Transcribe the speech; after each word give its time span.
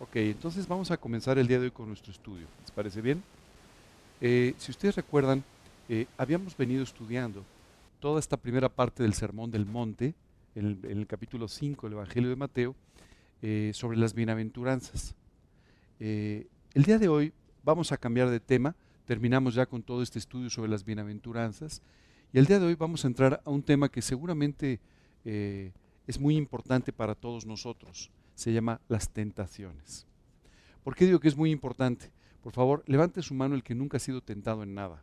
Ok, 0.00 0.14
entonces 0.14 0.68
vamos 0.68 0.92
a 0.92 0.96
comenzar 0.96 1.38
el 1.38 1.48
día 1.48 1.58
de 1.58 1.64
hoy 1.64 1.70
con 1.72 1.88
nuestro 1.88 2.12
estudio. 2.12 2.46
¿Les 2.60 2.70
parece 2.70 3.00
bien? 3.00 3.20
Eh, 4.20 4.54
si 4.56 4.70
ustedes 4.70 4.94
recuerdan, 4.94 5.42
eh, 5.88 6.06
habíamos 6.16 6.56
venido 6.56 6.84
estudiando 6.84 7.42
toda 7.98 8.20
esta 8.20 8.36
primera 8.36 8.68
parte 8.68 9.02
del 9.02 9.12
Sermón 9.12 9.50
del 9.50 9.66
Monte, 9.66 10.14
en 10.54 10.78
el, 10.84 11.04
capítulo 11.08 11.48
5 11.48 11.88
del 11.88 11.94
Evangelio 11.94 12.28
de 12.28 12.36
Mateo, 12.36 12.76
eh, 13.42 13.72
sobre 13.74 13.96
las 13.96 14.14
bienaventuranzas. 14.14 15.16
el 15.98 16.46
día 16.84 16.98
de 16.98 17.08
hoy 17.08 17.32
vamos 17.64 17.90
a 17.90 17.96
cambiar 17.96 18.30
de 18.30 18.38
tema, 18.38 18.76
terminamos 19.04 19.56
ya 19.56 19.66
con 19.66 19.82
todo 19.82 20.02
este 20.04 20.20
estudio 20.20 20.48
sobre 20.48 20.70
las 20.70 20.84
bienaventuranzas, 20.84 21.82
y 22.32 22.38
el 22.38 22.46
día 22.46 22.60
de 22.60 22.66
hoy 22.66 22.76
vamos 22.76 23.04
a 23.04 23.08
entrar 23.08 23.42
a 23.44 23.50
un 23.50 23.64
tema 23.64 23.88
que 23.88 24.00
seguramente 24.00 24.78
es 25.24 26.20
muy 26.20 26.36
importante 26.36 26.92
para 26.92 27.16
todos 27.16 27.44
nosotros. 27.44 28.12
Se 28.38 28.52
llama 28.52 28.80
las 28.86 29.10
tentaciones. 29.10 30.06
¿Por 30.84 30.94
qué 30.94 31.06
digo 31.06 31.18
que 31.18 31.26
es 31.26 31.36
muy 31.36 31.50
importante? 31.50 32.12
Por 32.40 32.52
favor, 32.52 32.84
levante 32.86 33.20
su 33.20 33.34
mano 33.34 33.56
el 33.56 33.64
que 33.64 33.74
nunca 33.74 33.96
ha 33.96 34.00
sido 34.00 34.20
tentado 34.20 34.62
en 34.62 34.74
nada. 34.74 35.02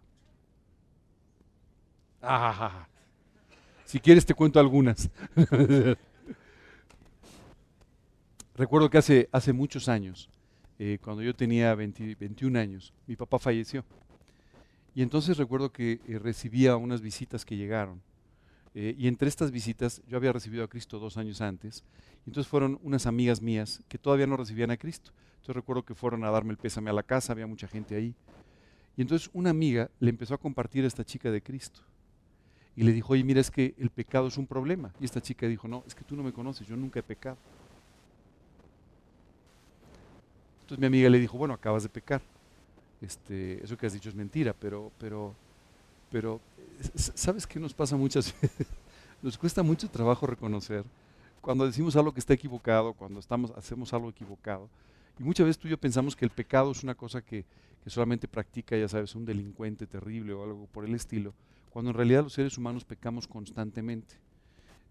Ah, 2.22 2.88
si 3.84 4.00
quieres 4.00 4.26
te 4.26 4.34
cuento 4.34 4.58
algunas. 4.58 5.10
Recuerdo 8.56 8.90
que 8.90 9.00
hace, 9.00 9.28
hace 9.34 9.52
muchos 9.52 9.90
años, 9.90 10.30
eh, 10.80 10.98
cuando 11.04 11.22
yo 11.22 11.36
tenía 11.36 11.76
21 11.76 12.58
años, 12.58 12.94
mi 13.06 13.18
papá 13.18 13.38
falleció. 13.38 13.84
Y 14.94 15.02
entonces 15.02 15.36
recuerdo 15.36 15.74
que 15.74 16.00
eh, 16.08 16.20
recibía 16.20 16.78
unas 16.78 17.02
visitas 17.02 17.44
que 17.44 17.58
llegaron 17.58 18.02
eh, 18.78 18.94
y 18.98 19.08
entre 19.08 19.30
estas 19.30 19.52
visitas, 19.52 20.02
yo 20.06 20.18
había 20.18 20.34
recibido 20.34 20.64
a 20.66 20.68
Cristo 20.68 21.00
dos 21.00 21.16
años 21.16 21.40
antes, 21.40 21.84
y 22.26 22.30
entonces 22.30 22.50
fueron 22.50 22.78
unas 22.84 23.06
amigas 23.06 23.42
mías 23.42 23.82
que 23.88 23.98
todavía 23.98 24.28
no 24.28 24.36
recibían 24.36 24.70
a 24.70 24.78
Cristo. 24.78 25.12
Entonces 25.36 25.56
recuerdo 25.56 25.84
que 25.84 25.96
fueron 25.96 26.26
a 26.26 26.30
darme 26.30 26.52
el 26.52 26.58
pésame 26.58 26.90
a 26.90 26.94
la 26.94 27.04
casa, 27.04 27.32
había 27.32 27.48
mucha 27.48 27.68
gente 27.68 27.96
ahí. 27.96 28.14
Y 28.98 29.02
entonces 29.02 29.30
una 29.34 29.50
amiga 29.50 29.90
le 30.00 30.10
empezó 30.10 30.34
a 30.34 30.38
compartir 30.38 30.84
a 30.84 30.88
esta 30.88 31.06
chica 31.06 31.32
de 31.32 31.42
Cristo. 31.42 31.82
Y 32.76 32.84
le 32.84 32.92
dijo, 32.92 33.14
oye, 33.14 33.24
mira, 33.24 33.40
es 33.40 33.50
que 33.50 33.74
el 33.78 33.90
pecado 33.90 34.28
es 34.28 34.38
un 34.38 34.46
problema. 34.46 34.92
Y 35.00 35.06
esta 35.06 35.22
chica 35.22 35.48
dijo, 35.48 35.68
no, 35.68 35.84
es 35.88 35.96
que 35.96 36.04
tú 36.04 36.18
no 36.18 36.24
me 36.24 36.34
conoces, 36.34 36.68
yo 36.68 36.76
nunca 36.76 37.00
he 37.00 37.04
pecado. 37.04 37.38
Entonces 40.62 40.80
mi 40.80 40.88
amiga 40.88 41.10
le 41.10 41.20
dijo, 41.20 41.38
bueno, 41.38 41.54
acabas 41.54 41.84
de 41.84 41.90
pecar. 41.90 42.22
Este, 43.00 43.64
eso 43.64 43.78
que 43.78 43.86
has 43.86 43.94
dicho 43.94 44.10
es 44.10 44.16
mentira, 44.16 44.54
pero, 44.54 44.92
pero, 44.98 45.36
pero 46.16 46.40
¿sabes 46.96 47.46
qué 47.46 47.60
nos 47.60 47.74
pasa 47.74 47.98
muchas 47.98 48.34
veces? 48.42 48.68
Nos 49.22 49.38
cuesta 49.38 49.62
mucho 49.64 49.90
trabajo 49.90 50.26
reconocer 50.26 50.86
cuando 51.42 51.66
decimos 51.66 51.94
algo 51.98 52.14
que 52.14 52.22
está 52.22 52.34
equivocado, 52.34 52.94
cuando 52.94 53.20
estamos, 53.20 53.52
hacemos 53.52 53.94
algo 53.94 54.12
equivocado. 54.12 54.70
Y 55.20 55.24
muchas 55.24 55.46
veces 55.46 55.60
tú 55.60 55.68
y 55.68 55.72
yo 55.72 55.78
pensamos 55.78 56.16
que 56.16 56.24
el 56.24 56.32
pecado 56.32 56.72
es 56.72 56.84
una 56.84 56.96
cosa 56.96 57.22
que, 57.22 57.44
solamente 57.86 58.30
practica, 58.30 58.78
ya 58.78 58.88
sabes, 58.88 59.14
un 59.14 59.26
delincuente 59.26 59.88
terrible 59.88 60.32
o 60.32 60.42
algo 60.46 60.68
por 60.68 60.86
el 60.86 60.96
estilo, 60.96 61.34
cuando 61.70 61.92
en 61.92 61.98
realidad 61.98 62.24
los 62.24 62.32
seres 62.32 62.58
humanos 62.58 62.86
pecamos 62.86 63.28
constantemente. 63.28 64.16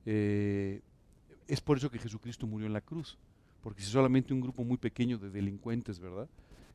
Eh, 0.04 0.82
es 1.48 1.62
por 1.62 1.78
eso 1.78 1.90
que 1.90 1.98
Jesucristo 1.98 2.46
murió 2.46 2.66
en 2.66 2.74
la 2.74 2.82
cruz, 2.82 3.16
porque 3.62 3.80
si 3.80 3.90
solamente 3.90 4.34
un 4.34 4.42
grupo 4.42 4.62
muy 4.62 4.76
pequeño 4.76 5.16
de 5.16 5.30
delincuentes, 5.30 5.98
¿verdad? 5.98 6.28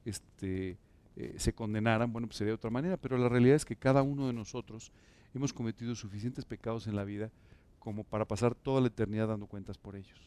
Este, 0.06 0.76
eh, 1.20 1.36
se 1.38 1.52
condenaran, 1.52 2.14
bueno, 2.14 2.30
pues 2.30 2.38
sería 2.38 2.52
de 2.52 2.56
otra 2.56 2.70
manera, 2.70 2.96
pero 2.96 3.18
la 3.18 3.28
realidad 3.28 3.58
es 3.58 3.66
que 3.66 3.76
cada 3.76 4.02
uno 4.04 4.28
de 4.28 4.32
nosotros 4.32 4.94
hemos 5.34 5.52
cometido 5.52 5.94
suficientes 5.94 6.46
pecados 6.46 6.88
en 6.88 6.96
la 6.96 7.04
vida 7.04 7.30
como 7.78 8.06
para 8.06 8.24
pasar 8.24 8.56
toda 8.56 8.80
la 8.80 8.88
eternidad 8.88 9.28
dando 9.28 9.46
cuentas 9.46 9.78
por 9.78 9.98
ellos. 9.98 10.18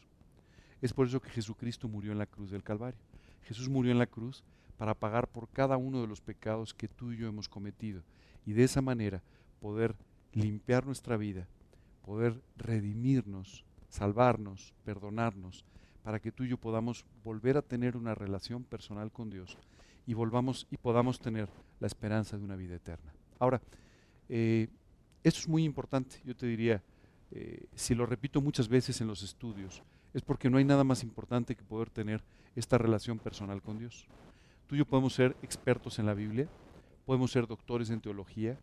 Es 0.83 0.93
por 0.93 1.07
eso 1.07 1.19
que 1.19 1.31
Jesucristo 1.31 1.87
murió 1.87 2.11
en 2.11 2.19
la 2.19 2.27
cruz 2.27 2.51
del 2.51 2.61
Calvario. 2.61 2.99
Jesús 3.41 3.69
murió 3.69 3.91
en 3.91 3.97
la 3.97 4.05
cruz 4.05 4.43
para 4.77 4.93
pagar 4.93 5.27
por 5.27 5.49
cada 5.49 5.77
uno 5.77 5.99
de 5.99 6.05
los 6.07 6.21
pecados 6.21 6.75
que 6.75 6.87
tú 6.87 7.11
y 7.11 7.17
yo 7.17 7.27
hemos 7.27 7.49
cometido 7.49 8.03
y 8.45 8.53
de 8.53 8.63
esa 8.63 8.83
manera 8.83 9.23
poder 9.61 9.95
limpiar 10.31 10.85
nuestra 10.85 11.17
vida, 11.17 11.47
poder 12.05 12.39
redimirnos, 12.55 13.65
salvarnos, 13.89 14.75
perdonarnos, 14.85 15.65
para 16.03 16.19
que 16.19 16.31
tú 16.31 16.43
y 16.43 16.49
yo 16.49 16.57
podamos 16.57 17.03
volver 17.23 17.57
a 17.57 17.63
tener 17.63 17.97
una 17.97 18.13
relación 18.13 18.63
personal 18.63 19.11
con 19.11 19.31
Dios 19.31 19.57
y 20.05 20.13
volvamos 20.13 20.67
y 20.71 20.77
podamos 20.77 21.19
tener 21.19 21.49
la 21.79 21.87
esperanza 21.87 22.37
de 22.37 22.43
una 22.43 22.55
vida 22.55 22.75
eterna. 22.75 23.13
Ahora, 23.39 23.61
eh, 24.29 24.67
esto 25.23 25.39
es 25.39 25.47
muy 25.47 25.63
importante, 25.63 26.21
yo 26.25 26.35
te 26.35 26.45
diría, 26.45 26.81
eh, 27.31 27.65
si 27.75 27.95
lo 27.95 28.05
repito 28.05 28.41
muchas 28.41 28.67
veces 28.67 28.99
en 29.01 29.07
los 29.07 29.23
estudios, 29.23 29.81
es 30.13 30.21
porque 30.21 30.49
no 30.49 30.57
hay 30.57 30.65
nada 30.65 30.83
más 30.83 31.03
importante 31.03 31.55
que 31.55 31.63
poder 31.63 31.89
tener 31.89 32.23
esta 32.55 32.77
relación 32.77 33.19
personal 33.19 33.61
con 33.61 33.79
Dios. 33.79 34.07
Tú 34.67 34.75
y 34.75 34.79
yo 34.79 34.85
podemos 34.85 35.13
ser 35.13 35.35
expertos 35.41 35.99
en 35.99 36.05
la 36.05 36.13
Biblia, 36.13 36.47
podemos 37.05 37.31
ser 37.31 37.47
doctores 37.47 37.89
en 37.89 38.01
teología, 38.01 38.59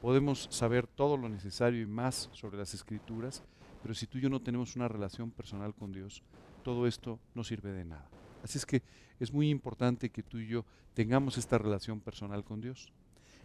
podemos 0.00 0.48
saber 0.50 0.86
todo 0.86 1.16
lo 1.16 1.28
necesario 1.28 1.82
y 1.82 1.86
más 1.86 2.28
sobre 2.32 2.58
las 2.58 2.74
escrituras, 2.74 3.42
pero 3.82 3.94
si 3.94 4.06
tú 4.06 4.18
y 4.18 4.20
yo 4.20 4.28
no 4.28 4.40
tenemos 4.40 4.76
una 4.76 4.88
relación 4.88 5.30
personal 5.30 5.74
con 5.74 5.92
Dios, 5.92 6.22
todo 6.62 6.86
esto 6.86 7.18
no 7.34 7.42
sirve 7.42 7.72
de 7.72 7.84
nada. 7.84 8.08
Así 8.42 8.58
es 8.58 8.66
que 8.66 8.82
es 9.20 9.32
muy 9.32 9.50
importante 9.50 10.10
que 10.10 10.22
tú 10.22 10.38
y 10.38 10.46
yo 10.48 10.64
tengamos 10.94 11.38
esta 11.38 11.58
relación 11.58 12.00
personal 12.00 12.44
con 12.44 12.60
Dios. 12.60 12.92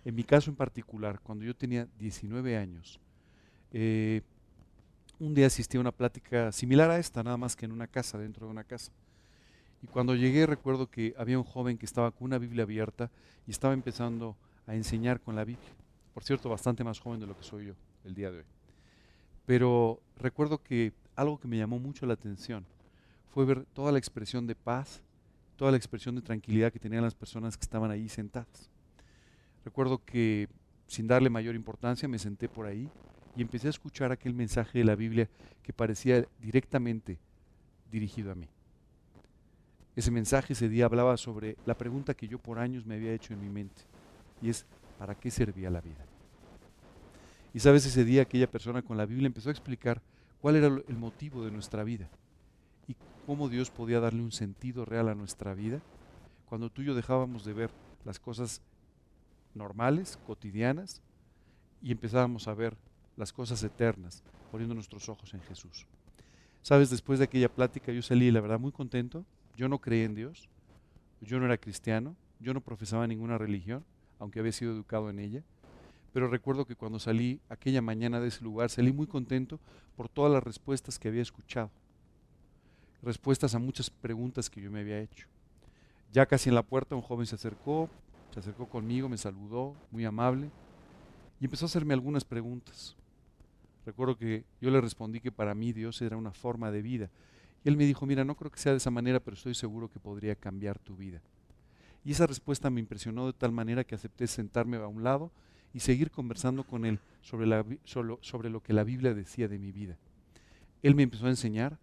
En 0.03 0.15
mi 0.15 0.23
caso 0.23 0.49
en 0.49 0.55
particular, 0.55 1.19
cuando 1.21 1.45
yo 1.45 1.55
tenía 1.55 1.87
19 1.99 2.57
años, 2.57 2.99
eh, 3.71 4.21
un 5.19 5.33
día 5.33 5.47
asistí 5.47 5.77
a 5.77 5.81
una 5.81 5.91
plática 5.91 6.51
similar 6.51 6.89
a 6.89 6.99
esta, 6.99 7.23
nada 7.23 7.37
más 7.37 7.55
que 7.55 7.65
en 7.65 7.71
una 7.71 7.87
casa, 7.87 8.17
dentro 8.17 8.45
de 8.45 8.51
una 8.51 8.63
casa. 8.63 8.91
Y 9.81 9.87
cuando 9.87 10.15
llegué 10.15 10.45
recuerdo 10.45 10.89
que 10.89 11.13
había 11.17 11.37
un 11.37 11.43
joven 11.43 11.77
que 11.77 11.85
estaba 11.85 12.11
con 12.11 12.25
una 12.25 12.37
Biblia 12.37 12.63
abierta 12.63 13.11
y 13.45 13.51
estaba 13.51 13.73
empezando 13.73 14.35
a 14.65 14.75
enseñar 14.75 15.21
con 15.21 15.35
la 15.35 15.43
Biblia. 15.43 15.69
Por 16.13 16.23
cierto, 16.23 16.49
bastante 16.49 16.83
más 16.83 16.99
joven 16.99 17.19
de 17.19 17.27
lo 17.27 17.37
que 17.37 17.43
soy 17.43 17.67
yo 17.67 17.73
el 18.03 18.15
día 18.15 18.31
de 18.31 18.39
hoy. 18.39 18.45
Pero 19.45 20.01
recuerdo 20.17 20.61
que 20.61 20.93
algo 21.15 21.39
que 21.39 21.47
me 21.47 21.57
llamó 21.57 21.79
mucho 21.79 22.05
la 22.05 22.13
atención 22.13 22.65
fue 23.33 23.45
ver 23.45 23.65
toda 23.73 23.91
la 23.91 23.97
expresión 23.97 24.47
de 24.47 24.55
paz, 24.55 25.01
toda 25.55 25.71
la 25.71 25.77
expresión 25.77 26.15
de 26.15 26.21
tranquilidad 26.21 26.71
que 26.71 26.79
tenían 26.79 27.03
las 27.03 27.15
personas 27.15 27.57
que 27.57 27.63
estaban 27.63 27.91
ahí 27.91 28.09
sentadas. 28.09 28.69
Recuerdo 29.65 30.03
que 30.03 30.47
sin 30.87 31.07
darle 31.07 31.29
mayor 31.29 31.55
importancia 31.55 32.07
me 32.07 32.19
senté 32.19 32.47
por 32.47 32.65
ahí 32.65 32.89
y 33.35 33.41
empecé 33.41 33.67
a 33.67 33.71
escuchar 33.71 34.11
aquel 34.11 34.33
mensaje 34.33 34.79
de 34.79 34.85
la 34.85 34.95
Biblia 34.95 35.29
que 35.61 35.73
parecía 35.73 36.25
directamente 36.39 37.19
dirigido 37.91 38.31
a 38.31 38.35
mí. 38.35 38.47
Ese 39.95 40.11
mensaje 40.11 40.53
ese 40.53 40.69
día 40.69 40.85
hablaba 40.85 41.17
sobre 41.17 41.57
la 41.65 41.77
pregunta 41.77 42.13
que 42.13 42.27
yo 42.27 42.39
por 42.39 42.59
años 42.59 42.85
me 42.85 42.95
había 42.95 43.13
hecho 43.13 43.33
en 43.33 43.41
mi 43.41 43.49
mente 43.49 43.81
y 44.41 44.49
es, 44.49 44.65
¿para 44.97 45.15
qué 45.15 45.31
servía 45.31 45.69
la 45.69 45.81
vida? 45.81 46.05
Y 47.53 47.59
sabes, 47.59 47.85
ese 47.85 48.05
día 48.05 48.21
aquella 48.21 48.49
persona 48.49 48.83
con 48.83 48.95
la 48.95 49.05
Biblia 49.05 49.27
empezó 49.27 49.49
a 49.49 49.51
explicar 49.51 50.01
cuál 50.39 50.55
era 50.55 50.67
el 50.67 50.97
motivo 50.97 51.43
de 51.43 51.51
nuestra 51.51 51.83
vida 51.83 52.09
cómo 53.27 53.49
Dios 53.49 53.69
podía 53.69 53.99
darle 53.99 54.21
un 54.21 54.31
sentido 54.31 54.85
real 54.85 55.09
a 55.09 55.13
nuestra 55.13 55.53
vida 55.53 55.81
cuando 56.45 56.69
tú 56.69 56.81
y 56.81 56.85
yo 56.85 56.95
dejábamos 56.95 57.43
de 57.43 57.51
ver 57.51 57.71
las 58.05 58.21
cosas 58.21 58.61
normales, 59.53 60.17
cotidianas, 60.25 61.01
y 61.81 61.91
empezábamos 61.91 62.47
a 62.47 62.53
ver 62.53 62.77
las 63.17 63.33
cosas 63.33 63.61
eternas, 63.63 64.23
poniendo 64.49 64.73
nuestros 64.73 65.09
ojos 65.09 65.33
en 65.33 65.41
Jesús. 65.41 65.87
Sabes, 66.61 66.89
después 66.89 67.19
de 67.19 67.25
aquella 67.25 67.53
plática 67.53 67.91
yo 67.91 68.01
salí, 68.01 68.31
la 68.31 68.39
verdad, 68.39 68.61
muy 68.61 68.71
contento. 68.71 69.25
Yo 69.57 69.67
no 69.67 69.79
creía 69.79 70.05
en 70.05 70.15
Dios, 70.15 70.47
yo 71.19 71.37
no 71.37 71.47
era 71.47 71.57
cristiano, 71.57 72.15
yo 72.39 72.53
no 72.53 72.61
profesaba 72.61 73.07
ninguna 73.07 73.37
religión, 73.37 73.83
aunque 74.19 74.39
había 74.39 74.53
sido 74.53 74.71
educado 74.71 75.09
en 75.09 75.19
ella. 75.19 75.43
Pero 76.13 76.29
recuerdo 76.29 76.65
que 76.65 76.77
cuando 76.77 76.97
salí 76.97 77.41
aquella 77.49 77.81
mañana 77.81 78.21
de 78.21 78.29
ese 78.29 78.45
lugar, 78.45 78.69
salí 78.69 78.93
muy 78.93 79.05
contento 79.05 79.59
por 79.97 80.07
todas 80.07 80.31
las 80.31 80.43
respuestas 80.43 80.97
que 80.97 81.09
había 81.09 81.23
escuchado 81.23 81.71
respuestas 83.01 83.55
a 83.55 83.59
muchas 83.59 83.89
preguntas 83.89 84.49
que 84.49 84.61
yo 84.61 84.71
me 84.71 84.81
había 84.81 84.99
hecho. 84.99 85.27
Ya 86.13 86.25
casi 86.25 86.49
en 86.49 86.55
la 86.55 86.63
puerta 86.63 86.95
un 86.95 87.01
joven 87.01 87.25
se 87.25 87.35
acercó, 87.35 87.89
se 88.33 88.39
acercó 88.39 88.67
conmigo, 88.67 89.09
me 89.09 89.17
saludó, 89.17 89.75
muy 89.91 90.05
amable, 90.05 90.49
y 91.39 91.45
empezó 91.45 91.65
a 91.65 91.67
hacerme 91.67 91.93
algunas 91.93 92.23
preguntas. 92.23 92.95
Recuerdo 93.85 94.17
que 94.17 94.43
yo 94.59 94.69
le 94.69 94.81
respondí 94.81 95.19
que 95.19 95.31
para 95.31 95.55
mí 95.55 95.71
Dios 95.71 96.01
era 96.01 96.17
una 96.17 96.31
forma 96.31 96.71
de 96.71 96.81
vida. 96.81 97.09
Y 97.63 97.69
él 97.69 97.77
me 97.77 97.85
dijo, 97.85 98.05
mira, 98.05 98.25
no 98.25 98.35
creo 98.35 98.51
que 98.51 98.59
sea 98.59 98.73
de 98.73 98.79
esa 98.79 98.91
manera, 98.91 99.19
pero 99.19 99.35
estoy 99.35 99.55
seguro 99.55 99.89
que 99.89 99.99
podría 99.99 100.35
cambiar 100.35 100.79
tu 100.79 100.95
vida. 100.95 101.21
Y 102.03 102.11
esa 102.11 102.27
respuesta 102.27 102.69
me 102.69 102.79
impresionó 102.79 103.27
de 103.27 103.33
tal 103.33 103.51
manera 103.51 103.83
que 103.83 103.95
acepté 103.95 104.27
sentarme 104.27 104.77
a 104.77 104.87
un 104.87 105.03
lado 105.03 105.31
y 105.73 105.79
seguir 105.79 106.11
conversando 106.11 106.63
con 106.63 106.85
él 106.85 106.99
sobre, 107.21 107.45
la, 107.45 107.65
sobre 108.21 108.49
lo 108.49 108.61
que 108.61 108.73
la 108.73 108.83
Biblia 108.83 109.13
decía 109.13 109.47
de 109.47 109.59
mi 109.59 109.71
vida. 109.71 109.97
Él 110.81 110.95
me 110.95 111.03
empezó 111.03 111.25
a 111.25 111.29
enseñar 111.29 111.77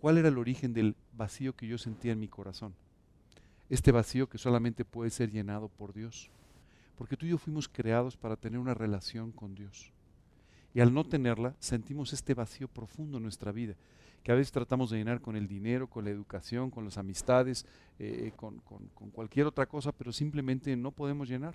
¿Cuál 0.00 0.18
era 0.18 0.28
el 0.28 0.38
origen 0.38 0.72
del 0.72 0.94
vacío 1.12 1.56
que 1.56 1.66
yo 1.66 1.76
sentía 1.76 2.12
en 2.12 2.20
mi 2.20 2.28
corazón? 2.28 2.72
Este 3.68 3.90
vacío 3.90 4.28
que 4.28 4.38
solamente 4.38 4.84
puede 4.84 5.10
ser 5.10 5.30
llenado 5.32 5.68
por 5.68 5.92
Dios. 5.92 6.30
Porque 6.96 7.16
tú 7.16 7.26
y 7.26 7.30
yo 7.30 7.38
fuimos 7.38 7.68
creados 7.68 8.16
para 8.16 8.36
tener 8.36 8.60
una 8.60 8.74
relación 8.74 9.32
con 9.32 9.56
Dios. 9.56 9.92
Y 10.72 10.80
al 10.80 10.94
no 10.94 11.04
tenerla, 11.04 11.56
sentimos 11.58 12.12
este 12.12 12.34
vacío 12.34 12.68
profundo 12.68 13.16
en 13.16 13.24
nuestra 13.24 13.50
vida. 13.52 13.74
que 14.22 14.32
a 14.32 14.34
veces 14.34 14.52
tratamos 14.52 14.90
de 14.90 14.98
llenar 14.98 15.20
con 15.20 15.36
el 15.36 15.48
dinero, 15.48 15.88
con 15.88 16.04
la 16.04 16.10
educación, 16.10 16.70
con 16.70 16.84
las 16.84 16.98
amistades, 16.98 17.64
eh, 17.98 18.32
con, 18.36 18.60
cualquier 19.12 19.46
otra 19.46 19.66
cosa, 19.66 19.90
pero 19.92 20.12
simplemente 20.12 20.76
no 20.76 20.90
podemos 20.90 21.28
llenar. 21.28 21.54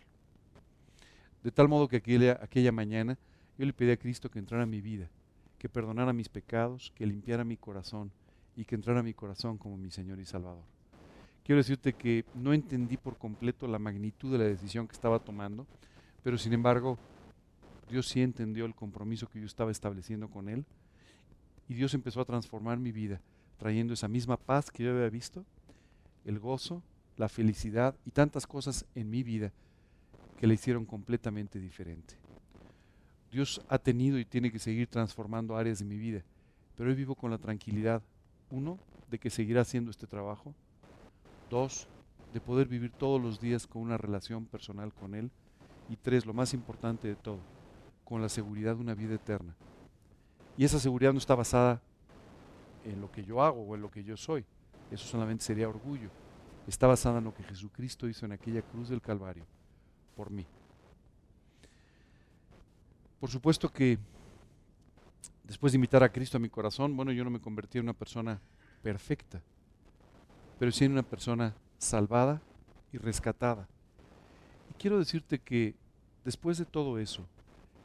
De 1.43 1.51
tal 1.51 1.67
modo 1.67 1.87
que 1.87 1.97
aquella, 1.97 2.39
aquella 2.41 2.71
mañana 2.71 3.17
yo 3.57 3.65
le 3.65 3.73
pedí 3.73 3.91
a 3.91 3.97
Cristo 3.97 4.31
que 4.31 4.39
entrara 4.39 4.63
a 4.63 4.65
mi 4.65 4.81
vida, 4.81 5.09
que 5.59 5.69
perdonara 5.69 6.13
mis 6.13 6.29
pecados, 6.29 6.91
que 6.95 7.05
limpiara 7.05 7.43
mi 7.43 7.57
corazón 7.57 8.11
y 8.55 8.65
que 8.65 8.75
entrara 8.75 8.99
a 8.99 9.03
mi 9.03 9.13
corazón 9.13 9.57
como 9.57 9.77
mi 9.77 9.91
Señor 9.91 10.19
y 10.19 10.25
Salvador. 10.25 10.63
Quiero 11.43 11.57
decirte 11.57 11.93
que 11.93 12.25
no 12.35 12.53
entendí 12.53 12.97
por 12.97 13.17
completo 13.17 13.67
la 13.67 13.79
magnitud 13.79 14.31
de 14.31 14.37
la 14.37 14.45
decisión 14.45 14.87
que 14.87 14.93
estaba 14.93 15.19
tomando, 15.19 15.67
pero 16.23 16.37
sin 16.37 16.53
embargo 16.53 16.97
Dios 17.89 18.07
sí 18.07 18.21
entendió 18.21 18.65
el 18.65 18.75
compromiso 18.75 19.27
que 19.27 19.39
yo 19.39 19.45
estaba 19.45 19.71
estableciendo 19.71 20.29
con 20.29 20.47
Él 20.47 20.65
y 21.67 21.73
Dios 21.73 21.93
empezó 21.93 22.21
a 22.21 22.25
transformar 22.25 22.79
mi 22.79 22.91
vida, 22.91 23.21
trayendo 23.57 23.93
esa 23.93 24.07
misma 24.07 24.37
paz 24.37 24.71
que 24.71 24.83
yo 24.83 24.91
había 24.91 25.09
visto, 25.09 25.45
el 26.25 26.39
gozo, 26.39 26.81
la 27.17 27.29
felicidad 27.29 27.95
y 28.05 28.11
tantas 28.11 28.47
cosas 28.47 28.85
en 28.95 29.09
mi 29.09 29.23
vida 29.23 29.51
que 30.37 30.47
la 30.47 30.53
hicieron 30.53 30.85
completamente 30.85 31.59
diferente. 31.59 32.15
Dios 33.31 33.61
ha 33.67 33.79
tenido 33.79 34.19
y 34.19 34.25
tiene 34.25 34.51
que 34.51 34.59
seguir 34.59 34.87
transformando 34.87 35.57
áreas 35.57 35.79
de 35.79 35.85
mi 35.85 35.97
vida, 35.97 36.23
pero 36.75 36.89
hoy 36.89 36.95
vivo 36.95 37.15
con 37.15 37.31
la 37.31 37.37
tranquilidad, 37.37 38.01
uno, 38.53 38.77
de 39.09 39.17
que 39.17 39.31
seguirá 39.31 39.61
haciendo 39.61 39.89
este 39.89 40.05
trabajo, 40.05 40.53
dos, 41.49 41.87
de 42.33 42.39
poder 42.39 42.67
vivir 42.67 42.91
todos 42.91 43.19
los 43.19 43.41
días 43.41 43.65
con 43.65 43.81
una 43.81 43.97
relación 43.97 44.45
personal 44.45 44.93
con 44.93 45.15
Él, 45.15 45.31
y 45.89 45.95
tres, 45.95 46.25
lo 46.25 46.33
más 46.33 46.53
importante 46.53 47.07
de 47.07 47.15
todo, 47.15 47.39
con 48.05 48.21
la 48.21 48.29
seguridad 48.29 48.75
de 48.75 48.81
una 48.81 48.93
vida 48.93 49.15
eterna. 49.15 49.55
Y 50.55 50.65
esa 50.65 50.79
seguridad 50.79 51.13
no 51.13 51.17
está 51.17 51.35
basada 51.35 51.81
en 52.85 53.01
lo 53.01 53.11
que 53.11 53.23
yo 53.23 53.41
hago 53.41 53.61
o 53.61 53.75
en 53.75 53.81
lo 53.81 53.89
que 53.89 54.03
yo 54.03 54.15
soy. 54.15 54.45
Eso 54.91 55.07
solamente 55.07 55.43
sería 55.43 55.67
orgullo. 55.67 56.09
Está 56.67 56.85
basada 56.85 57.17
en 57.17 57.23
lo 57.23 57.33
que 57.33 57.43
Jesucristo 57.43 58.07
hizo 58.07 58.25
en 58.25 58.33
aquella 58.33 58.61
cruz 58.61 58.89
del 58.89 59.01
Calvario 59.01 59.45
por 60.15 60.29
mí. 60.29 60.45
Por 63.19 63.29
supuesto 63.29 63.71
que 63.71 63.97
después 65.43 65.73
de 65.73 65.77
invitar 65.77 66.03
a 66.03 66.11
Cristo 66.11 66.37
a 66.37 66.39
mi 66.39 66.49
corazón, 66.49 66.95
bueno, 66.95 67.11
yo 67.11 67.23
no 67.23 67.29
me 67.29 67.39
convertí 67.39 67.77
en 67.77 67.85
una 67.85 67.93
persona 67.93 68.39
perfecta, 68.81 69.41
pero 70.59 70.71
sí 70.71 70.85
en 70.85 70.93
una 70.93 71.03
persona 71.03 71.53
salvada 71.77 72.41
y 72.91 72.97
rescatada. 72.97 73.67
Y 74.69 74.73
quiero 74.75 74.99
decirte 74.99 75.39
que 75.39 75.75
después 76.23 76.57
de 76.57 76.65
todo 76.65 76.97
eso, 76.99 77.27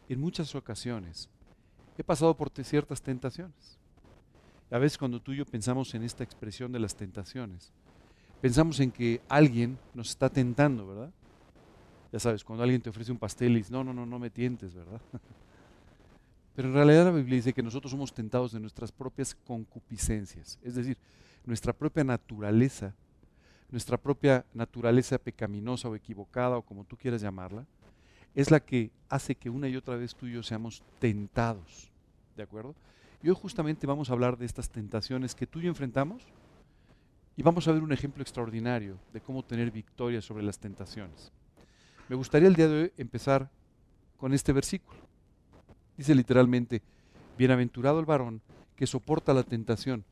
en 0.08 0.20
muchas 0.20 0.54
ocasiones 0.54 1.28
he 1.96 2.04
pasado 2.04 2.36
por 2.36 2.50
ciertas 2.62 3.02
tentaciones. 3.02 3.78
A 4.70 4.78
veces 4.78 4.98
cuando 4.98 5.20
tú 5.20 5.32
y 5.32 5.38
yo 5.38 5.46
pensamos 5.46 5.94
en 5.94 6.02
esta 6.02 6.22
expresión 6.22 6.70
de 6.70 6.78
las 6.78 6.94
tentaciones, 6.94 7.72
pensamos 8.40 8.78
en 8.80 8.92
que 8.92 9.20
alguien 9.28 9.78
nos 9.94 10.10
está 10.10 10.28
tentando, 10.28 10.86
¿verdad? 10.86 11.10
Ya 12.12 12.18
sabes, 12.18 12.44
cuando 12.44 12.62
alguien 12.62 12.80
te 12.80 12.90
ofrece 12.90 13.10
un 13.10 13.18
pastel 13.18 13.52
y 13.52 13.56
dices, 13.56 13.72
no, 13.72 13.82
no, 13.82 13.92
no, 13.92 14.06
no 14.06 14.18
me 14.18 14.30
tientes, 14.30 14.74
¿verdad? 14.74 15.00
Pero 16.58 16.70
en 16.70 16.74
realidad 16.74 17.04
la 17.04 17.12
Biblia 17.12 17.36
dice 17.36 17.52
que 17.52 17.62
nosotros 17.62 17.92
somos 17.92 18.12
tentados 18.12 18.50
de 18.50 18.58
nuestras 18.58 18.90
propias 18.90 19.32
concupiscencias, 19.32 20.58
es 20.60 20.74
decir, 20.74 20.98
nuestra 21.44 21.72
propia 21.72 22.02
naturaleza, 22.02 22.96
nuestra 23.70 23.96
propia 23.96 24.44
naturaleza 24.52 25.18
pecaminosa 25.18 25.88
o 25.88 25.94
equivocada 25.94 26.56
o 26.56 26.62
como 26.62 26.82
tú 26.82 26.96
quieras 26.96 27.22
llamarla, 27.22 27.64
es 28.34 28.50
la 28.50 28.58
que 28.58 28.90
hace 29.08 29.36
que 29.36 29.48
una 29.48 29.68
y 29.68 29.76
otra 29.76 29.94
vez 29.94 30.16
tú 30.16 30.26
y 30.26 30.32
yo 30.32 30.42
seamos 30.42 30.82
tentados. 30.98 31.92
¿De 32.36 32.42
acuerdo? 32.42 32.74
Y 33.22 33.28
hoy 33.28 33.36
justamente 33.40 33.86
vamos 33.86 34.10
a 34.10 34.14
hablar 34.14 34.36
de 34.36 34.46
estas 34.46 34.68
tentaciones 34.68 35.36
que 35.36 35.46
tú 35.46 35.60
y 35.60 35.62
yo 35.62 35.68
enfrentamos 35.68 36.24
y 37.36 37.42
vamos 37.44 37.68
a 37.68 37.72
ver 37.72 37.84
un 37.84 37.92
ejemplo 37.92 38.20
extraordinario 38.20 38.98
de 39.12 39.20
cómo 39.20 39.44
tener 39.44 39.70
victoria 39.70 40.20
sobre 40.20 40.42
las 40.42 40.58
tentaciones. 40.58 41.30
Me 42.08 42.16
gustaría 42.16 42.48
el 42.48 42.56
día 42.56 42.66
de 42.66 42.82
hoy 42.82 42.92
empezar 42.96 43.48
con 44.16 44.34
este 44.34 44.52
versículo. 44.52 45.07
Dice 45.98 46.14
literalmente, 46.14 46.80
bienaventurado 47.36 47.98
el 47.98 48.06
varón 48.06 48.40
que 48.76 48.86
soporta 48.86 49.34
la 49.34 49.42
tentación, 49.42 50.04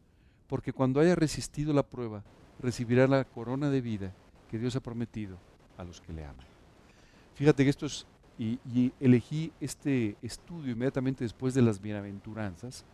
porque 0.48 0.72
cuando 0.72 1.00
haya 1.00 1.14
resistido 1.14 1.72
la 1.72 1.84
prueba, 1.84 2.24
recibirá 2.60 3.06
la 3.06 3.24
corona 3.24 3.70
de 3.70 3.80
vida 3.80 4.12
que 4.50 4.58
Dios 4.58 4.74
ha 4.74 4.80
prometido 4.80 5.38
a 5.78 5.84
los 5.84 6.00
que 6.00 6.12
le 6.12 6.24
aman. 6.24 6.44
Fíjate 7.34 7.62
que 7.62 7.70
esto 7.70 7.86
es 7.86 8.04
y, 8.38 8.92
elegí 9.00 9.52
este 9.60 10.16
estudio 10.20 10.72
inmediatamente 10.72 11.24
después 11.24 11.54
de 11.54 11.62
las 11.62 11.80
bienaventuranzas, 11.80 12.84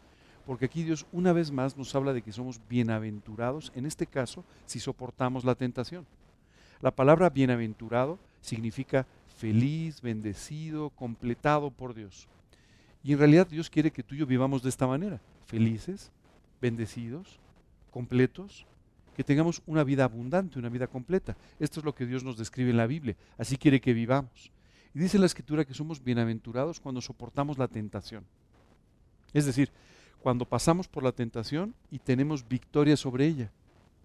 porque 0.44 0.66
aquí 0.66 0.82
Dios 0.82 1.06
una 1.12 1.32
vez 1.32 1.50
más 1.50 1.76
nos 1.76 1.94
habla 1.94 2.12
de 2.12 2.20
que 2.20 2.32
somos 2.32 2.60
bienaventurados, 2.68 3.72
en 3.74 3.86
este 3.86 4.06
caso, 4.06 4.44
si 4.66 4.80
soportamos 4.80 5.44
la 5.44 5.54
tentación. 5.54 6.06
La 6.82 6.90
palabra 6.90 7.30
bienaventurado 7.30 8.18
significa 8.40 9.06
feliz, 9.38 10.02
bendecido, 10.02 10.90
completado 10.90 11.70
por 11.70 11.94
Dios. 11.94 12.28
Y 13.04 13.12
en 13.12 13.18
realidad 13.18 13.46
Dios 13.46 13.68
quiere 13.68 13.90
que 13.90 14.02
tú 14.02 14.14
y 14.14 14.18
yo 14.18 14.26
vivamos 14.26 14.62
de 14.62 14.68
esta 14.68 14.86
manera, 14.86 15.20
felices, 15.46 16.10
bendecidos, 16.60 17.38
completos, 17.90 18.64
que 19.16 19.24
tengamos 19.24 19.60
una 19.66 19.84
vida 19.84 20.04
abundante, 20.04 20.58
una 20.58 20.68
vida 20.68 20.86
completa. 20.86 21.36
Esto 21.58 21.80
es 21.80 21.84
lo 21.84 21.94
que 21.94 22.06
Dios 22.06 22.24
nos 22.24 22.38
describe 22.38 22.70
en 22.70 22.76
la 22.76 22.86
Biblia. 22.86 23.16
Así 23.36 23.56
quiere 23.56 23.80
que 23.80 23.92
vivamos. 23.92 24.50
Y 24.94 25.00
dice 25.00 25.18
la 25.18 25.26
escritura 25.26 25.64
que 25.64 25.74
somos 25.74 26.02
bienaventurados 26.02 26.80
cuando 26.80 27.00
soportamos 27.00 27.58
la 27.58 27.68
tentación. 27.68 28.24
Es 29.32 29.46
decir, 29.46 29.70
cuando 30.22 30.44
pasamos 30.44 30.86
por 30.88 31.02
la 31.02 31.12
tentación 31.12 31.74
y 31.90 31.98
tenemos 31.98 32.48
victoria 32.48 32.96
sobre 32.96 33.26
ella. 33.26 33.50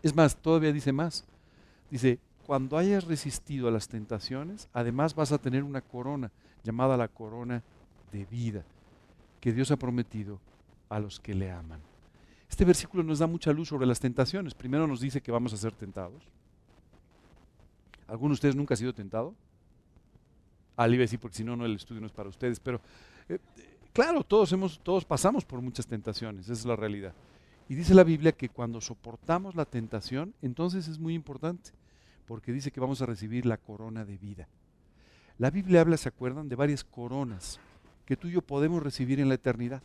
Es 0.02 0.16
más, 0.16 0.36
todavía 0.36 0.74
dice 0.74 0.92
más. 0.92 1.24
Dice, 1.92 2.20
cuando 2.46 2.78
hayas 2.78 3.06
resistido 3.06 3.68
a 3.68 3.72
las 3.72 3.88
tentaciones, 3.88 4.68
además 4.74 5.14
vas 5.14 5.32
a 5.32 5.38
tener 5.38 5.64
una 5.64 5.82
corona 5.82 6.32
llamada 6.64 6.98
la 6.98 7.08
corona 7.08 7.64
de 8.12 8.26
vida 8.26 8.64
que 9.39 9.54
Dios 9.54 9.72
ha 9.72 9.78
prometido 9.78 10.39
a 10.89 11.00
los 11.00 11.19
que 11.19 11.34
le 11.34 11.51
aman. 11.51 11.80
Este 12.50 12.66
versículo 12.66 13.04
nos 13.04 13.19
da 13.19 13.28
mucha 13.28 13.51
luz 13.51 13.68
sobre 13.68 13.86
las 13.86 14.00
tentaciones. 14.00 14.54
Primero 14.54 14.88
nos 14.88 15.01
dice 15.01 15.22
que 15.22 15.31
vamos 15.31 15.54
a 15.54 15.57
ser 15.57 15.74
tentados. 15.74 16.24
¿Alguno 18.07 18.30
de 18.30 18.36
ustedes 18.36 18.56
nunca 18.56 18.74
ha 18.74 18.78
sido 18.78 18.94
tentado? 18.94 19.34
al 20.78 20.94
iba 20.94 21.06
porque 21.19 21.38
si 21.38 21.44
no, 21.44 21.56
no 21.56 21.66
el 21.66 21.75
estudio 21.75 22.00
no 22.00 22.07
es 22.07 22.13
para 22.13 22.30
ustedes. 22.30 22.60
Pero 22.60 22.80
eh, 23.28 23.39
claro, 23.92 24.24
todos, 24.24 24.51
hemos, 24.54 24.80
todos 24.80 25.04
pasamos 25.04 25.44
por 25.44 25.60
muchas 25.60 25.88
tentaciones, 25.88 26.45
esa 26.45 26.54
es 26.54 26.66
la 26.66 26.75
realidad. 26.75 27.13
Y 27.68 27.75
dice 27.75 27.94
la 27.94 28.04
Biblia 28.04 28.31
que 28.31 28.48
cuando 28.48 28.80
soportamos 28.80 29.56
la 29.56 29.66
tentación, 29.66 30.34
entonces 30.42 30.88
es 30.88 31.00
muy 31.00 31.16
importante, 31.16 31.72
porque 32.25 32.54
dice 32.54 32.72
que 32.72 32.80
vamos 32.80 33.01
a 33.01 33.06
recibir 33.06 33.46
la 33.46 33.58
corona 33.58 34.06
de 34.06 34.17
vida. 34.17 34.48
La 35.38 35.50
Biblia 35.50 35.82
habla, 35.82 35.98
¿se 35.98 36.08
acuerdan?, 36.08 36.48
de 36.48 36.56
varias 36.56 36.84
coronas 36.84 37.60
que 38.08 38.18
tú 38.18 38.28
y 38.28 38.32
yo 38.32 38.42
podemos 38.42 38.82
recibir 38.82 39.20
en 39.20 39.30
la 39.30 39.36
eternidad. 39.36 39.84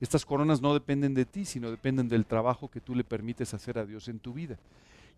Estas 0.00 0.24
coronas 0.24 0.62
no 0.62 0.72
dependen 0.72 1.12
de 1.12 1.26
ti, 1.26 1.44
sino 1.44 1.70
dependen 1.70 2.08
del 2.08 2.24
trabajo 2.24 2.70
que 2.70 2.80
tú 2.80 2.94
le 2.94 3.04
permites 3.04 3.52
hacer 3.52 3.78
a 3.78 3.84
Dios 3.84 4.08
en 4.08 4.18
tu 4.18 4.32
vida. 4.32 4.56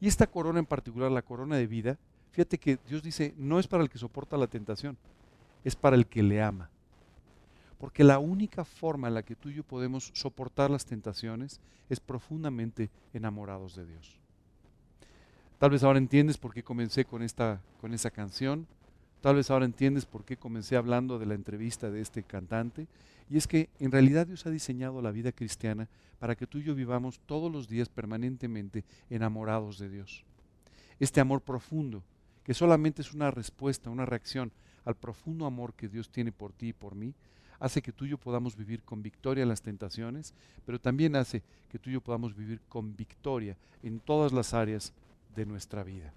Y 0.01 0.09
esta 0.09 0.27
corona 0.27 0.59
en 0.59 0.67
particular, 0.67 1.13
la 1.13 1.23
corona 1.23 1.57
de 1.57 1.69
vida, 1.69 1.97
Fíjate 2.37 2.59
que 2.59 2.79
Dios 2.87 3.03
dice, 3.03 3.33
no 3.39 3.59
es 3.59 3.67
para 3.67 3.83
el 3.83 3.89
que 3.89 3.97
soporta 3.97 4.37
la 4.37 4.47
tentación, 4.47 4.99
es 5.65 5.75
para 5.75 5.97
el 5.97 6.07
que 6.07 6.23
le 6.23 6.43
ama. 6.43 6.69
Porque 7.79 8.05
la 8.05 8.19
única 8.19 8.63
forma 8.63 9.09
en 9.09 9.15
la 9.15 9.23
que 9.23 9.35
tú 9.35 9.49
y 9.49 9.55
yo 9.55 9.65
podemos 9.65 10.11
soportar 10.13 10.71
las 10.71 10.85
tentaciones 10.85 11.61
es 11.89 11.99
profundamente 11.99 12.91
enamorados 13.15 13.75
de 13.75 13.87
Dios. 13.87 14.19
Tal 15.59 15.71
vez 15.71 15.83
ahora 15.83 15.99
entiendes 15.99 16.37
por 16.37 16.53
qué 16.53 16.63
comencé 16.63 17.07
con 17.07 17.23
esta 17.23 17.63
con 17.81 17.95
esa 17.95 18.11
canción. 18.11 18.67
Tal 19.21 19.37
vez 19.37 19.51
ahora 19.51 19.65
entiendes 19.65 20.07
por 20.07 20.25
qué 20.25 20.37
comencé 20.37 20.77
hablando 20.77 21.19
de 21.19 21.27
la 21.27 21.35
entrevista 21.35 21.91
de 21.91 22.01
este 22.01 22.23
cantante. 22.23 22.87
Y 23.29 23.37
es 23.37 23.47
que 23.47 23.69
en 23.81 23.91
realidad 23.91 24.27
Dios 24.27 24.47
ha 24.47 24.51
diseñado 24.51 25.03
la 25.03 25.11
vida 25.11 25.33
cristiana 25.33 25.89
para 26.19 26.37
que 26.37 26.47
tú 26.47 26.59
y 26.59 26.65
yo 26.65 26.75
vivamos 26.75 27.21
todos 27.27 27.51
los 27.51 27.69
días 27.69 27.89
permanentemente 27.89 28.85
enamorados 29.11 29.79
de 29.79 29.89
Dios. 29.89 30.25
Este 31.01 31.21
amor 31.21 31.41
profundo 31.41 32.03
que 32.47 32.55
solamente 32.55 33.03
es 33.03 33.13
una 33.13 33.33
respuesta, 33.33 33.91
una 33.91 34.07
reacción 34.07 34.53
al 34.85 34.95
profundo 34.95 35.47
amor 35.47 35.75
que 35.75 35.89
Dios 35.89 36.09
tiene 36.09 36.31
por 36.31 36.53
ti 36.53 36.69
y 36.69 36.73
por 36.73 36.95
mí, 36.95 37.13
hace 37.59 37.83
que 37.83 37.91
tú 37.91 38.05
y 38.05 38.11
yo 38.11 38.19
podamos 38.19 38.55
vivir 38.55 38.83
con 38.83 39.03
victoria 39.03 39.43
en 39.43 39.49
las 39.49 39.63
tentaciones, 39.63 40.33
pero 40.65 40.79
también 40.81 41.17
hace 41.17 41.43
que 41.69 41.81
tú 41.81 41.91
y 41.91 41.95
yo 41.95 42.01
podamos 42.01 42.37
vivir 42.37 42.61
con 42.69 42.95
victoria 42.95 43.57
en 43.83 43.99
todas 43.99 44.33
las 44.33 44.55
áreas 44.55 44.93
de 45.35 45.45
nuestra 45.45 45.83
vida. 45.83 46.13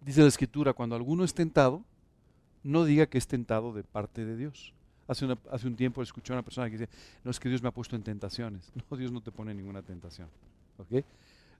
Dice 0.00 0.22
la 0.22 0.28
escritura, 0.28 0.72
cuando 0.72 0.96
alguno 0.96 1.24
es 1.24 1.34
tentado, 1.34 1.82
no 2.62 2.84
diga 2.84 3.06
que 3.06 3.18
es 3.18 3.26
tentado 3.26 3.72
de 3.72 3.82
parte 3.82 4.24
de 4.24 4.36
Dios. 4.36 4.72
Hace, 5.06 5.26
hace 5.50 5.66
un 5.66 5.76
tiempo 5.76 6.02
escuché 6.02 6.32
a 6.32 6.36
una 6.36 6.42
persona 6.42 6.70
que 6.70 6.78
dice, 6.78 6.88
no 7.24 7.30
es 7.30 7.40
que 7.40 7.48
Dios 7.48 7.62
me 7.62 7.68
ha 7.68 7.72
puesto 7.72 7.96
en 7.96 8.02
tentaciones. 8.02 8.72
No, 8.90 8.96
Dios 8.96 9.12
no 9.12 9.20
te 9.20 9.32
pone 9.32 9.54
ninguna 9.54 9.82
tentación. 9.82 10.28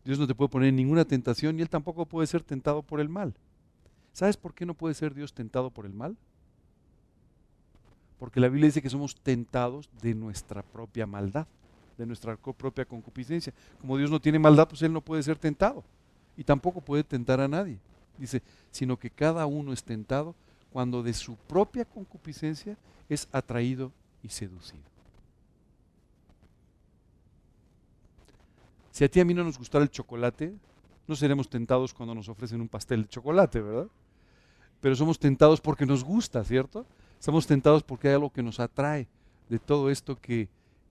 Dios 0.04 0.18
no 0.18 0.26
te 0.26 0.34
puede 0.34 0.48
poner 0.48 0.72
ninguna 0.72 1.04
tentación 1.04 1.58
y 1.58 1.62
Él 1.62 1.68
tampoco 1.68 2.06
puede 2.06 2.26
ser 2.26 2.42
tentado 2.42 2.82
por 2.82 3.00
el 3.00 3.08
mal. 3.08 3.34
¿Sabes 4.12 4.36
por 4.36 4.54
qué 4.54 4.64
no 4.64 4.74
puede 4.74 4.94
ser 4.94 5.14
Dios 5.14 5.32
tentado 5.32 5.70
por 5.70 5.86
el 5.86 5.92
mal? 5.92 6.16
Porque 8.18 8.40
la 8.40 8.48
Biblia 8.48 8.66
dice 8.66 8.82
que 8.82 8.90
somos 8.90 9.16
tentados 9.16 9.88
de 10.02 10.14
nuestra 10.14 10.62
propia 10.62 11.06
maldad, 11.06 11.46
de 11.96 12.06
nuestra 12.06 12.36
propia 12.36 12.84
concupiscencia. 12.84 13.52
Como 13.80 13.96
Dios 13.96 14.10
no 14.10 14.20
tiene 14.20 14.38
maldad, 14.38 14.68
pues 14.68 14.82
Él 14.82 14.92
no 14.92 15.00
puede 15.00 15.22
ser 15.22 15.38
tentado. 15.38 15.84
Y 16.36 16.44
tampoco 16.44 16.80
puede 16.80 17.04
tentar 17.04 17.40
a 17.40 17.48
nadie. 17.48 17.78
Dice, 18.20 18.42
sino 18.70 18.98
que 18.98 19.10
cada 19.10 19.46
uno 19.46 19.72
es 19.72 19.82
tentado 19.82 20.34
cuando 20.70 21.02
de 21.02 21.14
su 21.14 21.36
propia 21.36 21.86
concupiscencia 21.86 22.76
es 23.08 23.26
atraído 23.32 23.92
y 24.22 24.28
seducido. 24.28 24.84
Si 28.90 29.04
a 29.04 29.10
ti 29.10 29.20
a 29.20 29.24
mí 29.24 29.32
no 29.32 29.42
nos 29.42 29.56
gustara 29.56 29.82
el 29.82 29.90
chocolate, 29.90 30.54
no 31.08 31.16
seremos 31.16 31.48
tentados 31.48 31.94
cuando 31.94 32.14
nos 32.14 32.28
ofrecen 32.28 32.60
un 32.60 32.68
pastel 32.68 33.02
de 33.02 33.08
chocolate, 33.08 33.60
¿verdad? 33.60 33.88
Pero 34.82 34.94
somos 34.94 35.18
tentados 35.18 35.60
porque 35.60 35.86
nos 35.86 36.04
gusta, 36.04 36.44
¿cierto? 36.44 36.84
Somos 37.18 37.46
tentados 37.46 37.82
porque 37.82 38.08
hay 38.08 38.14
algo 38.14 38.30
que 38.30 38.42
nos 38.42 38.60
atrae 38.60 39.08
de 39.48 39.58
todo 39.58 39.90
esto 39.90 40.20
que, 40.20 40.48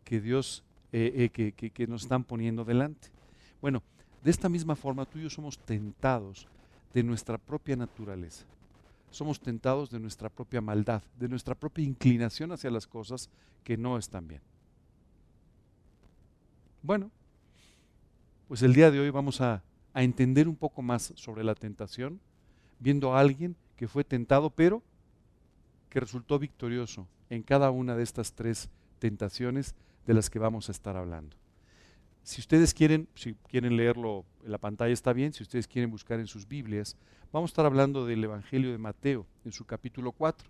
Dios, 0.10 0.64
eh, 0.92 1.30
eh, 1.36 1.52
que, 1.54 1.72
que 1.72 1.88
nos 1.88 2.02
están 2.02 2.24
poniendo 2.24 2.66
delante. 2.66 3.10
Bueno, 3.62 3.84
de 4.24 4.32
esta 4.32 4.50
misma 4.50 4.76
forma 4.76 5.06
tú 5.06 5.20
y 5.20 5.24
yo 5.24 5.30
somos 5.30 5.60
tentados 5.60 6.48
de 6.94 7.04
nuestra 7.04 7.38
propia 7.38 7.76
naturaleza. 7.76 8.46
Somos 9.12 9.40
tentados 9.40 9.90
de 9.90 10.00
nuestra 10.00 10.30
propia 10.30 10.62
maldad, 10.62 11.02
de 11.18 11.28
nuestra 11.28 11.56
propia 11.56 11.84
inclinación 11.84 12.52
hacia 12.52 12.70
las 12.70 12.86
cosas 12.86 13.30
que 13.64 13.78
no 13.78 13.98
están 13.98 14.28
bien. 14.28 14.42
Bueno, 16.82 17.12
pues 18.48 18.62
el 18.62 18.74
día 18.74 18.90
de 18.92 19.00
hoy 19.00 19.10
vamos 19.10 19.42
a, 19.42 19.64
entender 19.96 20.48
un 20.48 20.56
poco 20.56 20.82
más 20.82 21.12
sobre 21.16 21.44
la 21.44 21.56
tentación, 21.56 22.22
viendo 22.80 23.14
a 23.14 23.20
alguien 23.20 23.58
que 23.76 23.88
fue 23.88 24.06
tentado, 24.06 24.50
pero 24.50 24.82
que 25.90 26.00
resultó 26.00 26.40
victorioso 26.40 27.06
en 27.30 27.44
cada 27.44 27.70
una 27.72 27.96
de 27.96 28.04
estas 28.04 28.32
tres 28.32 28.70
tentaciones 29.00 29.76
de 30.08 30.14
las 30.14 30.30
que 30.30 30.40
vamos 30.40 30.70
a 30.70 30.72
estar 30.72 30.96
hablando. 30.96 31.36
Si 32.30 32.42
ustedes 32.42 32.76
quieren, 32.76 33.08
si 33.16 33.34
quieren 33.34 33.76
leerlo 33.76 34.24
en 34.46 34.52
la 34.52 34.60
pantalla 34.60 34.94
está 34.94 35.14
bien, 35.14 35.34
si 35.34 35.42
ustedes 35.42 35.68
quieren 35.68 35.90
buscar 35.90 36.20
en 36.20 36.28
sus 36.28 36.48
Biblias, 36.48 36.96
vamos 37.34 37.50
a 37.50 37.54
estar 37.54 37.66
hablando 37.66 38.06
del 38.06 38.24
Evangelio 38.24 38.72
de 38.72 38.78
Mateo 38.78 39.26
en 39.46 39.52
su 39.52 39.66
capítulo 39.66 40.12
4, 40.12 40.48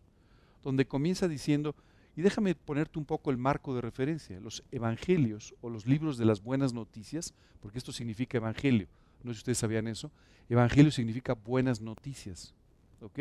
donde 0.62 0.86
comienza 0.86 1.30
diciendo, 1.30 1.74
y 2.18 2.22
déjame 2.22 2.54
ponerte 2.54 3.00
un 3.00 3.06
poco 3.06 3.32
el 3.32 3.38
marco 3.38 3.74
de 3.74 3.80
referencia. 3.80 4.42
Los 4.42 4.62
evangelios 4.74 5.56
o 5.62 5.70
los 5.70 5.88
libros 5.88 6.18
de 6.18 6.26
las 6.26 6.44
buenas 6.44 6.74
noticias, 6.74 7.34
porque 7.62 7.78
esto 7.78 7.94
significa 7.94 8.36
evangelio. 8.36 8.90
No 9.24 9.32
sé 9.32 9.36
si 9.36 9.40
ustedes 9.40 9.60
sabían 9.60 9.88
eso. 9.88 10.12
Evangelio 10.50 10.92
significa 10.92 11.34
buenas 11.34 11.80
noticias. 11.80 12.54
¿Ok? 13.00 13.20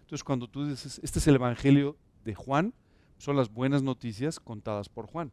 Entonces, 0.00 0.24
cuando 0.24 0.48
tú 0.48 0.66
dices, 0.66 1.00
este 1.04 1.20
es 1.20 1.26
el 1.28 1.36
evangelio 1.36 1.96
de 2.24 2.34
Juan, 2.34 2.74
son 3.16 3.36
las 3.36 3.48
buenas 3.48 3.84
noticias 3.84 4.40
contadas 4.40 4.88
por 4.88 5.06
Juan. 5.06 5.30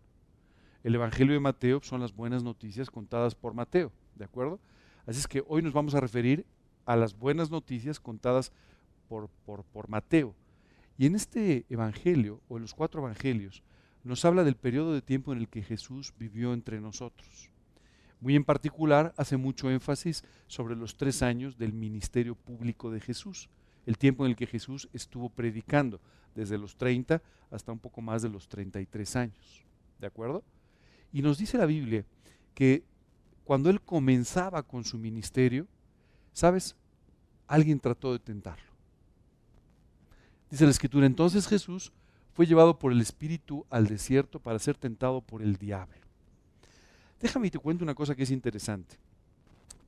El 0.83 0.95
evangelio 0.95 1.33
de 1.33 1.39
Mateo 1.39 1.79
son 1.81 2.01
las 2.01 2.13
buenas 2.13 2.43
noticias 2.43 2.91
contadas 2.91 3.35
por 3.35 3.53
Mateo. 3.53 3.93
¿De 4.15 4.25
acuerdo? 4.25 4.59
Así 5.05 5.17
es 5.17 5.27
que 5.29 5.41
hoy 5.47 5.61
nos 5.61 5.71
vamos 5.71 5.95
a 5.95 6.01
referir 6.01 6.45
a 6.85 6.97
las 6.97 7.17
buenas 7.17 7.49
noticias 7.49 8.01
contadas 8.01 8.51
por, 9.07 9.29
por, 9.45 9.87
Mateo. 9.87 10.35
Y 10.97 11.05
en 11.05 11.15
este 11.15 11.65
Evangelio, 11.69 12.41
o 12.49 12.57
en 12.57 12.63
los 12.63 12.73
cuatro 12.73 13.01
Evangelios, 13.01 13.63
nos 14.03 14.25
habla 14.25 14.43
del 14.43 14.57
periodo 14.57 14.93
de 14.93 15.01
tiempo 15.01 15.31
en 15.31 15.39
el 15.39 15.47
que 15.47 15.63
Jesús 15.63 16.13
vivió 16.19 16.53
entre 16.53 16.81
nosotros. 16.81 17.49
Muy 18.19 18.35
en 18.35 18.43
particular, 18.43 19.13
hace 19.15 19.37
mucho 19.37 19.71
énfasis 19.71 20.25
sobre 20.47 20.75
los 20.75 20.97
tres 20.97 21.23
años 21.23 21.57
del 21.57 21.71
ministerio 21.71 22.35
público 22.35 22.91
de 22.91 22.99
Jesús, 22.99 23.49
el 23.85 23.97
tiempo 23.97 24.25
en 24.25 24.31
el 24.31 24.35
que 24.35 24.47
Jesús 24.47 24.89
estuvo 24.91 25.29
predicando, 25.29 26.01
desde 26.35 26.57
los 26.57 26.75
30 26.75 27.21
hasta 27.51 27.71
un 27.71 27.79
poco 27.79 28.01
más 28.01 28.21
de 28.21 28.29
los 28.29 28.49
33 28.49 29.15
años. 29.15 29.65
¿De 29.99 30.07
acuerdo? 30.07 30.43
Y 31.13 31.21
nos 31.21 31.37
dice 31.37 31.57
la 31.57 31.67
Biblia 31.67 32.03
que 32.55 32.83
cuando 33.45 33.69
él 33.69 33.79
comenzaba 33.81 34.63
con 34.63 34.83
su 34.83 34.97
ministerio, 34.97 35.67
¿sabes? 36.33 36.75
Alguien 37.47 37.79
trató 37.79 38.11
de 38.11 38.19
tentarlo. 38.19 38.65
Dice 40.49 40.65
la 40.65 40.71
escritura, 40.71 41.05
entonces 41.05 41.47
Jesús 41.47 41.91
fue 42.33 42.47
llevado 42.47 42.79
por 42.79 42.91
el 42.91 43.01
Espíritu 43.01 43.65
al 43.69 43.87
desierto 43.87 44.39
para 44.39 44.59
ser 44.59 44.75
tentado 44.75 45.21
por 45.21 45.41
el 45.41 45.57
diablo. 45.57 45.95
Déjame 47.21 47.47
y 47.47 47.51
te 47.51 47.59
cuento 47.59 47.83
una 47.83 47.95
cosa 47.95 48.15
que 48.15 48.23
es 48.23 48.31
interesante. 48.31 48.97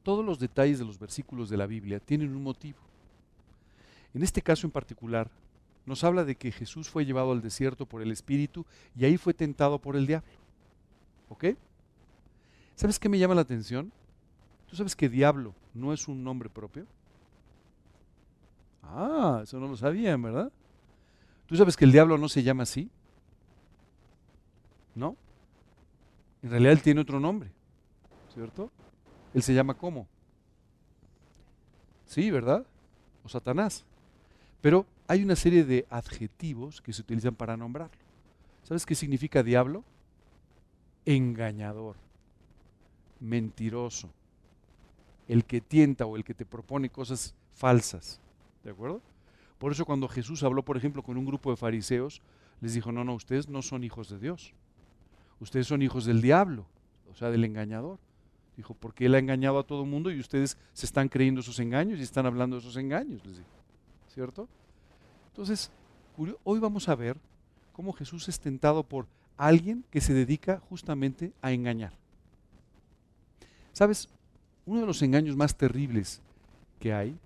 Todos 0.04 0.24
los 0.24 0.40
detalles 0.40 0.80
de 0.80 0.86
los 0.86 1.00
versículos 1.00 1.50
de 1.50 1.58
la 1.58 1.66
Biblia 1.66 2.00
tienen 2.00 2.36
un 2.36 2.44
motivo. 2.44 2.78
En 4.14 4.24
este 4.24 4.42
caso 4.42 4.68
en 4.68 4.72
particular, 4.72 5.30
nos 5.86 6.04
habla 6.04 6.24
de 6.24 6.36
que 6.36 6.52
Jesús 6.52 6.90
fue 6.90 7.06
llevado 7.06 7.32
al 7.32 7.42
desierto 7.42 7.86
por 7.86 8.02
el 8.02 8.12
Espíritu 8.12 8.66
y 8.96 9.06
ahí 9.06 9.18
fue 9.18 9.34
tentado 9.34 9.80
por 9.80 9.96
el 9.96 10.08
diablo. 10.08 10.28
¿Ok? 11.30 11.46
¿Sabes 12.76 13.00
qué 13.00 13.10
me 13.10 13.20
llama 13.20 13.36
la 13.36 13.42
atención? 13.42 13.92
¿Tú 14.68 14.76
sabes 14.76 14.96
que 14.96 15.10
diablo 15.10 15.54
no 15.74 15.94
es 15.94 16.08
un 16.08 16.24
nombre 16.24 16.50
propio? 16.50 16.86
Ah, 18.84 19.42
eso 19.44 19.60
no 19.60 19.68
lo 19.68 19.78
sabían, 19.78 20.22
¿verdad? 20.22 20.52
¿Tú 21.48 21.56
sabes 21.56 21.78
que 21.78 21.86
el 21.86 21.92
diablo 21.92 22.18
no 22.18 22.30
se 22.30 22.44
llama 22.44 22.64
así? 22.64 22.90
¿No? 24.94 25.16
En 26.42 26.50
realidad 26.50 26.74
él 26.74 26.82
tiene 26.82 27.02
otro 27.02 27.20
nombre, 27.20 27.50
¿cierto? 28.34 28.72
Él 29.34 29.44
se 29.44 29.54
llama 29.54 29.74
¿cómo? 29.74 30.08
Sí, 32.06 32.30
¿verdad? 32.32 32.66
O 33.24 33.30
Satanás. 33.30 33.84
Pero 34.62 34.86
hay 35.08 35.24
una 35.24 35.36
serie 35.36 35.64
de 35.64 35.86
adjetivos 35.90 36.82
que 36.82 36.94
se 36.94 37.02
utilizan 37.02 37.36
para 37.36 37.58
nombrarlo. 37.58 37.98
¿Sabes 38.64 38.86
qué 38.86 38.96
significa 38.96 39.44
diablo? 39.44 39.84
Engañador, 41.06 41.96
mentiroso, 43.20 44.10
el 45.28 45.46
que 45.46 45.62
tienta 45.62 46.06
o 46.06 46.16
el 46.16 46.24
que 46.24 46.34
te 46.34 46.46
propone 46.46 46.90
cosas 46.90 47.36
falsas. 47.54 48.20
¿De 48.64 48.72
acuerdo? 48.72 49.02
Por 49.58 49.72
eso 49.72 49.86
cuando 49.86 50.08
Jesús 50.08 50.44
habló, 50.44 50.64
por 50.64 50.78
ejemplo, 50.78 51.04
con 51.04 51.18
un 51.18 51.26
grupo 51.26 51.52
de 51.52 51.58
fariseos, 51.58 52.22
les 52.62 52.74
dijo, 52.74 52.92
no, 52.92 53.04
no, 53.04 53.14
ustedes 53.14 53.48
no 53.48 53.62
son 53.62 53.84
hijos 53.84 54.10
de 54.10 54.20
Dios. 54.20 54.54
Ustedes 55.40 55.68
son 55.68 55.82
hijos 55.82 56.06
del 56.06 56.22
diablo, 56.22 56.66
o 57.12 57.16
sea, 57.16 57.30
del 57.30 57.44
engañador. 57.44 58.00
Dijo, 58.58 58.74
porque 58.74 59.06
él 59.06 59.16
ha 59.16 59.20
engañado 59.20 59.60
a 59.60 59.64
todo 59.64 59.84
el 59.84 59.90
mundo 59.90 60.12
y 60.12 60.20
ustedes 60.20 60.58
se 60.74 60.86
están 60.86 61.10
creyendo 61.10 61.42
esos 61.42 61.60
engaños 61.60 62.00
y 62.00 62.04
están 62.04 62.26
hablando 62.26 62.56
de 62.56 62.62
esos 62.62 62.78
engaños, 62.78 63.26
les 63.26 63.38
dijo. 63.38 63.50
¿Cierto? 64.14 64.48
Entonces, 65.28 65.70
hoy 66.44 66.60
vamos 66.60 66.88
a 66.88 66.96
ver 66.96 67.18
cómo 67.74 67.92
Jesús 67.92 68.30
es 68.30 68.40
tentado 68.40 68.84
por 68.84 69.08
alguien 69.38 69.86
que 69.92 70.02
se 70.02 70.14
dedica 70.14 70.62
justamente 70.70 71.34
a 71.42 71.52
engañar. 71.52 71.94
¿Sabes? 73.74 74.10
Uno 74.66 74.82
de 74.82 74.88
los 74.88 75.02
engaños 75.02 75.36
más 75.36 75.56
terribles 75.56 76.22
que 76.80 76.94
hay 76.94 77.18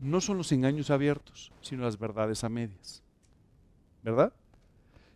no 0.00 0.20
son 0.20 0.38
los 0.38 0.52
engaños 0.52 0.90
abiertos, 0.90 1.52
sino 1.60 1.84
las 1.84 1.98
verdades 1.98 2.42
a 2.44 2.48
medias. 2.48 3.02
¿Verdad? 4.02 4.32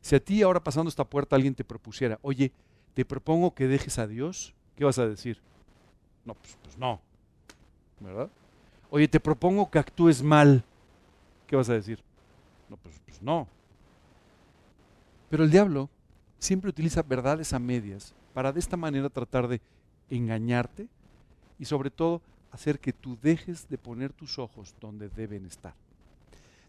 Si 0.00 0.14
a 0.14 0.20
ti 0.20 0.42
ahora 0.42 0.62
pasando 0.62 0.88
esta 0.88 1.04
puerta 1.04 1.36
alguien 1.36 1.54
te 1.54 1.64
propusiera, 1.64 2.18
oye, 2.22 2.52
te 2.92 3.04
propongo 3.04 3.54
que 3.54 3.66
dejes 3.66 3.98
a 3.98 4.06
Dios, 4.06 4.54
¿qué 4.76 4.84
vas 4.84 4.98
a 4.98 5.06
decir? 5.06 5.40
No, 6.24 6.34
pues, 6.34 6.58
pues 6.62 6.76
no. 6.76 7.00
¿Verdad? 8.00 8.30
Oye, 8.90 9.08
te 9.08 9.20
propongo 9.20 9.70
que 9.70 9.78
actúes 9.78 10.22
mal, 10.22 10.62
¿qué 11.46 11.56
vas 11.56 11.70
a 11.70 11.74
decir? 11.74 12.02
No, 12.68 12.76
pues, 12.76 13.00
pues 13.06 13.22
no. 13.22 13.48
Pero 15.30 15.44
el 15.44 15.50
diablo 15.50 15.88
siempre 16.44 16.70
utiliza 16.70 17.02
verdades 17.02 17.52
a 17.52 17.58
medias 17.58 18.14
para 18.34 18.52
de 18.52 18.60
esta 18.60 18.76
manera 18.76 19.08
tratar 19.08 19.48
de 19.48 19.60
engañarte 20.10 20.88
y 21.58 21.64
sobre 21.64 21.90
todo 21.90 22.20
hacer 22.50 22.78
que 22.78 22.92
tú 22.92 23.18
dejes 23.20 23.68
de 23.68 23.78
poner 23.78 24.12
tus 24.12 24.38
ojos 24.38 24.74
donde 24.80 25.08
deben 25.08 25.46
estar. 25.46 25.74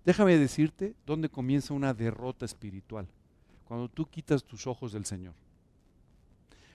Déjame 0.05 0.37
decirte 0.37 0.95
dónde 1.05 1.29
comienza 1.29 1.73
una 1.73 1.93
derrota 1.93 2.45
espiritual, 2.45 3.07
cuando 3.67 3.89
tú 3.89 4.05
quitas 4.05 4.43
tus 4.43 4.65
ojos 4.65 4.93
del 4.93 5.05
Señor. 5.05 5.33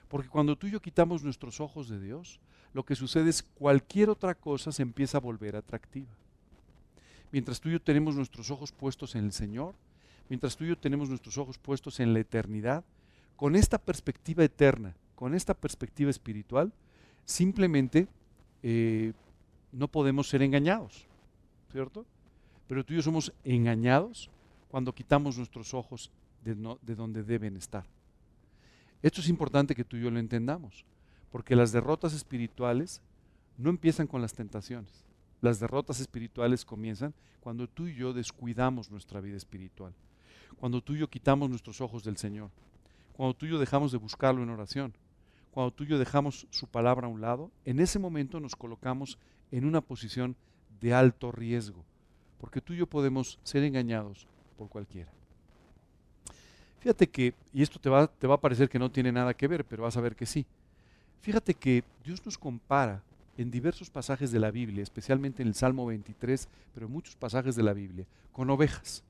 Porque 0.07 0.29
cuando 0.29 0.55
tú 0.55 0.67
y 0.67 0.71
yo 0.71 0.81
quitamos 0.81 1.23
nuestros 1.23 1.59
ojos 1.59 1.89
de 1.89 1.99
Dios, 1.99 2.39
lo 2.73 2.83
que 2.83 2.95
sucede 2.95 3.29
es 3.29 3.41
cualquier 3.41 4.09
otra 4.09 4.35
cosa 4.35 4.71
se 4.71 4.83
empieza 4.83 5.17
a 5.17 5.21
volver 5.21 5.55
atractiva. 5.55 6.09
Mientras 7.31 7.59
tú 7.59 7.69
y 7.69 7.73
yo 7.73 7.81
tenemos 7.81 8.15
nuestros 8.15 8.51
ojos 8.51 8.71
puestos 8.71 9.15
en 9.15 9.25
el 9.25 9.31
Señor, 9.31 9.73
mientras 10.31 10.55
tú 10.55 10.63
y 10.63 10.69
yo 10.69 10.77
tenemos 10.77 11.09
nuestros 11.09 11.37
ojos 11.37 11.57
puestos 11.57 11.99
en 11.99 12.13
la 12.13 12.21
eternidad, 12.21 12.85
con 13.35 13.53
esta 13.53 13.77
perspectiva 13.77 14.45
eterna, 14.45 14.95
con 15.13 15.35
esta 15.35 15.53
perspectiva 15.53 16.09
espiritual, 16.09 16.71
simplemente 17.25 18.07
eh, 18.63 19.11
no 19.73 19.89
podemos 19.89 20.29
ser 20.29 20.41
engañados, 20.41 21.05
¿cierto? 21.69 22.05
Pero 22.69 22.85
tú 22.85 22.93
y 22.93 22.95
yo 22.95 23.01
somos 23.01 23.33
engañados 23.43 24.29
cuando 24.69 24.95
quitamos 24.95 25.37
nuestros 25.37 25.73
ojos 25.73 26.09
de, 26.45 26.55
de 26.81 26.95
donde 26.95 27.23
deben 27.23 27.57
estar. 27.57 27.83
Esto 29.01 29.19
es 29.19 29.27
importante 29.27 29.75
que 29.75 29.83
tú 29.83 29.97
y 29.97 30.01
yo 30.03 30.11
lo 30.11 30.19
entendamos, 30.19 30.85
porque 31.29 31.57
las 31.57 31.73
derrotas 31.73 32.13
espirituales 32.13 33.01
no 33.57 33.69
empiezan 33.69 34.07
con 34.07 34.21
las 34.21 34.33
tentaciones. 34.33 35.03
Las 35.41 35.59
derrotas 35.59 35.99
espirituales 35.99 36.63
comienzan 36.63 37.13
cuando 37.41 37.67
tú 37.67 37.87
y 37.87 37.95
yo 37.95 38.13
descuidamos 38.13 38.89
nuestra 38.89 39.19
vida 39.19 39.35
espiritual. 39.35 39.93
Cuando 40.59 40.81
tú 40.81 40.93
y 40.93 40.99
yo 40.99 41.09
quitamos 41.09 41.49
nuestros 41.49 41.81
ojos 41.81 42.03
del 42.03 42.17
Señor, 42.17 42.49
cuando 43.13 43.33
tú 43.33 43.45
y 43.45 43.49
yo 43.49 43.59
dejamos 43.59 43.91
de 43.91 43.97
buscarlo 43.97 44.43
en 44.43 44.49
oración, 44.49 44.93
cuando 45.51 45.71
tú 45.71 45.83
y 45.83 45.87
yo 45.87 45.99
dejamos 45.99 46.47
su 46.49 46.67
palabra 46.67 47.07
a 47.07 47.09
un 47.09 47.21
lado, 47.21 47.51
en 47.65 47.79
ese 47.79 47.99
momento 47.99 48.39
nos 48.39 48.55
colocamos 48.55 49.17
en 49.51 49.65
una 49.65 49.81
posición 49.81 50.35
de 50.79 50.93
alto 50.93 51.31
riesgo, 51.31 51.83
porque 52.39 52.61
tú 52.61 52.73
y 52.73 52.77
yo 52.77 52.87
podemos 52.87 53.37
ser 53.43 53.63
engañados 53.63 54.27
por 54.57 54.69
cualquiera. 54.69 55.11
Fíjate 56.79 57.07
que, 57.07 57.35
y 57.53 57.61
esto 57.61 57.79
te 57.79 57.89
va, 57.89 58.07
te 58.07 58.25
va 58.25 58.35
a 58.35 58.41
parecer 58.41 58.67
que 58.67 58.79
no 58.79 58.89
tiene 58.89 59.11
nada 59.11 59.35
que 59.35 59.47
ver, 59.47 59.63
pero 59.65 59.83
vas 59.83 59.97
a 59.97 60.01
ver 60.01 60.15
que 60.15 60.25
sí. 60.25 60.45
Fíjate 61.21 61.53
que 61.53 61.83
Dios 62.03 62.25
nos 62.25 62.37
compara 62.37 63.03
en 63.37 63.51
diversos 63.51 63.89
pasajes 63.89 64.31
de 64.31 64.39
la 64.39 64.49
Biblia, 64.49 64.81
especialmente 64.81 65.43
en 65.43 65.49
el 65.49 65.55
Salmo 65.55 65.85
23, 65.85 66.47
pero 66.73 66.87
en 66.87 66.91
muchos 66.91 67.15
pasajes 67.15 67.55
de 67.55 67.63
la 67.63 67.73
Biblia, 67.73 68.05
con 68.31 68.49
ovejas. 68.49 69.03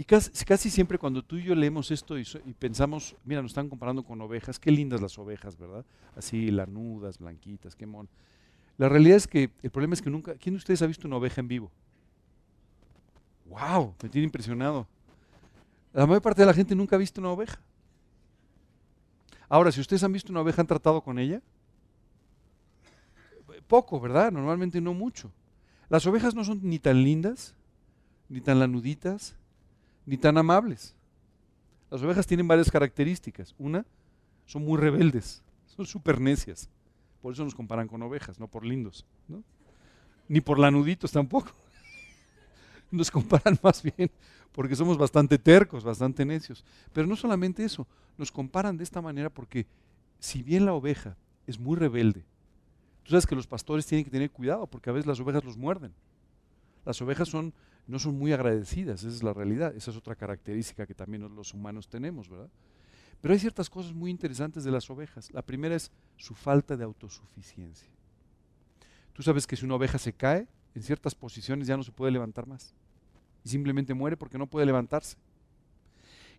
Y 0.00 0.04
casi, 0.04 0.70
siempre 0.70 0.96
cuando 0.96 1.22
tú 1.22 1.36
y 1.36 1.42
yo 1.42 1.54
leemos 1.54 1.90
esto 1.90 2.18
y, 2.18 2.24
pensamos, 2.58 3.14
mira, 3.22 3.42
nos 3.42 3.50
están 3.50 3.68
comparando 3.68 4.02
con 4.02 4.18
ovejas, 4.22 4.58
qué 4.58 4.70
lindas 4.70 5.02
las 5.02 5.18
ovejas, 5.18 5.58
¿verdad? 5.58 5.84
Así, 6.16 6.50
lanudas, 6.50 7.18
blanquitas, 7.18 7.76
qué 7.76 7.84
mon. 7.84 8.08
La 8.78 8.88
realidad 8.88 9.18
es 9.18 9.26
que 9.26 9.50
el 9.62 9.68
problema 9.68 9.92
es 9.92 10.00
que 10.00 10.08
nunca, 10.08 10.36
¿quién 10.36 10.54
de 10.54 10.56
ustedes 10.56 10.80
ha 10.80 10.86
visto 10.86 11.06
una 11.06 11.18
oveja 11.18 11.42
en 11.42 11.48
vivo? 11.48 11.70
¡Wow! 13.44 13.94
Me 14.02 14.08
tiene 14.08 14.24
impresionado. 14.24 14.86
La 15.92 16.06
mayor 16.06 16.22
parte 16.22 16.40
de 16.40 16.46
la 16.46 16.54
gente 16.54 16.74
nunca 16.74 16.96
ha 16.96 16.98
visto 16.98 17.20
una 17.20 17.32
oveja. 17.32 17.60
Ahora, 19.50 19.70
si 19.70 19.82
ustedes 19.82 20.02
han 20.02 20.14
visto 20.14 20.32
una 20.32 20.40
oveja, 20.40 20.62
¿han 20.62 20.66
tratado 20.66 21.02
con 21.02 21.18
ella? 21.18 21.42
Poco, 23.68 24.00
¿verdad? 24.00 24.32
Normalmente 24.32 24.80
no 24.80 24.94
mucho. 24.94 25.30
Las 25.90 26.06
ovejas 26.06 26.34
no 26.34 26.42
son 26.42 26.60
ni 26.62 26.78
tan 26.78 27.04
lindas, 27.04 27.54
ni 28.30 28.40
tan 28.40 28.60
lanuditas, 28.60 29.36
ni 30.10 30.16
tan 30.16 30.36
amables. 30.36 30.92
Las 31.88 32.02
ovejas 32.02 32.26
tienen 32.26 32.48
varias 32.48 32.68
características. 32.68 33.54
Una, 33.58 33.86
son 34.44 34.64
muy 34.64 34.76
rebeldes, 34.76 35.40
son 35.66 35.86
súper 35.86 36.20
necias. 36.20 36.68
Por 37.22 37.32
eso 37.32 37.44
nos 37.44 37.54
comparan 37.54 37.86
con 37.86 38.02
ovejas, 38.02 38.40
no 38.40 38.48
por 38.48 38.64
lindos. 38.64 39.06
Ni 40.26 40.40
por 40.40 40.58
lanuditos 40.58 41.12
tampoco. 41.12 41.52
Nos 42.90 43.08
comparan 43.08 43.56
más 43.62 43.84
bien 43.84 44.10
porque 44.50 44.74
somos 44.74 44.98
bastante 44.98 45.38
tercos, 45.38 45.84
bastante 45.84 46.24
necios. 46.24 46.64
Pero 46.92 47.06
no 47.06 47.14
solamente 47.14 47.62
eso, 47.62 47.86
nos 48.18 48.32
comparan 48.32 48.76
de 48.76 48.82
esta 48.82 49.00
manera 49.00 49.30
porque 49.30 49.64
si 50.18 50.42
bien 50.42 50.66
la 50.66 50.72
oveja 50.72 51.16
es 51.46 51.56
muy 51.56 51.76
rebelde, 51.76 52.24
tú 53.04 53.10
sabes 53.10 53.26
que 53.26 53.36
los 53.36 53.46
pastores 53.46 53.86
tienen 53.86 54.04
que 54.04 54.10
tener 54.10 54.32
cuidado 54.32 54.66
porque 54.66 54.90
a 54.90 54.92
veces 54.92 55.06
las 55.06 55.20
ovejas 55.20 55.44
los 55.44 55.56
muerden. 55.56 55.92
Las 56.84 57.00
ovejas 57.00 57.28
son, 57.28 57.52
no 57.90 57.98
son 57.98 58.18
muy 58.18 58.32
agradecidas, 58.32 59.00
esa 59.00 59.14
es 59.14 59.22
la 59.22 59.32
realidad, 59.32 59.74
esa 59.74 59.90
es 59.90 59.96
otra 59.96 60.14
característica 60.14 60.86
que 60.86 60.94
también 60.94 61.22
los 61.34 61.52
humanos 61.54 61.88
tenemos, 61.88 62.28
¿verdad? 62.28 62.48
Pero 63.20 63.34
hay 63.34 63.40
ciertas 63.40 63.68
cosas 63.68 63.92
muy 63.92 64.10
interesantes 64.10 64.64
de 64.64 64.70
las 64.70 64.88
ovejas. 64.88 65.30
La 65.32 65.42
primera 65.42 65.74
es 65.74 65.90
su 66.16 66.34
falta 66.34 66.76
de 66.76 66.84
autosuficiencia. 66.84 67.88
Tú 69.12 69.22
sabes 69.22 69.46
que 69.46 69.56
si 69.56 69.64
una 69.64 69.74
oveja 69.74 69.98
se 69.98 70.12
cae, 70.12 70.46
en 70.74 70.82
ciertas 70.82 71.14
posiciones 71.14 71.66
ya 71.66 71.76
no 71.76 71.82
se 71.82 71.92
puede 71.92 72.12
levantar 72.12 72.46
más. 72.46 72.74
Y 73.44 73.48
simplemente 73.50 73.92
muere 73.92 74.16
porque 74.16 74.38
no 74.38 74.46
puede 74.46 74.64
levantarse. 74.64 75.16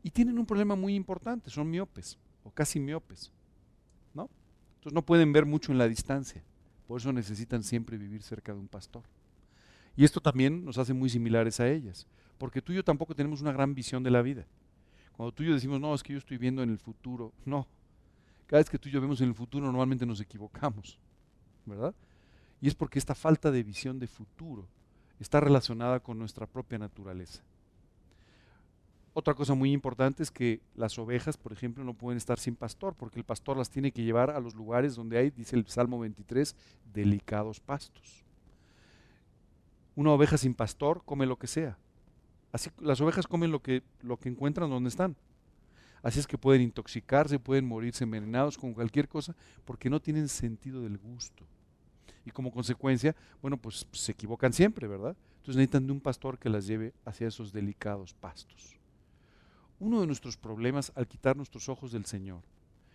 Y 0.02 0.10
tienen 0.10 0.40
un 0.40 0.46
problema 0.46 0.76
muy 0.76 0.96
importante, 0.96 1.52
son 1.52 1.70
miopes 1.70 2.18
o 2.44 2.50
casi 2.50 2.80
miopes. 2.80 3.32
¿no? 4.14 4.30
Entonces 4.78 4.94
no 4.94 5.06
pueden 5.06 5.32
ver 5.32 5.46
mucho 5.46 5.72
en 5.72 5.78
la 5.78 5.88
distancia. 5.88 6.44
Por 6.88 7.00
eso 7.00 7.14
necesitan 7.14 7.64
siempre 7.64 7.98
vivir 7.98 8.24
cerca 8.24 8.54
de 8.54 8.60
un 8.60 8.68
pastor. 8.68 9.04
Y 9.96 10.04
esto 10.04 10.22
también 10.22 10.64
nos 10.64 10.78
hace 10.78 10.94
muy 10.94 11.10
similares 11.10 11.60
a 11.60 11.70
ellas. 11.70 12.08
Porque 12.38 12.62
tú 12.62 12.72
y 12.72 12.76
yo 12.76 12.84
tampoco 12.84 13.14
tenemos 13.14 13.42
una 13.42 13.52
gran 13.52 13.76
visión 13.76 14.04
de 14.04 14.12
la 14.12 14.22
vida. 14.22 14.46
Cuando 15.14 15.32
tú 15.32 15.44
y 15.44 15.48
yo 15.48 15.54
decimos, 15.54 15.80
no, 15.80 15.94
es 15.94 16.02
que 16.02 16.14
yo 16.14 16.20
estoy 16.20 16.38
viendo 16.38 16.64
en 16.64 16.70
el 16.70 16.80
futuro. 16.80 17.34
No. 17.46 17.68
Cada 18.48 18.62
vez 18.62 18.70
que 18.70 18.80
tú 18.80 18.90
y 18.90 18.92
yo 18.92 19.02
vemos 19.02 19.22
en 19.22 19.30
el 19.30 19.36
futuro, 19.36 19.66
normalmente 19.66 20.06
nos 20.06 20.20
equivocamos. 20.22 20.98
¿Verdad? 21.66 21.94
Y 22.60 22.68
es 22.68 22.76
porque 22.76 23.00
esta 23.00 23.16
falta 23.16 23.52
de 23.52 23.64
visión 23.64 24.00
de 24.00 24.08
futuro 24.08 24.68
está 25.20 25.40
relacionada 25.40 26.00
con 26.00 26.18
nuestra 26.18 26.48
propia 26.48 26.80
naturaleza. 26.80 27.44
Otra 29.14 29.34
cosa 29.34 29.54
muy 29.56 29.74
importante 29.74 30.24
es 30.24 30.32
que 30.32 30.62
las 30.74 30.98
ovejas, 30.98 31.36
por 31.36 31.52
ejemplo, 31.52 31.84
no 31.84 31.94
pueden 31.94 32.18
estar 32.18 32.40
sin 32.40 32.56
pastor, 32.56 32.96
porque 32.96 33.20
el 33.20 33.26
pastor 33.26 33.58
las 33.58 33.70
tiene 33.70 33.92
que 33.92 34.04
llevar 34.04 34.32
a 34.32 34.40
los 34.40 34.56
lugares 34.56 34.96
donde 34.96 35.18
hay, 35.18 35.30
dice 35.30 35.58
el 35.58 35.68
Salmo 35.68 36.00
23, 36.00 36.56
delicados 36.94 37.60
pastos. 37.60 38.24
Una 39.96 40.12
oveja 40.12 40.38
sin 40.38 40.54
pastor 40.54 41.04
come 41.06 41.26
lo 41.26 41.38
que 41.38 41.48
sea. 41.48 41.78
Así, 42.52 42.70
las 42.80 43.02
ovejas 43.02 43.28
comen 43.28 43.52
lo 43.52 43.62
que, 43.62 43.84
lo 44.02 44.18
que 44.18 44.30
encuentran 44.30 44.70
donde 44.70 44.90
están. 44.90 45.16
Así 46.04 46.20
es 46.20 46.28
que 46.28 46.38
pueden 46.38 46.62
intoxicarse, 46.62 47.40
pueden 47.40 47.66
morirse 47.66 48.04
envenenados 48.04 48.58
con 48.58 48.74
cualquier 48.74 49.08
cosa, 49.08 49.36
porque 49.66 49.90
no 49.90 50.00
tienen 50.00 50.28
sentido 50.28 50.82
del 50.82 50.98
gusto 50.98 51.46
y 52.26 52.32
como 52.32 52.52
consecuencia, 52.52 53.16
bueno, 53.42 53.58
pues 53.58 53.88
se 53.92 54.12
equivocan 54.12 54.54
siempre, 54.54 54.88
¿verdad? 54.88 55.16
Entonces 55.38 55.56
necesitan 55.56 55.88
de 55.88 55.94
un 55.94 56.02
pastor 56.02 56.38
que 56.38 56.50
las 56.50 56.68
lleve 56.68 56.94
hacia 57.06 57.28
esos 57.28 57.52
delicados 57.52 58.14
pastos. 58.14 58.78
Uno 59.80 60.02
de 60.02 60.08
nuestros 60.08 60.38
problemas 60.38 60.92
al 60.96 61.08
quitar 61.08 61.36
nuestros 61.36 61.68
ojos 61.70 61.92
del 61.92 62.06
Señor 62.06 62.44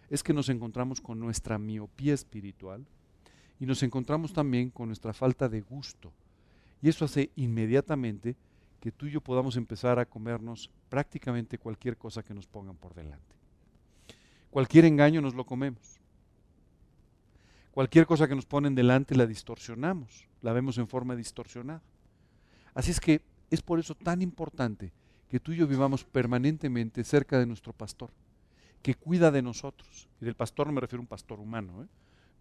es 0.08 0.22
que 0.22 0.32
nos 0.32 0.48
encontramos 0.48 1.00
con 1.00 1.18
nuestra 1.18 1.58
miopía 1.58 2.14
espiritual 2.14 2.86
y 3.58 3.66
nos 3.66 3.82
encontramos 3.82 4.32
también 4.32 4.70
con 4.70 4.88
nuestra 4.88 5.12
falta 5.12 5.48
de 5.48 5.60
gusto. 5.62 6.12
Y 6.86 6.88
eso 6.88 7.04
hace 7.04 7.32
inmediatamente 7.34 8.36
que 8.78 8.92
tú 8.92 9.06
y 9.06 9.10
yo 9.10 9.20
podamos 9.20 9.56
empezar 9.56 9.98
a 9.98 10.06
comernos 10.06 10.70
prácticamente 10.88 11.58
cualquier 11.58 11.96
cosa 11.96 12.22
que 12.22 12.32
nos 12.32 12.46
pongan 12.46 12.76
por 12.76 12.94
delante. 12.94 13.34
Cualquier 14.50 14.84
engaño 14.84 15.20
nos 15.20 15.34
lo 15.34 15.44
comemos. 15.44 15.98
Cualquier 17.72 18.06
cosa 18.06 18.28
que 18.28 18.36
nos 18.36 18.46
ponen 18.46 18.76
delante 18.76 19.16
la 19.16 19.26
distorsionamos, 19.26 20.28
la 20.42 20.52
vemos 20.52 20.78
en 20.78 20.86
forma 20.86 21.16
distorsionada. 21.16 21.82
Así 22.72 22.92
es 22.92 23.00
que 23.00 23.20
es 23.50 23.62
por 23.62 23.80
eso 23.80 23.96
tan 23.96 24.22
importante 24.22 24.92
que 25.28 25.40
tú 25.40 25.50
y 25.50 25.56
yo 25.56 25.66
vivamos 25.66 26.04
permanentemente 26.04 27.02
cerca 27.02 27.40
de 27.40 27.46
nuestro 27.46 27.72
pastor, 27.72 28.12
que 28.82 28.94
cuida 28.94 29.32
de 29.32 29.42
nosotros. 29.42 30.08
Y 30.20 30.24
del 30.24 30.36
pastor 30.36 30.68
no 30.68 30.74
me 30.74 30.82
refiero 30.82 31.00
a 31.00 31.02
un 31.02 31.08
pastor 31.08 31.40
humano, 31.40 31.82
¿eh? 31.82 31.88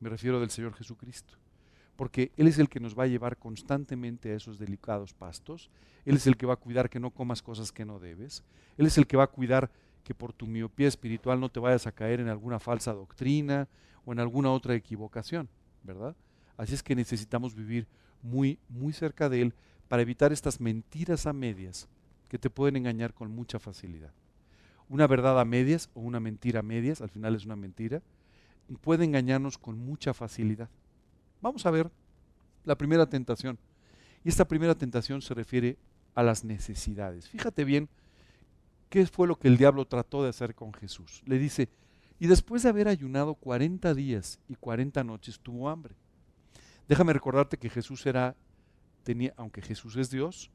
me 0.02 0.10
refiero 0.10 0.40
del 0.40 0.52
Señor 0.52 0.76
Jesucristo. 0.76 1.34
Porque 1.96 2.32
Él 2.38 2.48
es 2.48 2.60
el 2.60 2.70
que 2.70 2.80
nos 2.80 2.98
va 2.98 3.04
a 3.04 3.08
llevar 3.08 3.38
constantemente 3.38 4.32
a 4.32 4.36
esos 4.36 4.60
delicados 4.60 5.14
pastos. 5.14 5.70
Él 6.06 6.16
es 6.16 6.28
el 6.28 6.38
que 6.38 6.46
va 6.46 6.54
a 6.54 6.58
cuidar 6.58 6.90
que 6.90 7.00
no 7.00 7.12
comas 7.12 7.42
cosas 7.42 7.72
que 7.72 7.86
no 7.86 8.00
debes. 8.00 8.44
Él 8.78 8.86
es 8.86 8.98
el 8.98 9.08
que 9.08 9.18
va 9.18 9.24
a 9.24 9.28
cuidar 9.32 9.72
que 10.04 10.14
por 10.14 10.34
tu 10.34 10.46
miopía 10.46 10.88
espiritual 10.88 11.40
no 11.40 11.50
te 11.50 11.60
vayas 11.60 11.88
a 11.88 11.92
caer 11.92 12.20
en 12.20 12.28
alguna 12.28 12.60
falsa 12.60 12.94
doctrina 12.94 13.68
o 14.06 14.14
en 14.14 14.20
alguna 14.20 14.52
otra 14.52 14.76
equivocación, 14.76 15.50
¿verdad? 15.84 16.16
Así 16.58 16.74
es 16.74 16.84
que 16.84 16.96
necesitamos 16.96 17.56
vivir 17.56 17.88
muy, 18.22 18.60
muy 18.70 18.94
cerca 18.94 19.30
de 19.30 19.42
Él 19.42 19.54
para 19.88 20.02
evitar 20.02 20.32
estas 20.32 20.60
mentiras 20.60 21.26
a 21.26 21.34
medias 21.34 21.88
que 22.30 22.40
te 22.40 22.50
pueden 22.50 22.76
engañar 22.76 23.14
con 23.14 23.32
mucha 23.32 23.60
facilidad. 23.60 24.14
Una 24.90 25.08
verdad 25.08 25.40
a 25.40 25.46
medias 25.46 25.90
o 25.94 26.02
una 26.02 26.20
mentira 26.20 26.60
a 26.60 26.64
medias, 26.64 27.02
al 27.02 27.10
final 27.10 27.36
es 27.36 27.46
una 27.46 27.56
mentira, 27.56 28.02
puede 28.82 29.06
engañarnos 29.06 29.58
con 29.58 29.78
mucha 29.78 30.14
facilidad. 30.14 30.70
Vamos 31.42 31.66
a 31.66 31.72
ver 31.72 31.92
la 32.64 32.78
primera 32.78 33.06
tentación. 33.06 33.58
Y 34.24 34.30
esta 34.30 34.48
primera 34.48 34.76
tentación 34.76 35.22
se 35.22 35.34
refiere 35.34 35.78
a 36.16 36.24
las 36.24 36.44
necesidades. 36.44 37.28
Fíjate 37.30 37.64
bien 37.64 37.90
¿Qué 38.90 39.06
fue 39.08 39.28
lo 39.28 39.38
que 39.38 39.48
el 39.50 39.58
diablo 39.58 39.86
trató 39.86 40.24
de 40.24 40.30
hacer 40.30 40.56
con 40.56 40.74
Jesús? 40.74 41.22
Le 41.26 41.38
dice, 41.38 41.70
y 42.20 42.28
después 42.28 42.64
de 42.64 42.70
haber 42.70 42.88
ayunado 42.88 43.36
40 43.36 43.94
días 43.94 44.40
y 44.48 44.56
40 44.56 45.04
noches 45.04 45.40
tuvo 45.40 45.70
hambre. 45.70 45.96
Déjame 46.88 47.14
recordarte 47.14 47.58
que 47.58 47.70
Jesús 47.70 48.06
era, 48.06 48.38
tenía, 49.04 49.34
aunque 49.38 49.62
Jesús 49.62 49.98
es 49.98 50.10
Dios, 50.10 50.50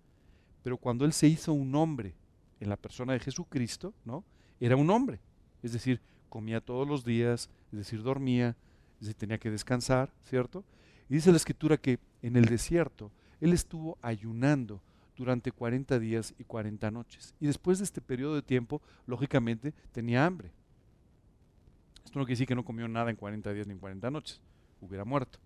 pero 0.63 0.79
cuando 0.79 1.05
Él 1.05 1.13
se 1.13 1.27
hizo 1.27 1.53
un 1.53 1.75
hombre 1.75 2.15
en 2.61 2.69
la 2.69 2.77
persona 2.77 3.13
de 3.13 3.21
Jesucristo, 3.21 3.93
¿no? 4.07 4.25
Era 4.59 4.77
un 4.77 4.89
hombre. 4.91 5.21
Es 5.63 5.73
decir, 5.73 6.01
comía 6.29 6.61
todos 6.61 6.89
los 6.89 7.05
días, 7.05 7.51
es 7.73 7.79
decir, 7.79 8.03
dormía, 8.03 8.57
decir, 9.01 9.15
tenía 9.15 9.39
que 9.39 9.51
descansar, 9.51 10.13
¿cierto? 10.23 10.65
Y 11.09 11.15
dice 11.15 11.31
la 11.31 11.37
escritura 11.37 11.77
que 11.77 11.99
en 12.23 12.37
el 12.37 12.47
desierto 12.47 13.11
Él 13.41 13.53
estuvo 13.53 13.99
ayunando 14.03 14.81
durante 15.17 15.53
40 15.53 15.99
días 15.99 16.35
y 16.39 16.45
40 16.45 16.91
noches. 16.91 17.35
Y 17.41 17.47
después 17.47 17.79
de 17.79 17.85
este 17.85 18.01
periodo 18.01 18.35
de 18.35 18.43
tiempo, 18.43 18.81
lógicamente, 19.07 19.75
tenía 19.93 20.25
hambre. 20.25 20.51
Esto 22.05 22.19
no 22.19 22.25
quiere 22.25 22.37
decir 22.37 22.47
que 22.47 22.55
no 22.55 22.65
comió 22.65 22.89
nada 22.89 23.11
en 23.11 23.17
40 23.17 23.53
días 23.53 23.67
ni 23.67 23.75
en 23.75 23.79
40 23.79 24.11
noches, 24.11 24.41
hubiera 24.81 25.05
muerto. 25.05 25.39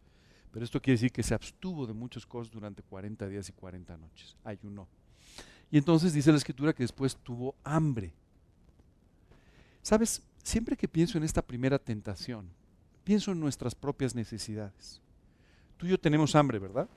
Pero 0.52 0.64
esto 0.64 0.80
quiere 0.80 0.94
decir 0.94 1.10
que 1.10 1.22
se 1.22 1.34
abstuvo 1.34 1.86
de 1.86 1.92
muchas 1.92 2.24
cosas 2.24 2.52
durante 2.52 2.82
40 2.82 3.28
días 3.28 3.48
y 3.48 3.52
40 3.52 3.96
noches, 3.96 4.36
ayunó. 4.44 4.86
Y 5.70 5.78
entonces 5.78 6.12
dice 6.12 6.30
la 6.30 6.38
escritura 6.38 6.72
que 6.72 6.84
después 6.84 7.16
tuvo 7.16 7.56
hambre. 7.64 8.12
Sabes, 9.82 10.22
siempre 10.42 10.76
que 10.76 10.86
pienso 10.86 11.18
en 11.18 11.24
esta 11.24 11.42
primera 11.42 11.78
tentación, 11.78 12.48
pienso 13.04 13.32
en 13.32 13.40
nuestras 13.40 13.74
propias 13.74 14.14
necesidades. 14.14 15.00
Tú 15.76 15.86
y 15.86 15.90
yo 15.90 15.98
tenemos 16.00 16.34
hambre, 16.34 16.58
¿verdad? 16.58 16.88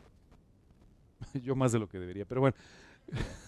Yo 1.43 1.55
más 1.55 1.71
de 1.71 1.79
lo 1.79 1.87
que 1.87 1.99
debería, 1.99 2.25
pero 2.25 2.41
bueno. 2.41 2.55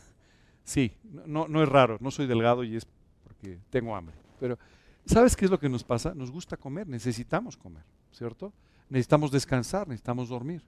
Sí, 0.63 0.91
no, 1.25 1.47
no 1.47 1.63
es 1.63 1.69
raro, 1.69 1.97
no 1.99 2.11
soy 2.11 2.27
delgado 2.27 2.63
y 2.63 2.75
es 2.75 2.85
porque 3.23 3.57
tengo 3.71 3.95
hambre. 3.95 4.15
Pero, 4.39 4.59
¿sabes 5.03 5.35
qué 5.35 5.45
es 5.45 5.51
lo 5.51 5.59
que 5.59 5.67
nos 5.67 5.83
pasa? 5.83 6.13
Nos 6.13 6.29
gusta 6.29 6.57
comer, 6.57 6.87
necesitamos 6.87 7.57
comer, 7.57 7.81
¿cierto? 8.11 8.53
Necesitamos 8.87 9.31
descansar, 9.31 9.87
necesitamos 9.87 10.29
dormir. 10.29 10.61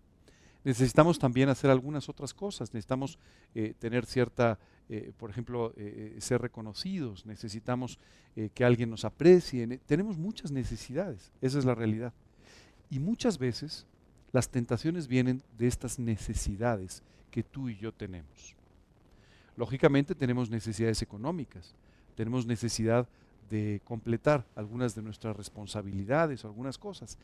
Necesitamos 0.63 1.19
también 1.19 1.49
hacer 1.49 1.69
algunas 1.69 2.09
otras 2.09 2.33
cosas, 2.33 2.73
necesitamos 2.73 3.19
eh, 3.53 3.75
tener 3.77 4.07
cierta, 4.07 4.57
eh, 4.91 5.13
por 5.17 5.29
ejemplo, 5.29 5.73
eh, 5.77 6.17
ser 6.19 6.41
reconocidos, 6.41 7.25
necesitamos 7.25 7.97
que 8.53 8.63
alguien 8.63 8.89
nos 8.89 9.03
aprecie, 9.03 9.79
tenemos 9.85 10.17
muchas 10.17 10.51
necesidades, 10.51 11.31
esa 11.41 11.59
es 11.59 11.65
la 11.65 11.75
realidad. 11.75 12.13
Y 12.89 12.99
muchas 12.99 13.37
veces 13.37 13.85
las 14.33 14.49
tentaciones 14.49 15.07
vienen 15.07 15.41
de 15.57 15.67
estas 15.67 15.97
necesidades 15.97 17.03
que 17.29 17.43
tú 17.43 17.69
y 17.69 17.77
yo 17.77 17.93
tenemos. 17.93 18.55
Lógicamente 19.57 20.13
tenemos 20.13 20.49
necesidades 20.49 21.01
económicas, 21.01 21.73
tenemos 22.15 22.45
necesidad 22.45 23.07
de 23.49 23.81
completar 23.83 24.45
algunas 24.55 24.95
de 24.95 25.01
nuestras 25.01 25.35
responsabilidades 25.35 26.43
o 26.43 26.47
algunas 26.47 26.77
cosas. 26.77 27.17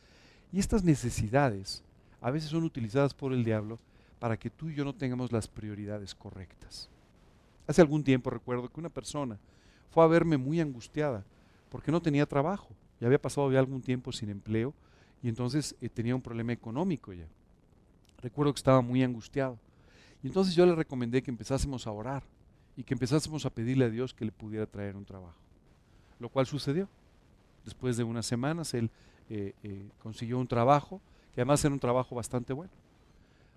Y 0.52 0.58
estas 0.58 0.84
necesidades 0.84 1.82
a 2.20 2.30
veces 2.30 2.50
son 2.50 2.64
utilizadas 2.64 3.14
por 3.14 3.32
el 3.32 3.44
diablo 3.44 3.78
para 4.18 4.38
que 4.38 4.50
tú 4.50 4.68
y 4.68 4.74
yo 4.74 4.84
no 4.84 4.94
tengamos 4.94 5.32
las 5.32 5.48
prioridades 5.48 6.14
correctas. 6.14 6.88
Hace 7.68 7.82
algún 7.82 8.02
tiempo 8.02 8.30
recuerdo 8.30 8.68
que 8.70 8.80
una 8.80 8.88
persona 8.88 9.38
fue 9.90 10.02
a 10.02 10.06
verme 10.06 10.38
muy 10.38 10.58
angustiada 10.58 11.22
porque 11.68 11.92
no 11.92 12.00
tenía 12.00 12.24
trabajo, 12.24 12.70
ya 12.98 13.06
había 13.06 13.20
pasado 13.20 13.52
ya 13.52 13.58
algún 13.58 13.82
tiempo 13.82 14.10
sin 14.10 14.30
empleo 14.30 14.72
y 15.22 15.28
entonces 15.28 15.76
eh, 15.82 15.90
tenía 15.90 16.14
un 16.14 16.22
problema 16.22 16.54
económico 16.54 17.12
ya. 17.12 17.26
Recuerdo 18.22 18.54
que 18.54 18.58
estaba 18.58 18.80
muy 18.80 19.02
angustiado. 19.02 19.58
Y 20.22 20.28
entonces 20.28 20.54
yo 20.54 20.64
le 20.64 20.74
recomendé 20.74 21.22
que 21.22 21.30
empezásemos 21.30 21.86
a 21.86 21.92
orar 21.92 22.22
y 22.74 22.82
que 22.82 22.94
empezásemos 22.94 23.44
a 23.44 23.50
pedirle 23.50 23.84
a 23.84 23.90
Dios 23.90 24.14
que 24.14 24.24
le 24.24 24.32
pudiera 24.32 24.66
traer 24.66 24.96
un 24.96 25.04
trabajo. 25.04 25.38
Lo 26.18 26.30
cual 26.30 26.46
sucedió. 26.46 26.88
Después 27.64 27.98
de 27.98 28.02
unas 28.02 28.24
semanas 28.24 28.72
él 28.72 28.90
eh, 29.28 29.52
eh, 29.62 29.90
consiguió 30.02 30.38
un 30.38 30.48
trabajo 30.48 31.02
que 31.34 31.42
además 31.42 31.62
era 31.62 31.74
un 31.74 31.80
trabajo 31.80 32.14
bastante 32.14 32.54
bueno. 32.54 32.72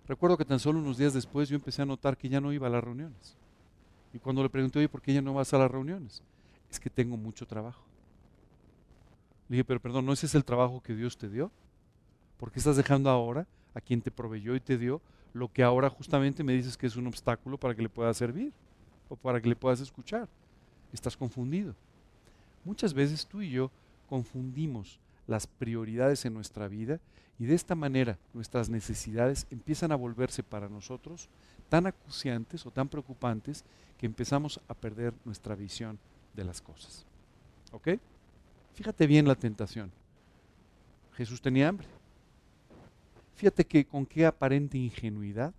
Recuerdo 0.05 0.37
que 0.37 0.43
tan 0.43 0.59
solo 0.59 0.79
unos 0.79 0.97
días 0.97 1.13
después 1.13 1.47
yo 1.47 1.55
empecé 1.55 1.81
a 1.81 1.85
notar 1.85 2.17
que 2.17 2.27
ya 2.27 2.41
no 2.41 2.51
iba 2.51 2.67
a 2.67 2.69
las 2.69 2.83
reuniones. 2.83 3.37
Y 4.13 4.19
cuando 4.19 4.43
le 4.43 4.49
pregunté, 4.49 4.79
oye, 4.79 4.89
¿por 4.89 5.01
qué 5.01 5.13
ya 5.13 5.21
no 5.21 5.33
vas 5.33 5.53
a 5.53 5.57
las 5.57 5.71
reuniones? 5.71 6.21
Es 6.69 6.79
que 6.79 6.89
tengo 6.89 7.17
mucho 7.17 7.45
trabajo. 7.45 7.83
Le 9.47 9.57
dije, 9.57 9.65
pero 9.65 9.79
perdón, 9.79 10.05
¿no 10.05 10.13
ese 10.13 10.25
es 10.25 10.35
el 10.35 10.45
trabajo 10.45 10.81
que 10.81 10.95
Dios 10.95 11.17
te 11.17 11.29
dio? 11.29 11.51
¿Por 12.37 12.51
qué 12.51 12.59
estás 12.59 12.77
dejando 12.77 13.09
ahora 13.09 13.47
a 13.73 13.81
quien 13.81 14.01
te 14.01 14.11
proveyó 14.11 14.55
y 14.55 14.59
te 14.59 14.77
dio 14.77 15.01
lo 15.33 15.51
que 15.51 15.63
ahora 15.63 15.89
justamente 15.89 16.43
me 16.43 16.53
dices 16.53 16.77
que 16.77 16.87
es 16.87 16.95
un 16.95 17.07
obstáculo 17.07 17.57
para 17.57 17.75
que 17.75 17.81
le 17.81 17.89
puedas 17.89 18.17
servir 18.17 18.53
o 19.09 19.15
para 19.15 19.41
que 19.41 19.49
le 19.49 19.55
puedas 19.55 19.79
escuchar? 19.79 20.27
Estás 20.91 21.15
confundido. 21.15 21.75
Muchas 22.63 22.93
veces 22.93 23.25
tú 23.25 23.41
y 23.41 23.49
yo 23.49 23.71
confundimos 24.07 24.99
las 25.27 25.47
prioridades 25.47 26.25
en 26.25 26.33
nuestra 26.33 26.67
vida 26.67 26.99
y 27.39 27.45
de 27.45 27.55
esta 27.55 27.75
manera 27.75 28.17
nuestras 28.33 28.69
necesidades 28.69 29.47
empiezan 29.49 29.91
a 29.91 29.95
volverse 29.95 30.43
para 30.43 30.69
nosotros 30.69 31.29
tan 31.71 31.87
acuciantes 31.87 32.65
o 32.65 32.71
tan 32.71 32.89
preocupantes 32.89 33.63
que 33.97 34.05
empezamos 34.05 34.59
a 34.67 34.73
perder 34.73 35.13
nuestra 35.23 35.55
visión 35.55 35.97
de 36.33 36.43
las 36.43 36.59
cosas. 36.59 37.05
¿Ok? 37.71 37.91
Fíjate 38.73 39.07
bien 39.07 39.25
la 39.25 39.35
tentación. 39.35 39.89
Jesús 41.13 41.41
tenía 41.41 41.69
hambre. 41.69 41.87
Fíjate 43.35 43.65
que 43.65 43.85
con 43.85 44.05
qué 44.05 44.25
aparente 44.25 44.77
ingenuidad 44.77 45.53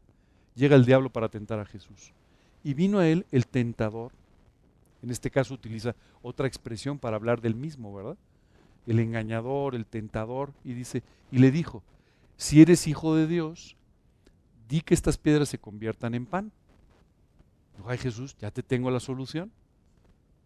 llega 0.55 0.77
el 0.77 0.85
diablo 0.85 1.09
para 1.09 1.31
tentar 1.31 1.59
a 1.59 1.65
Jesús. 1.65 2.13
Y 2.63 2.75
vino 2.75 2.99
a 2.99 3.09
él 3.09 3.25
el 3.33 3.47
tentador. 3.47 4.13
En 5.03 5.11
este 5.11 5.31
caso 5.31 5.55
utiliza 5.55 5.97
otra 6.21 6.47
expresión 6.47 6.99
para 6.99 7.17
hablar 7.17 7.41
del 7.41 7.55
mismo, 7.55 7.95
¿verdad? 7.95 8.19
el 8.87 8.99
engañador, 8.99 9.75
el 9.75 9.87
tentador, 9.87 10.53
y 10.65 10.75
dice, 10.75 11.03
y 11.31 11.39
le 11.39 11.51
dijo, 11.51 11.83
si 12.37 12.61
eres 12.61 12.87
hijo 12.87 13.15
de 13.15 13.27
Dios, 13.27 13.77
di 14.69 14.81
que 14.81 14.95
estas 14.95 15.19
piedras 15.19 15.49
se 15.49 15.59
conviertan 15.59 16.15
en 16.15 16.27
pan. 16.27 16.53
Ay 17.87 17.99
Jesús, 17.99 18.37
ya 18.39 18.51
te 18.51 18.63
tengo 18.63 18.91
la 18.91 19.01
solución. 19.01 19.51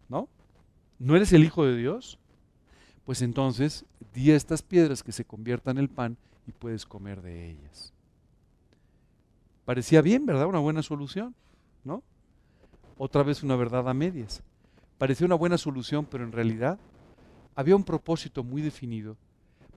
¿No? 0.09 0.29
¿No 0.99 1.15
eres 1.15 1.33
el 1.33 1.43
hijo 1.43 1.65
de 1.65 1.75
Dios? 1.75 2.17
Pues 3.05 3.21
entonces 3.21 3.85
di 4.13 4.31
a 4.31 4.35
estas 4.35 4.61
piedras 4.61 5.03
que 5.03 5.11
se 5.11 5.25
conviertan 5.25 5.77
en 5.77 5.87
pan 5.87 6.17
y 6.47 6.51
puedes 6.51 6.85
comer 6.85 7.21
de 7.21 7.51
ellas. 7.51 7.93
Parecía 9.65 10.01
bien, 10.01 10.25
¿verdad? 10.25 10.47
Una 10.47 10.59
buena 10.59 10.81
solución, 10.81 11.35
¿no? 11.83 12.03
Otra 12.97 13.23
vez 13.23 13.43
una 13.43 13.55
verdad 13.55 13.87
a 13.89 13.93
medias. 13.93 14.41
Parecía 14.97 15.25
una 15.25 15.35
buena 15.35 15.57
solución, 15.57 16.05
pero 16.09 16.23
en 16.23 16.31
realidad 16.31 16.79
había 17.53 17.75
un 17.75 17.83
propósito 17.83 18.43
muy 18.43 18.61
definido 18.61 19.17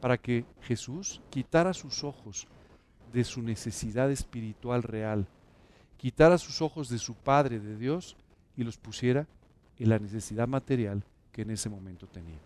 para 0.00 0.16
que 0.16 0.44
Jesús 0.62 1.20
quitara 1.30 1.74
sus 1.74 2.04
ojos 2.04 2.46
de 3.12 3.24
su 3.24 3.42
necesidad 3.42 4.10
espiritual 4.10 4.82
real, 4.82 5.26
quitara 5.96 6.38
sus 6.38 6.62
ojos 6.62 6.88
de 6.88 6.98
su 6.98 7.14
Padre, 7.14 7.60
de 7.60 7.76
Dios, 7.76 8.16
y 8.56 8.64
los 8.64 8.76
pusiera 8.76 9.26
en 9.78 9.88
la 9.88 9.98
necesidad 9.98 10.48
material 10.48 11.02
que 11.32 11.42
en 11.42 11.50
ese 11.50 11.68
momento 11.68 12.06
tenía. 12.06 12.38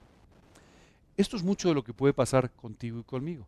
Esto 1.16 1.36
es 1.36 1.42
mucho 1.42 1.68
de 1.68 1.74
lo 1.74 1.84
que 1.84 1.92
puede 1.92 2.12
pasar 2.12 2.50
contigo 2.50 2.98
y 2.98 3.04
conmigo. 3.04 3.46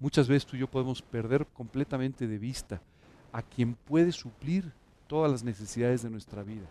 Muchas 0.00 0.28
veces 0.28 0.46
tú 0.46 0.56
y 0.56 0.60
yo 0.60 0.68
podemos 0.68 1.02
perder 1.02 1.46
completamente 1.46 2.26
de 2.26 2.38
vista 2.38 2.80
a 3.32 3.42
quien 3.42 3.74
puede 3.74 4.12
suplir 4.12 4.72
todas 5.06 5.30
las 5.30 5.44
necesidades 5.44 6.02
de 6.02 6.10
nuestra 6.10 6.42
vida. 6.42 6.66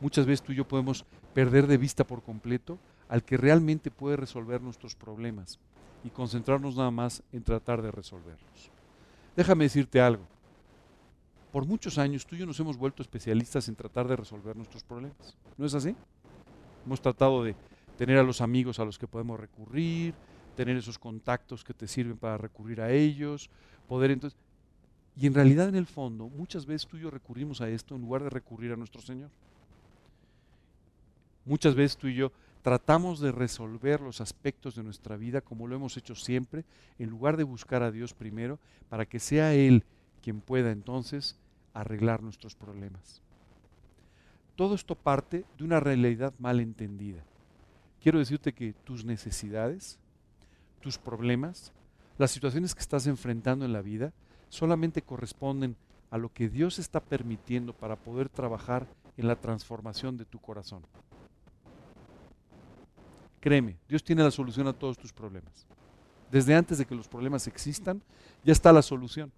Muchas 0.00 0.26
veces 0.26 0.42
tú 0.42 0.52
y 0.52 0.56
yo 0.56 0.66
podemos 0.66 1.04
perder 1.34 1.66
de 1.66 1.76
vista 1.76 2.04
por 2.04 2.22
completo 2.22 2.78
al 3.08 3.24
que 3.24 3.36
realmente 3.36 3.90
puede 3.90 4.16
resolver 4.16 4.62
nuestros 4.62 4.94
problemas 4.94 5.58
y 6.04 6.10
concentrarnos 6.10 6.76
nada 6.76 6.90
más 6.90 7.22
en 7.32 7.42
tratar 7.42 7.82
de 7.82 7.90
resolverlos. 7.90 8.70
Déjame 9.36 9.64
decirte 9.64 10.00
algo. 10.00 10.26
Por 11.52 11.66
muchos 11.66 11.98
años 11.98 12.26
tú 12.26 12.34
y 12.34 12.38
yo 12.38 12.46
nos 12.46 12.58
hemos 12.60 12.76
vuelto 12.76 13.02
especialistas 13.02 13.68
en 13.68 13.76
tratar 13.76 14.08
de 14.08 14.16
resolver 14.16 14.56
nuestros 14.56 14.82
problemas. 14.82 15.36
¿No 15.56 15.66
es 15.66 15.74
así? 15.74 15.94
Hemos 16.84 17.00
tratado 17.00 17.44
de 17.44 17.54
tener 17.96 18.18
a 18.18 18.22
los 18.22 18.40
amigos 18.40 18.78
a 18.78 18.84
los 18.84 18.98
que 18.98 19.06
podemos 19.06 19.38
recurrir, 19.38 20.14
tener 20.56 20.76
esos 20.76 20.98
contactos 20.98 21.64
que 21.64 21.74
te 21.74 21.86
sirven 21.86 22.16
para 22.16 22.38
recurrir 22.38 22.80
a 22.80 22.90
ellos, 22.90 23.50
poder 23.88 24.10
entonces... 24.10 24.38
Y 25.16 25.28
en 25.28 25.34
realidad 25.34 25.68
en 25.68 25.76
el 25.76 25.86
fondo, 25.86 26.28
muchas 26.28 26.66
veces 26.66 26.88
tú 26.88 26.96
y 26.96 27.00
yo 27.02 27.10
recurrimos 27.10 27.60
a 27.60 27.68
esto 27.68 27.94
en 27.94 28.02
lugar 28.02 28.24
de 28.24 28.30
recurrir 28.30 28.72
a 28.72 28.76
nuestro 28.76 29.00
Señor. 29.00 29.30
Muchas 31.44 31.76
veces 31.76 31.96
tú 31.96 32.08
y 32.08 32.16
yo 32.16 32.32
tratamos 32.64 33.20
de 33.20 33.30
resolver 33.30 34.00
los 34.00 34.22
aspectos 34.22 34.74
de 34.74 34.82
nuestra 34.82 35.18
vida 35.18 35.42
como 35.42 35.68
lo 35.68 35.76
hemos 35.76 35.98
hecho 35.98 36.14
siempre, 36.14 36.64
en 36.98 37.10
lugar 37.10 37.36
de 37.36 37.44
buscar 37.44 37.82
a 37.82 37.90
Dios 37.90 38.14
primero, 38.14 38.58
para 38.88 39.04
que 39.04 39.20
sea 39.20 39.52
Él 39.52 39.84
quien 40.22 40.40
pueda 40.40 40.70
entonces 40.70 41.36
arreglar 41.74 42.22
nuestros 42.22 42.54
problemas. 42.54 43.20
Todo 44.56 44.74
esto 44.74 44.94
parte 44.94 45.44
de 45.58 45.64
una 45.64 45.78
realidad 45.78 46.32
mal 46.38 46.58
entendida. 46.58 47.22
Quiero 48.00 48.18
decirte 48.18 48.54
que 48.54 48.72
tus 48.72 49.04
necesidades, 49.04 49.98
tus 50.80 50.96
problemas, 50.96 51.70
las 52.16 52.30
situaciones 52.30 52.74
que 52.74 52.80
estás 52.80 53.06
enfrentando 53.06 53.66
en 53.66 53.74
la 53.74 53.82
vida, 53.82 54.14
solamente 54.48 55.02
corresponden 55.02 55.76
a 56.10 56.16
lo 56.16 56.32
que 56.32 56.48
Dios 56.48 56.78
está 56.78 57.00
permitiendo 57.00 57.74
para 57.74 57.96
poder 57.96 58.30
trabajar 58.30 58.86
en 59.18 59.28
la 59.28 59.36
transformación 59.36 60.16
de 60.16 60.24
tu 60.24 60.38
corazón. 60.38 60.82
Créeme, 63.44 63.76
Dios 63.86 64.02
tiene 64.02 64.22
la 64.22 64.30
solución 64.30 64.66
a 64.68 64.72
todos 64.72 64.96
tus 64.96 65.12
problemas. 65.12 65.66
Desde 66.30 66.54
antes 66.54 66.78
de 66.78 66.86
que 66.86 66.94
los 66.94 67.08
problemas 67.08 67.46
existan, 67.46 68.00
ya 68.42 68.52
está 68.54 68.72
la 68.72 68.80
solución. 68.80 69.30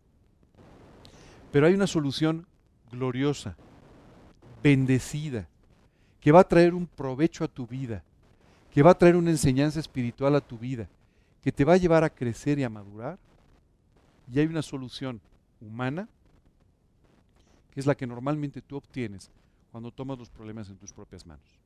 Pero 1.51 1.67
hay 1.67 1.75
una 1.75 1.89
solución 1.89 2.47
gloriosa, 2.93 3.57
bendecida, 4.63 5.49
que 6.21 6.31
va 6.31 6.39
a 6.39 6.49
traer 6.49 6.73
un 6.73 6.87
provecho 6.87 7.43
a 7.43 7.49
tu 7.49 7.67
vida, 7.67 8.05
que 8.71 8.81
va 8.81 8.93
a 8.93 8.97
traer 8.97 9.17
una 9.17 9.31
enseñanza 9.31 9.81
espiritual 9.81 10.37
a 10.37 10.41
tu 10.41 10.57
vida, 10.57 10.89
que 11.43 11.51
te 11.51 11.65
va 11.65 11.73
a 11.73 11.79
llevar 11.79 12.05
a 12.05 12.11
crecer 12.11 12.61
y 12.61 12.63
a 12.63 12.71
madurar. 12.71 13.19
Y 14.33 14.39
hay 14.39 14.47
una 14.47 14.63
solución 14.63 15.21
humana, 15.61 16.09
que 17.73 17.81
es 17.81 17.87
la 17.87 17.97
que 17.97 18.07
normalmente 18.07 18.63
tú 18.63 18.77
obtienes 18.77 19.33
cuando 19.73 19.91
tomas 19.91 20.17
los 20.17 20.31
problemas 20.31 20.69
en 20.69 20.77
tus 20.77 20.93
propias 20.93 21.27
manos. 21.27 21.59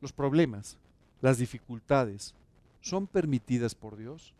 Los 0.00 0.12
problemas, 0.12 0.78
las 1.20 1.38
dificultades, 1.38 2.34
son 2.80 3.06
permitidas 3.06 3.74
por 3.74 3.96
Dios 3.96 4.32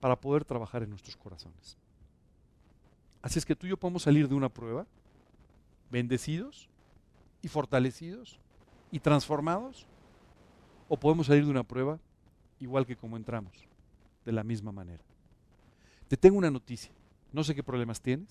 para 0.00 0.16
poder 0.16 0.44
trabajar 0.44 0.82
en 0.82 0.90
nuestros 0.90 1.16
corazones. 1.16 1.78
Así 3.22 3.38
es 3.38 3.46
que 3.46 3.56
tú 3.56 3.66
y 3.66 3.70
yo 3.70 3.76
podemos 3.76 4.02
salir 4.02 4.28
de 4.28 4.34
una 4.34 4.50
prueba 4.50 4.86
bendecidos 5.90 6.68
y 7.40 7.48
fortalecidos 7.48 8.38
y 8.90 9.00
transformados, 9.00 9.86
o 10.88 10.96
podemos 10.98 11.26
salir 11.26 11.44
de 11.44 11.50
una 11.50 11.62
prueba 11.62 11.98
igual 12.60 12.86
que 12.86 12.96
como 12.96 13.16
entramos, 13.16 13.52
de 14.24 14.32
la 14.32 14.44
misma 14.44 14.72
manera. 14.72 15.02
Te 16.08 16.16
tengo 16.16 16.36
una 16.36 16.50
noticia, 16.50 16.92
no 17.32 17.42
sé 17.42 17.54
qué 17.54 17.62
problemas 17.62 18.00
tienes, 18.00 18.28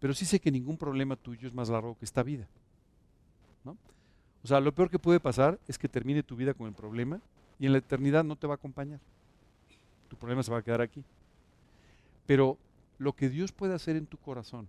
pero 0.00 0.14
sí 0.14 0.24
sé 0.24 0.40
que 0.40 0.50
ningún 0.50 0.76
problema 0.76 1.16
tuyo 1.16 1.46
es 1.46 1.54
más 1.54 1.68
largo 1.68 1.96
que 1.96 2.04
esta 2.04 2.22
vida. 2.22 2.48
O 4.42 4.46
sea, 4.46 4.60
lo 4.60 4.72
peor 4.72 4.90
que 4.90 4.98
puede 4.98 5.20
pasar 5.20 5.58
es 5.66 5.78
que 5.78 5.88
termine 5.88 6.22
tu 6.22 6.36
vida 6.36 6.54
con 6.54 6.66
el 6.68 6.72
problema 6.72 7.20
y 7.58 7.66
en 7.66 7.72
la 7.72 7.78
eternidad 7.78 8.24
no 8.24 8.36
te 8.36 8.46
va 8.46 8.54
a 8.54 8.56
acompañar. 8.56 9.00
Tu 10.08 10.16
problema 10.16 10.42
se 10.42 10.50
va 10.50 10.58
a 10.58 10.62
quedar 10.62 10.80
aquí. 10.80 11.04
Pero 12.26 12.56
lo 12.98 13.14
que 13.14 13.28
Dios 13.28 13.52
puede 13.52 13.74
hacer 13.74 13.96
en 13.96 14.06
tu 14.06 14.16
corazón 14.16 14.68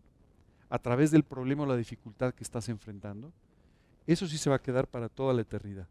a 0.70 0.80
través 0.80 1.12
del 1.12 1.24
problema 1.24 1.64
o 1.64 1.66
la 1.66 1.76
dificultad 1.76 2.34
que 2.34 2.44
estás 2.44 2.70
enfrentando, 2.70 3.32
eso 4.08 4.28
sí 4.28 4.38
se 4.38 4.50
va 4.50 4.58
a 4.58 4.62
quedar 4.62 4.88
para 4.88 5.10
toda 5.10 5.34
la 5.34 5.42
eternidad. 5.42 5.88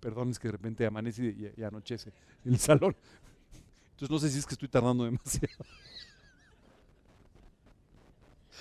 Perdón, 0.00 0.30
es 0.30 0.38
que 0.38 0.48
de 0.48 0.52
repente 0.52 0.86
amanece 0.86 1.24
y, 1.24 1.60
y 1.60 1.62
anochece 1.64 2.12
el 2.44 2.58
salón. 2.58 2.94
Entonces 3.92 4.10
no 4.10 4.18
sé 4.18 4.30
si 4.30 4.38
es 4.38 4.46
que 4.46 4.54
estoy 4.54 4.68
tardando 4.68 5.04
demasiado. 5.04 5.64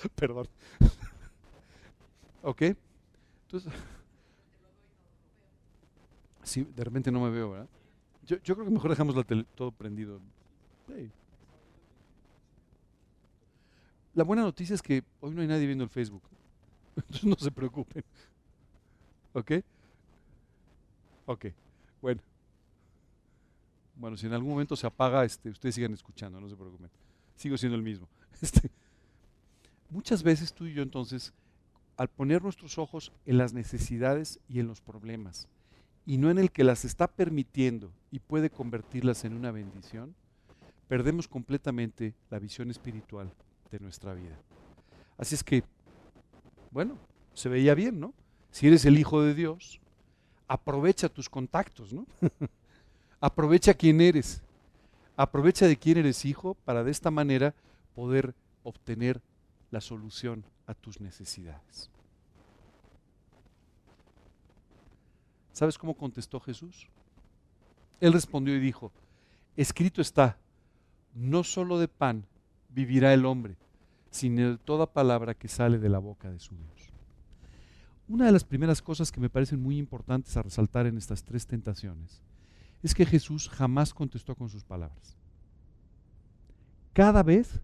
Perdón. 0.16 0.48
¿Ok? 2.42 2.62
Entonces, 3.56 3.74
sí, 6.44 6.68
de 6.76 6.84
repente 6.84 7.10
no 7.10 7.22
me 7.22 7.30
veo, 7.30 7.68
yo 8.28 8.42
creo 8.42 8.66
que 8.66 8.72
mejor 8.72 8.90
dejamos 8.90 9.16
la 9.16 9.24
tele, 9.24 9.46
todo 9.56 9.72
prendido. 9.72 10.20
La 14.14 14.24
buena 14.24 14.42
noticia 14.42 14.74
es 14.74 14.82
que 14.82 15.04
hoy 15.22 15.34
no 15.34 15.42
hay 15.42 15.48
nadie 15.48 15.68
viendo 15.68 15.84
el 15.84 15.90
Facebook. 15.90 16.24
Entonces 16.96 17.24
no 17.24 17.36
se 17.38 17.52
preocupen. 17.52 18.04
¿Ok? 19.34 19.52
Ok. 21.28 21.46
Bueno. 22.02 22.22
Bueno, 23.96 24.18
si 24.18 24.26
en 24.26 24.34
algún 24.34 24.50
momento 24.50 24.76
se 24.76 24.88
apaga, 24.88 25.24
este, 25.24 25.50
ustedes 25.50 25.76
sigan 25.76 25.94
escuchando, 25.94 26.42
no 26.42 26.50
se 26.50 26.56
preocupen. 26.56 26.90
Sigo 27.36 27.58
siendo 27.58 27.78
el 27.78 27.84
mismo. 27.84 28.08
Este, 28.42 28.70
muchas 29.90 30.22
veces 30.22 30.52
tú 30.52 30.66
y 30.66 30.74
yo 30.74 30.84
entonces, 30.84 31.34
al 31.98 32.10
poner 32.10 32.44
nuestros 32.44 32.78
ojos 32.78 33.12
en 33.26 33.38
las 33.38 33.54
necesidades 33.54 34.40
y 34.50 34.60
en 34.60 34.68
los 34.68 34.82
problemas, 34.82 35.48
y 36.06 36.18
no 36.18 36.30
en 36.30 36.38
el 36.38 36.52
que 36.52 36.64
las 36.64 36.86
está 36.86 37.08
permitiendo 37.08 37.92
y 38.12 38.20
puede 38.20 38.50
convertirlas 38.50 39.26
en 39.26 39.34
una 39.34 39.52
bendición, 39.52 40.16
perdemos 40.88 41.28
completamente 41.28 42.14
la 42.30 42.40
visión 42.40 42.70
espiritual 42.70 43.32
de 43.72 43.80
nuestra 43.80 44.14
vida. 44.14 44.38
Así 45.18 45.36
es 45.36 45.44
que, 45.44 45.64
bueno, 46.72 46.98
se 47.34 47.50
veía 47.50 47.74
bien, 47.74 48.00
¿no? 48.00 48.14
Si 48.52 48.68
eres 48.68 48.86
el 48.86 49.00
Hijo 49.00 49.22
de 49.22 49.34
Dios, 49.34 49.80
aprovecha 50.48 51.10
tus 51.10 51.30
contactos, 51.30 51.92
¿no? 51.94 52.06
Aprovecha 53.20 53.74
quién 53.74 54.02
eres. 54.02 54.42
Aprovecha 55.18 55.68
de 55.68 55.78
quién 55.78 55.98
eres 55.98 56.26
hijo 56.26 56.56
para 56.66 56.84
de 56.84 56.92
esta 56.92 57.10
manera 57.10 57.56
poder 57.96 58.36
obtener 58.64 59.22
la 59.72 59.82
solución 59.82 60.44
a 60.68 60.74
tus 60.74 61.00
necesidades. 61.00 61.90
¿Sabes 65.54 65.78
cómo 65.78 65.96
contestó 65.96 66.40
Jesús? 66.40 66.88
Él 68.02 68.14
respondió 68.14 68.56
y 68.56 68.60
dijo, 68.60 68.92
escrito 69.56 70.02
está, 70.02 70.38
no 71.14 71.44
solo 71.44 71.80
de 71.80 71.88
pan 71.88 72.26
vivirá 72.70 73.14
el 73.14 73.26
hombre, 73.26 73.56
sino 74.12 74.52
de 74.52 74.58
toda 74.58 74.92
palabra 74.92 75.34
que 75.34 75.48
sale 75.48 75.80
de 75.80 75.90
la 75.90 76.00
boca 76.00 76.30
de 76.30 76.40
su 76.40 76.56
Dios. 76.56 76.92
Una 78.08 78.26
de 78.26 78.32
las 78.32 78.44
primeras 78.44 78.82
cosas 78.82 79.12
que 79.12 79.20
me 79.20 79.30
parecen 79.30 79.62
muy 79.62 79.78
importantes 79.78 80.36
a 80.38 80.44
resaltar 80.44 80.86
en 80.86 80.98
estas 80.98 81.24
tres 81.24 81.48
tentaciones 81.48 82.22
es 82.84 82.94
que 82.94 83.06
Jesús 83.06 83.50
jamás 83.50 83.94
contestó 83.94 84.36
con 84.36 84.50
sus 84.50 84.64
palabras. 84.64 85.18
Cada 86.94 87.24
vez 87.24 87.62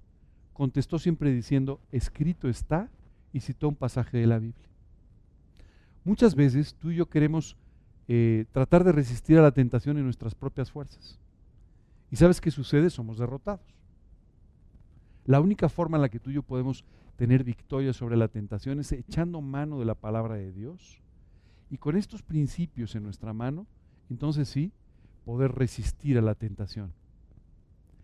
contestó 0.62 1.00
siempre 1.00 1.34
diciendo, 1.34 1.82
escrito 1.92 2.48
está, 2.48 2.88
y 3.34 3.40
citó 3.40 3.68
un 3.68 3.76
pasaje 3.76 4.20
de 4.20 4.28
la 4.28 4.38
Biblia. 4.38 4.70
Muchas 6.04 6.36
veces 6.36 6.76
tú 6.76 6.92
y 6.92 6.98
yo 6.98 7.10
queremos 7.10 7.58
eh, 8.08 8.46
tratar 8.52 8.84
de 8.84 8.92
resistir 8.92 9.40
a 9.40 9.42
la 9.42 9.54
tentación 9.54 9.98
en 9.98 10.04
nuestras 10.04 10.36
propias 10.36 10.70
fuerzas. 10.70 11.18
¿Y 12.12 12.16
sabes 12.16 12.40
qué 12.40 12.52
sucede? 12.52 12.92
Somos 12.92 13.18
derrotados. 13.18 13.66
La 15.26 15.42
única 15.42 15.68
forma 15.68 15.98
en 15.98 16.04
la 16.04 16.10
que 16.10 16.20
tú 16.20 16.30
y 16.30 16.36
yo 16.36 16.44
podemos 16.44 16.86
tener 17.16 17.44
victoria 17.44 17.92
sobre 17.92 18.16
la 18.16 18.28
tentación 18.28 18.80
es 18.80 18.92
echando 18.92 19.42
mano 19.42 19.80
de 19.80 19.86
la 19.86 19.96
palabra 19.96 20.36
de 20.36 20.52
Dios. 20.52 21.02
Y 21.72 21.80
con 21.80 21.98
estos 21.98 22.22
principios 22.22 22.94
en 22.94 23.02
nuestra 23.02 23.34
mano, 23.34 23.66
entonces 24.12 24.48
sí, 24.48 24.72
poder 25.26 25.54
resistir 25.54 26.20
a 26.20 26.22
la 26.22 26.36
tentación. 26.36 26.94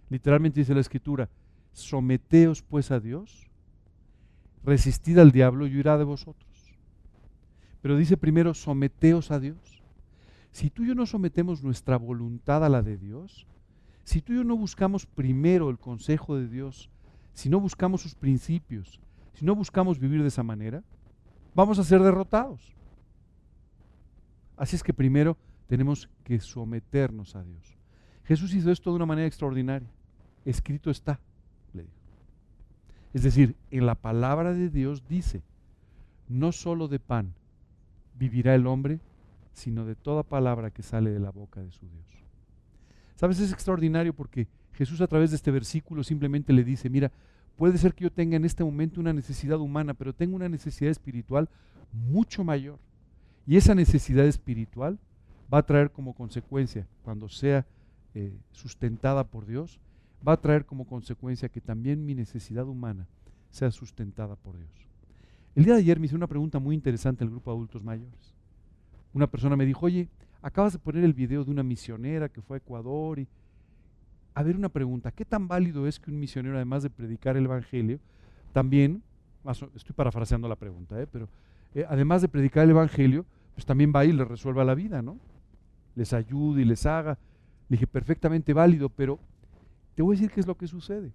Literalmente 0.10 0.62
dice 0.62 0.74
la 0.74 0.82
escritura, 0.82 1.30
someteos 1.78 2.64
pues 2.64 2.92
a 2.92 3.00
Dios, 3.00 3.48
resistid 4.64 5.20
al 5.20 5.32
diablo 5.32 5.68
y 5.68 5.76
huirá 5.76 5.98
de 5.98 6.04
vosotros. 6.04 6.48
Pero 7.82 7.98
dice 7.98 8.18
primero, 8.18 8.54
someteos 8.54 9.32
a 9.32 9.40
Dios. 9.40 9.82
Si 10.52 10.70
tú 10.70 10.84
y 10.84 10.88
yo 10.88 10.96
no 10.96 11.06
sometemos 11.06 11.64
nuestra 11.64 11.98
voluntad 11.98 12.66
a 12.66 12.70
la 12.70 12.82
de 12.82 12.98
Dios, 12.98 13.46
si 14.04 14.22
tú 14.22 14.34
y 14.34 14.38
yo 14.38 14.44
no 14.44 14.58
buscamos 14.58 15.06
primero 15.06 15.70
el 15.70 15.78
consejo 15.78 16.36
de 16.36 16.48
Dios, 16.48 16.90
si 17.34 17.50
no 17.50 17.60
buscamos 17.60 18.02
sus 18.02 18.16
principios, 18.16 19.00
si 19.34 19.46
no 19.46 19.56
buscamos 19.56 20.00
vivir 20.00 20.22
de 20.22 20.30
esa 20.30 20.44
manera, 20.44 20.84
vamos 21.54 21.78
a 21.78 21.84
ser 21.84 22.02
derrotados. 22.02 22.76
Así 24.56 24.76
es 24.76 24.82
que 24.82 24.94
primero 24.94 25.38
tenemos 25.68 26.10
que 26.24 26.40
someternos 26.40 27.36
a 27.36 27.44
Dios. 27.44 27.78
Jesús 28.24 28.54
hizo 28.56 28.72
esto 28.72 28.90
de 28.90 28.96
una 28.96 29.06
manera 29.06 29.28
extraordinaria. 29.28 29.90
Escrito 30.44 30.90
está. 30.90 31.20
Es 33.14 33.24
decir, 33.24 33.56
en 33.72 33.86
la 33.86 33.96
palabra 33.96 34.54
de 34.54 34.70
Dios 34.70 35.08
dice, 35.08 35.42
no 36.28 36.52
solo 36.52 36.88
de 36.88 37.00
pan 37.00 37.34
vivirá 38.18 38.56
el 38.56 38.68
hombre, 38.68 39.00
sino 39.54 39.86
de 39.86 39.96
toda 39.96 40.24
palabra 40.24 40.72
que 40.72 40.84
sale 40.84 41.12
de 41.12 41.20
la 41.20 41.32
boca 41.32 41.62
de 41.62 41.72
su 41.72 41.88
Dios. 41.88 42.06
¿Sabes? 43.16 43.40
Es 43.40 43.52
extraordinario 43.52 44.14
porque 44.14 44.48
Jesús 44.74 45.02
a 45.02 45.08
través 45.08 45.32
de 45.32 45.38
este 45.38 45.50
versículo 45.52 46.04
simplemente 46.04 46.54
le 46.54 46.64
dice, 46.64 46.90
mira, 46.90 47.12
puede 47.56 47.80
ser 47.80 47.94
que 47.96 48.04
yo 48.04 48.12
tenga 48.12 48.36
en 48.36 48.46
este 48.46 48.64
momento 48.64 49.00
una 49.00 49.14
necesidad 49.14 49.60
humana, 49.60 49.96
pero 49.96 50.14
tengo 50.14 50.36
una 50.36 50.50
necesidad 50.50 50.92
espiritual 50.92 51.50
mucho 51.92 52.44
mayor. 52.44 52.78
Y 53.48 53.58
esa 53.58 53.74
necesidad 53.74 54.26
espiritual 54.26 55.00
va 55.52 55.60
a 55.60 55.66
traer 55.66 55.92
como 55.92 56.14
consecuencia, 56.14 56.86
cuando 57.04 57.30
sea 57.30 57.66
eh, 58.14 58.38
sustentada 58.52 59.24
por 59.24 59.46
Dios, 59.48 59.80
va 60.26 60.34
a 60.34 60.42
traer 60.42 60.66
como 60.66 60.86
consecuencia 60.86 61.50
que 61.50 61.62
también 61.62 62.06
mi 62.06 62.16
necesidad 62.16 62.68
humana 62.68 63.08
sea 63.50 63.72
sustentada 63.72 64.36
por 64.36 64.58
Dios. 64.58 64.72
El 65.56 65.66
día 65.66 65.74
de 65.74 65.80
ayer 65.80 66.00
me 66.00 66.06
hizo 66.06 66.16
una 66.16 66.28
pregunta 66.28 66.60
muy 66.60 66.76
interesante 66.76 67.24
el 67.24 67.30
grupo 67.30 67.52
de 67.52 67.58
adultos 67.58 67.84
mayores. 67.84 68.36
Una 69.14 69.28
persona 69.28 69.56
me 69.56 69.66
dijo, 69.66 69.86
oye, 69.86 70.10
acabas 70.42 70.74
de 70.74 70.80
poner 70.80 71.04
el 71.04 71.14
video 71.14 71.44
de 71.44 71.52
una 71.52 71.64
misionera 71.64 72.30
que 72.30 72.42
fue 72.42 72.58
a 72.58 72.60
Ecuador 72.60 73.20
y... 73.20 73.28
A 74.34 74.44
ver, 74.44 74.56
una 74.56 74.70
pregunta, 74.70 75.12
¿qué 75.12 75.26
tan 75.26 75.48
válido 75.48 75.88
es 75.88 76.00
que 76.00 76.12
un 76.12 76.20
misionero, 76.20 76.58
además 76.58 76.84
de 76.84 76.92
predicar 76.92 77.38
el 77.38 77.46
Evangelio, 77.46 78.00
también, 78.54 79.02
estoy 79.76 79.96
parafraseando 79.96 80.48
la 80.48 80.56
pregunta, 80.56 81.02
¿eh? 81.02 81.08
pero 81.12 81.28
eh, 81.74 81.86
además 81.90 82.22
de 82.22 82.28
predicar 82.28 82.64
el 82.64 82.70
Evangelio, 82.70 83.26
pues 83.56 83.66
también 83.66 83.92
va 83.96 84.06
y 84.06 84.12
le 84.12 84.24
resuelva 84.26 84.64
la 84.64 84.76
vida, 84.76 85.02
¿no? 85.02 85.18
les 85.98 86.14
ayude 86.14 86.62
y 86.62 86.66
les 86.66 86.86
haga. 86.86 87.18
Le 87.68 87.76
dije, 87.76 87.88
perfectamente 87.88 88.54
válido, 88.54 88.88
pero 88.88 89.20
te 89.98 90.04
voy 90.04 90.16
a 90.16 90.20
decir 90.20 90.32
qué 90.32 90.40
es 90.40 90.46
lo 90.46 90.56
que 90.56 90.68
sucede. 90.68 91.12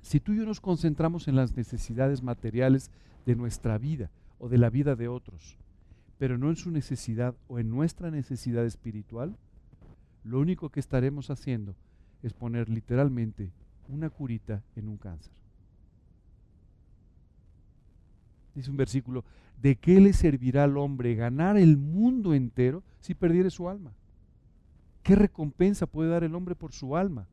Si 0.00 0.18
tú 0.18 0.32
y 0.32 0.38
yo 0.38 0.46
nos 0.46 0.62
concentramos 0.62 1.28
en 1.28 1.36
las 1.36 1.58
necesidades 1.58 2.22
materiales 2.22 2.90
de 3.26 3.36
nuestra 3.36 3.76
vida 3.76 4.10
o 4.38 4.48
de 4.48 4.56
la 4.56 4.70
vida 4.70 4.96
de 4.96 5.08
otros, 5.08 5.58
pero 6.16 6.38
no 6.38 6.48
en 6.48 6.56
su 6.56 6.70
necesidad 6.70 7.34
o 7.48 7.58
en 7.58 7.68
nuestra 7.68 8.10
necesidad 8.10 8.64
espiritual, 8.64 9.36
lo 10.24 10.40
único 10.40 10.70
que 10.70 10.80
estaremos 10.80 11.28
haciendo 11.28 11.76
es 12.22 12.32
poner 12.32 12.70
literalmente 12.70 13.52
una 13.88 14.08
curita 14.08 14.62
en 14.74 14.88
un 14.88 14.96
cáncer. 14.96 15.34
Dice 18.54 18.70
un 18.70 18.78
versículo, 18.78 19.22
¿de 19.60 19.76
qué 19.76 20.00
le 20.00 20.14
servirá 20.14 20.64
al 20.64 20.78
hombre 20.78 21.14
ganar 21.14 21.58
el 21.58 21.76
mundo 21.76 22.32
entero 22.32 22.82
si 23.00 23.12
perdiere 23.12 23.50
su 23.50 23.68
alma? 23.68 23.92
¿Qué 25.02 25.14
recompensa 25.14 25.86
puede 25.86 26.08
dar 26.08 26.24
el 26.24 26.34
hombre 26.34 26.54
por 26.54 26.72
su 26.72 26.96
alma? 26.96 27.28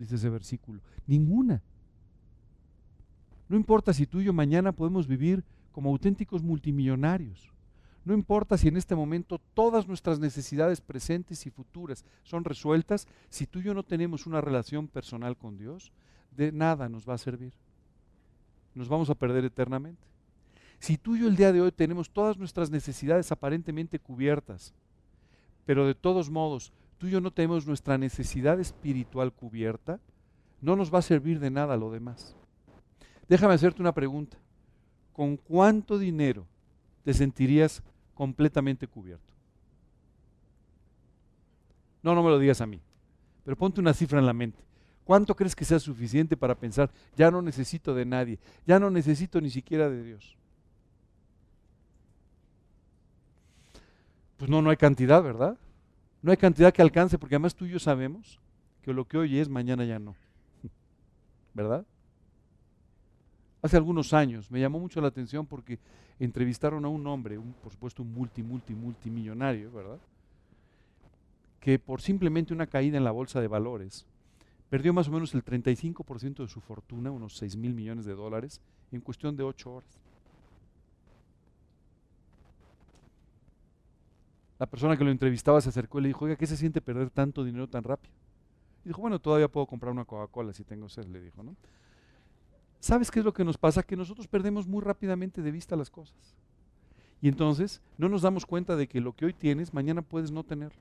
Dice 0.00 0.14
ese 0.14 0.30
versículo. 0.30 0.80
Ninguna. 1.06 1.62
No 3.50 3.56
importa 3.56 3.92
si 3.92 4.06
tú 4.06 4.20
y 4.20 4.24
yo 4.24 4.32
mañana 4.32 4.72
podemos 4.72 5.06
vivir 5.06 5.44
como 5.72 5.90
auténticos 5.90 6.42
multimillonarios. 6.42 7.52
No 8.06 8.14
importa 8.14 8.56
si 8.56 8.68
en 8.68 8.78
este 8.78 8.96
momento 8.96 9.38
todas 9.52 9.86
nuestras 9.86 10.18
necesidades 10.18 10.80
presentes 10.80 11.44
y 11.44 11.50
futuras 11.50 12.06
son 12.22 12.44
resueltas, 12.44 13.06
si 13.28 13.46
tú 13.46 13.58
y 13.58 13.64
yo 13.64 13.74
no 13.74 13.82
tenemos 13.82 14.26
una 14.26 14.40
relación 14.40 14.88
personal 14.88 15.36
con 15.36 15.58
Dios, 15.58 15.92
de 16.34 16.50
nada 16.50 16.88
nos 16.88 17.06
va 17.06 17.14
a 17.14 17.18
servir. 17.18 17.52
Nos 18.74 18.88
vamos 18.88 19.10
a 19.10 19.14
perder 19.14 19.44
eternamente. 19.44 20.08
Si 20.78 20.96
tú 20.96 21.14
y 21.14 21.20
yo 21.20 21.28
el 21.28 21.36
día 21.36 21.52
de 21.52 21.60
hoy 21.60 21.72
tenemos 21.72 22.08
todas 22.08 22.38
nuestras 22.38 22.70
necesidades 22.70 23.30
aparentemente 23.32 23.98
cubiertas, 23.98 24.72
pero 25.66 25.86
de 25.86 25.94
todos 25.94 26.30
modos 26.30 26.72
tú 27.00 27.06
y 27.06 27.10
yo 27.12 27.20
no 27.22 27.30
tenemos 27.30 27.66
nuestra 27.66 27.96
necesidad 27.96 28.60
espiritual 28.60 29.32
cubierta, 29.32 29.98
no 30.60 30.76
nos 30.76 30.92
va 30.92 30.98
a 30.98 31.02
servir 31.02 31.40
de 31.40 31.50
nada 31.50 31.78
lo 31.78 31.90
demás. 31.90 32.36
Déjame 33.26 33.54
hacerte 33.54 33.80
una 33.80 33.94
pregunta. 33.94 34.36
¿Con 35.14 35.38
cuánto 35.38 35.98
dinero 35.98 36.46
te 37.02 37.14
sentirías 37.14 37.82
completamente 38.14 38.86
cubierto? 38.86 39.32
No, 42.02 42.14
no 42.14 42.22
me 42.22 42.28
lo 42.28 42.38
digas 42.38 42.60
a 42.60 42.66
mí, 42.66 42.78
pero 43.44 43.56
ponte 43.56 43.80
una 43.80 43.94
cifra 43.94 44.18
en 44.18 44.26
la 44.26 44.34
mente. 44.34 44.62
¿Cuánto 45.04 45.34
crees 45.34 45.56
que 45.56 45.64
sea 45.64 45.78
suficiente 45.78 46.36
para 46.36 46.54
pensar, 46.54 46.90
ya 47.16 47.30
no 47.30 47.40
necesito 47.40 47.94
de 47.94 48.04
nadie, 48.04 48.38
ya 48.66 48.78
no 48.78 48.90
necesito 48.90 49.40
ni 49.40 49.48
siquiera 49.48 49.88
de 49.88 50.04
Dios? 50.04 50.36
Pues 54.36 54.50
no, 54.50 54.60
no 54.60 54.68
hay 54.68 54.76
cantidad, 54.76 55.22
¿verdad? 55.22 55.56
No 56.22 56.30
hay 56.30 56.36
cantidad 56.36 56.72
que 56.72 56.82
alcance, 56.82 57.18
porque 57.18 57.34
además 57.34 57.54
tú 57.54 57.64
y 57.64 57.70
yo 57.70 57.78
sabemos 57.78 58.40
que 58.82 58.92
lo 58.92 59.06
que 59.06 59.18
hoy 59.18 59.38
es, 59.38 59.48
mañana 59.48 59.84
ya 59.84 59.98
no. 59.98 60.14
¿Verdad? 61.54 61.84
Hace 63.62 63.76
algunos 63.76 64.12
años 64.12 64.50
me 64.50 64.60
llamó 64.60 64.78
mucho 64.78 65.00
la 65.00 65.08
atención 65.08 65.46
porque 65.46 65.78
entrevistaron 66.18 66.84
a 66.84 66.88
un 66.88 67.06
hombre, 67.06 67.38
un, 67.38 67.52
por 67.52 67.72
supuesto 67.72 68.02
un 68.02 68.12
multi, 68.12 68.42
multi, 68.42 68.74
multimillonario, 68.74 69.70
¿verdad? 69.72 69.98
Que 71.60 71.78
por 71.78 72.00
simplemente 72.00 72.54
una 72.54 72.66
caída 72.66 72.96
en 72.96 73.04
la 73.04 73.10
bolsa 73.10 73.40
de 73.40 73.48
valores 73.48 74.06
perdió 74.70 74.92
más 74.92 75.08
o 75.08 75.10
menos 75.10 75.34
el 75.34 75.44
35% 75.44 76.36
de 76.36 76.48
su 76.48 76.60
fortuna, 76.60 77.10
unos 77.10 77.36
6 77.36 77.56
mil 77.56 77.74
millones 77.74 78.04
de 78.04 78.14
dólares, 78.14 78.60
en 78.92 79.00
cuestión 79.00 79.36
de 79.36 79.42
8 79.42 79.72
horas. 79.72 80.00
La 84.60 84.66
persona 84.66 84.94
que 84.94 85.04
lo 85.04 85.10
entrevistaba 85.10 85.58
se 85.62 85.70
acercó 85.70 85.98
y 85.98 86.02
le 86.02 86.08
dijo, 86.08 86.26
oiga, 86.26 86.36
¿qué 86.36 86.46
se 86.46 86.54
siente 86.54 86.82
perder 86.82 87.08
tanto 87.08 87.42
dinero 87.44 87.66
tan 87.66 87.82
rápido? 87.82 88.12
Y 88.84 88.88
dijo, 88.88 89.00
bueno, 89.00 89.18
todavía 89.18 89.48
puedo 89.48 89.66
comprar 89.66 89.90
una 89.90 90.04
Coca-Cola 90.04 90.52
si 90.52 90.64
tengo 90.64 90.86
sed, 90.90 91.06
le 91.06 91.18
dijo, 91.18 91.42
¿no? 91.42 91.56
¿Sabes 92.78 93.10
qué 93.10 93.20
es 93.20 93.24
lo 93.24 93.32
que 93.32 93.42
nos 93.42 93.56
pasa? 93.56 93.82
Que 93.82 93.96
nosotros 93.96 94.28
perdemos 94.28 94.66
muy 94.66 94.82
rápidamente 94.82 95.40
de 95.40 95.50
vista 95.50 95.76
las 95.76 95.88
cosas. 95.88 96.36
Y 97.22 97.28
entonces 97.28 97.80
no 97.96 98.10
nos 98.10 98.20
damos 98.20 98.44
cuenta 98.44 98.76
de 98.76 98.86
que 98.86 99.00
lo 99.00 99.14
que 99.14 99.24
hoy 99.24 99.32
tienes, 99.32 99.72
mañana 99.72 100.02
puedes 100.02 100.30
no 100.30 100.44
tener. 100.44 100.72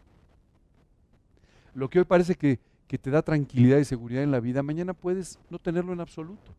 Lo 1.74 1.90
que 1.90 2.00
hoy 2.00 2.06
parece 2.06 2.36
que, 2.36 2.60
que 2.86 2.98
te 2.98 3.10
da 3.12 3.22
tranquilidad 3.22 3.78
y 3.78 3.86
seguridad 3.86 4.24
en 4.24 4.32
la 4.32 4.42
vida, 4.42 4.62
mañana 4.62 4.94
puedes 4.94 5.40
no 5.50 5.58
tenerlo 5.58 5.94
en 5.94 6.02
absoluto. 6.02 6.54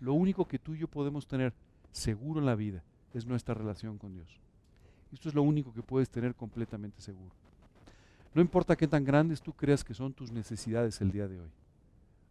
Lo 0.00 0.14
único 0.14 0.48
que 0.48 0.58
tú 0.58 0.74
y 0.74 0.78
yo 0.78 0.88
podemos 0.88 1.26
tener 1.26 1.52
seguro 1.90 2.40
en 2.40 2.46
la 2.46 2.54
vida 2.54 2.82
es 3.12 3.26
nuestra 3.26 3.52
relación 3.52 3.98
con 3.98 4.14
Dios. 4.14 4.40
Esto 5.12 5.28
es 5.28 5.34
lo 5.34 5.42
único 5.42 5.72
que 5.72 5.82
puedes 5.82 6.08
tener 6.08 6.34
completamente 6.34 7.00
seguro. 7.00 7.32
No 8.34 8.40
importa 8.40 8.76
qué 8.76 8.88
tan 8.88 9.04
grandes 9.04 9.42
tú 9.42 9.52
creas 9.52 9.84
que 9.84 9.94
son 9.94 10.14
tus 10.14 10.32
necesidades 10.32 11.00
el 11.00 11.12
día 11.12 11.28
de 11.28 11.38
hoy. 11.38 11.50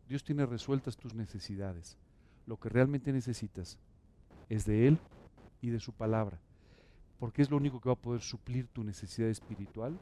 Dios 0.10 0.24
tiene 0.24 0.46
resueltas 0.46 0.98
tus 0.98 1.14
necesidades. 1.14 1.98
Lo 2.48 2.58
que 2.58 2.70
realmente 2.70 3.14
necesitas 3.14 3.78
es 4.50 4.66
de 4.66 4.88
Él 4.88 5.00
y 5.62 5.70
de 5.70 5.80
su 5.80 5.94
palabra, 5.94 6.40
porque 7.20 7.44
es 7.44 7.52
lo 7.52 7.58
único 7.58 7.80
que 7.80 7.90
va 7.90 7.94
a 7.94 8.02
poder 8.02 8.22
suplir 8.22 8.68
tu 8.68 8.84
necesidad 8.84 9.30
espiritual. 9.30 10.00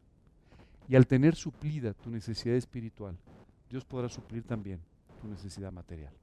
Y 0.87 0.95
al 0.95 1.05
tener 1.05 1.35
suplida 1.35 1.93
tu 1.93 2.09
necesidad 2.09 2.55
espiritual, 2.55 3.15
Dios 3.69 3.85
podrá 3.85 4.09
suplir 4.09 4.43
también 4.43 4.79
tu 5.21 5.27
necesidad 5.27 5.71
material. 5.71 6.13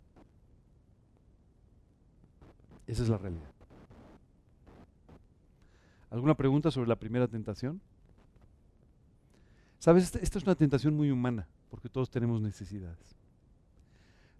Esa 2.86 3.02
es 3.02 3.08
la 3.08 3.18
realidad. 3.18 3.55
¿Alguna 6.10 6.34
pregunta 6.34 6.70
sobre 6.70 6.88
la 6.88 6.96
primera 6.96 7.26
tentación? 7.26 7.80
Sabes, 9.78 10.14
esta, 10.14 10.38
es 10.38 10.44
una 10.44 10.54
tentación 10.54 10.94
muy 10.94 11.10
humana, 11.10 11.46
porque 11.70 11.88
todos 11.88 12.10
tenemos 12.10 12.40
necesidades. 12.40 13.16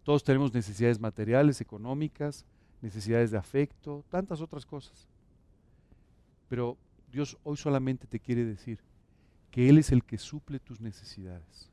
Todos 0.02 0.24
tenemos 0.24 0.54
necesidades 0.54 1.00
materiales, 1.00 1.60
económicas, 1.60 2.44
necesidades 2.80 3.30
de 3.30 3.38
afecto, 3.38 4.04
tantas 4.08 4.40
otras 4.40 4.64
cosas. 4.64 5.08
Pero 6.48 6.76
Dios 7.10 7.36
hoy 7.42 7.56
solamente 7.56 8.06
te 8.06 8.20
quiere 8.20 8.44
decir 8.44 8.78
que 9.50 9.68
Él 9.68 9.78
es 9.78 9.90
el 9.90 10.04
que 10.04 10.18
suple 10.18 10.60
tus 10.60 10.80
necesidades. 10.80 11.70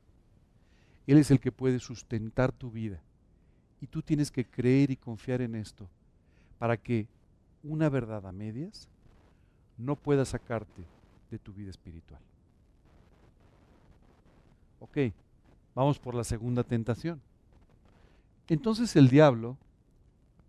Él 1.06 1.18
es 1.18 1.30
el 1.30 1.38
que 1.38 1.52
puede 1.52 1.78
sustentar 1.78 2.50
tu 2.50 2.70
vida. 2.70 3.00
Y 3.80 3.86
tú 3.86 4.02
tienes 4.02 4.30
que 4.30 4.44
creer 4.44 4.90
y 4.90 4.96
confiar 4.96 5.42
en 5.42 5.54
esto 5.54 5.88
para 6.58 6.76
que 6.76 7.06
una 7.62 7.88
verdad 7.88 8.26
a 8.26 8.32
medias 8.32 8.88
no 9.78 9.96
pueda 9.96 10.24
sacarte 10.24 10.84
de 11.30 11.38
tu 11.38 11.52
vida 11.52 11.70
espiritual. 11.70 12.20
Ok, 14.80 14.98
vamos 15.74 15.98
por 15.98 16.14
la 16.14 16.24
segunda 16.24 16.62
tentación. 16.62 17.20
Entonces 18.48 18.94
el 18.96 19.08
diablo 19.08 19.56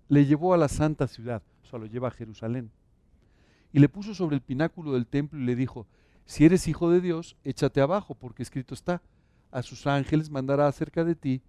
le 0.10 0.26
llevó 0.26 0.54
a 0.54 0.58
la 0.58 0.68
santa 0.68 1.08
ciudad, 1.08 1.42
o 1.64 1.68
sea, 1.68 1.80
lo 1.80 1.86
lleva 1.86 2.10
a 2.10 2.12
Jerusalén, 2.12 2.70
y 3.72 3.80
le 3.80 3.90
puso 3.90 4.14
sobre 4.14 4.36
el 4.36 4.42
pináculo 4.42 4.94
del 4.94 5.08
templo 5.08 5.40
y 5.40 5.44
le 5.44 5.56
dijo, 5.56 5.88
si 6.26 6.46
eres 6.46 6.68
hijo 6.68 6.90
de 6.90 7.02
Dios, 7.02 7.36
échate 7.44 7.82
abajo, 7.82 8.16
porque 8.16 8.44
escrito 8.44 8.74
está, 8.74 9.02
a 9.52 9.62
sus 9.62 9.88
ángeles 9.88 10.30
mandará 10.30 10.68
acerca 10.68 11.04
de 11.04 11.16
ti, 11.16 11.42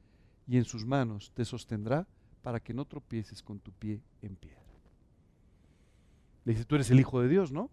y 0.47 0.59
en 0.59 0.65
sus 0.65 0.85
manos 0.85 1.33
te 1.35 1.45
sostendrá 1.45 2.07
para 2.43 2.61
que 2.61 2.73
no 2.73 2.85
tropieces 2.85 3.43
con 3.43 3.59
tu 3.59 3.73
pie 3.73 4.01
en 4.23 4.37
piedra. 4.37 4.66
Le 6.47 6.55
dice, 6.55 6.65
tú 6.65 6.77
eres 6.77 6.91
el 6.91 6.99
hijo 6.99 7.21
de 7.21 7.29
Dios, 7.29 7.53
¿no? 7.53 7.69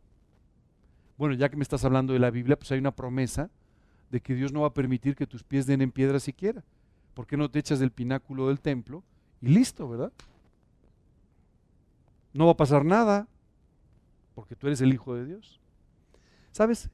Bueno, 1.18 1.34
ya 1.36 1.48
que 1.48 1.56
me 1.56 1.64
estás 1.64 1.86
hablando 1.86 2.12
de 2.12 2.20
la 2.20 2.32
Biblia, 2.32 2.58
pues 2.58 2.70
hay 2.74 2.80
una 2.80 2.92
promesa 2.92 3.50
de 4.12 4.20
que 4.20 4.36
Dios 4.36 4.52
no 4.52 4.62
va 4.62 4.68
a 4.68 4.74
permitir 4.74 5.16
que 5.16 5.26
tus 5.26 5.44
pies 5.44 5.66
den 5.66 5.82
en 5.82 5.92
piedra 5.92 6.20
siquiera. 6.20 6.66
¿por 7.14 7.28
qué 7.28 7.38
no 7.38 7.50
te 7.50 7.60
echas 7.60 7.80
del 7.80 7.92
pináculo 7.92 8.48
del 8.48 8.60
templo? 8.60 9.04
Y 9.42 9.48
listo, 9.48 9.88
¿verdad? 9.88 10.12
No 12.34 12.46
va 12.46 12.54
a 12.54 12.58
pasar 12.58 12.84
nada, 12.84 13.28
porque 14.34 14.56
tú 14.56 14.68
eres 14.68 14.82
el 14.82 14.94
Hijo 14.94 15.16
de 15.16 15.26
Dios. 15.26 15.60
¿Sabes? 16.52 16.90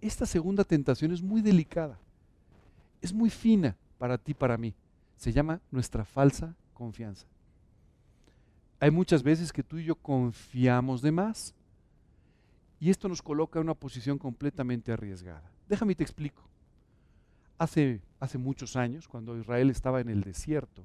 Esta 0.00 0.26
segunda 0.26 0.64
tentación 0.64 1.12
es 1.12 1.22
muy 1.22 1.40
delicada, 1.40 1.98
es 3.00 3.12
muy 3.12 3.30
fina 3.30 3.76
para 3.98 4.18
ti, 4.18 4.34
para 4.34 4.56
mí. 4.56 4.74
Se 5.16 5.32
llama 5.32 5.60
nuestra 5.70 6.04
falsa 6.04 6.54
confianza. 6.74 7.26
Hay 8.84 8.90
muchas 8.90 9.22
veces 9.22 9.50
que 9.50 9.62
tú 9.62 9.78
y 9.78 9.84
yo 9.84 9.94
confiamos 9.94 11.00
de 11.00 11.10
más. 11.10 11.54
Y 12.78 12.90
esto 12.90 13.08
nos 13.08 13.22
coloca 13.22 13.58
en 13.58 13.64
una 13.64 13.72
posición 13.72 14.18
completamente 14.18 14.92
arriesgada. 14.92 15.50
Déjame 15.66 15.94
te 15.94 16.02
explico 16.02 16.42
hace, 17.56 18.02
hace 18.20 18.36
muchos 18.36 18.76
años, 18.76 19.08
cuando 19.08 19.38
Israel 19.38 19.70
estaba 19.70 20.02
en 20.02 20.10
el 20.10 20.20
desierto, 20.20 20.84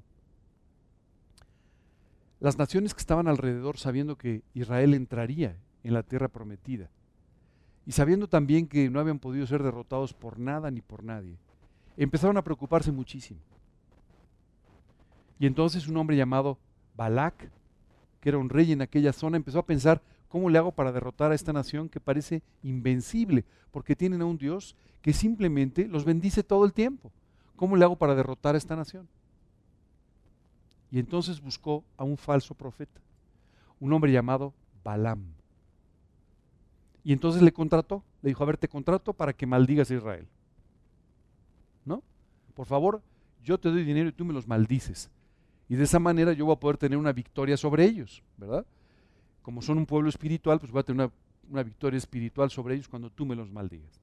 las 2.40 2.56
naciones 2.56 2.94
que 2.94 3.00
estaban 3.00 3.28
alrededor, 3.28 3.76
sabiendo 3.76 4.16
que 4.16 4.44
Israel 4.54 4.94
entraría 4.94 5.58
en 5.84 5.92
la 5.92 6.02
tierra 6.02 6.28
prometida, 6.28 6.88
y 7.84 7.92
sabiendo 7.92 8.28
también 8.28 8.66
que 8.66 8.88
no 8.88 8.98
habían 8.98 9.18
podido 9.18 9.46
ser 9.46 9.62
derrotados 9.62 10.14
por 10.14 10.38
nada 10.38 10.70
ni 10.70 10.80
por 10.80 11.04
nadie, 11.04 11.36
empezaron 11.98 12.38
a 12.38 12.44
preocuparse 12.44 12.92
muchísimo. 12.92 13.40
Y 15.38 15.44
entonces 15.44 15.86
un 15.86 15.98
hombre 15.98 16.16
llamado 16.16 16.56
Balak, 16.96 17.59
que 18.20 18.28
era 18.28 18.38
un 18.38 18.48
rey 18.48 18.72
en 18.72 18.82
aquella 18.82 19.12
zona, 19.12 19.36
empezó 19.36 19.58
a 19.58 19.66
pensar, 19.66 20.02
¿Cómo 20.30 20.48
le 20.48 20.58
hago 20.58 20.70
para 20.70 20.92
derrotar 20.92 21.32
a 21.32 21.34
esta 21.34 21.52
nación 21.52 21.88
que 21.88 21.98
parece 21.98 22.44
invencible? 22.62 23.44
Porque 23.72 23.96
tienen 23.96 24.22
a 24.22 24.26
un 24.26 24.38
Dios 24.38 24.76
que 25.02 25.12
simplemente 25.12 25.88
los 25.88 26.04
bendice 26.04 26.44
todo 26.44 26.64
el 26.64 26.72
tiempo. 26.72 27.10
¿Cómo 27.56 27.74
le 27.74 27.84
hago 27.84 27.96
para 27.96 28.14
derrotar 28.14 28.54
a 28.54 28.58
esta 28.58 28.76
nación? 28.76 29.08
Y 30.92 31.00
entonces 31.00 31.40
buscó 31.40 31.84
a 31.96 32.04
un 32.04 32.16
falso 32.16 32.54
profeta, 32.54 33.00
un 33.80 33.92
hombre 33.92 34.12
llamado 34.12 34.54
Balaam. 34.84 35.34
Y 37.02 37.12
entonces 37.12 37.42
le 37.42 37.52
contrató, 37.52 38.04
le 38.22 38.28
dijo, 38.28 38.44
a 38.44 38.46
ver, 38.46 38.56
te 38.56 38.68
contrato 38.68 39.12
para 39.12 39.32
que 39.32 39.46
maldigas 39.46 39.90
a 39.90 39.94
Israel. 39.94 40.28
¿No? 41.84 42.04
Por 42.54 42.66
favor, 42.66 43.02
yo 43.42 43.58
te 43.58 43.68
doy 43.68 43.82
dinero 43.82 44.08
y 44.08 44.12
tú 44.12 44.24
me 44.24 44.32
los 44.32 44.46
maldices. 44.46 45.10
Y 45.70 45.76
de 45.76 45.84
esa 45.84 45.98
manera 45.98 46.34
yo 46.34 46.44
voy 46.44 46.54
a 46.54 46.60
poder 46.60 46.76
tener 46.76 46.98
una 46.98 47.12
victoria 47.12 47.56
sobre 47.56 47.86
ellos, 47.86 48.22
¿verdad? 48.36 48.66
como 49.42 49.62
son 49.62 49.78
un 49.78 49.86
pueblo 49.86 50.08
espiritual, 50.08 50.58
pues 50.58 50.70
voy 50.70 50.80
a 50.80 50.84
tener 50.84 51.10
una, 51.48 51.62
victoria 51.62 51.98
espiritual 51.98 52.50
sobre 52.50 52.74
ellos 52.74 52.88
cuando 52.88 53.10
tú 53.10 53.26
me 53.26 53.34
los 53.34 53.50
maldigas. 53.50 54.00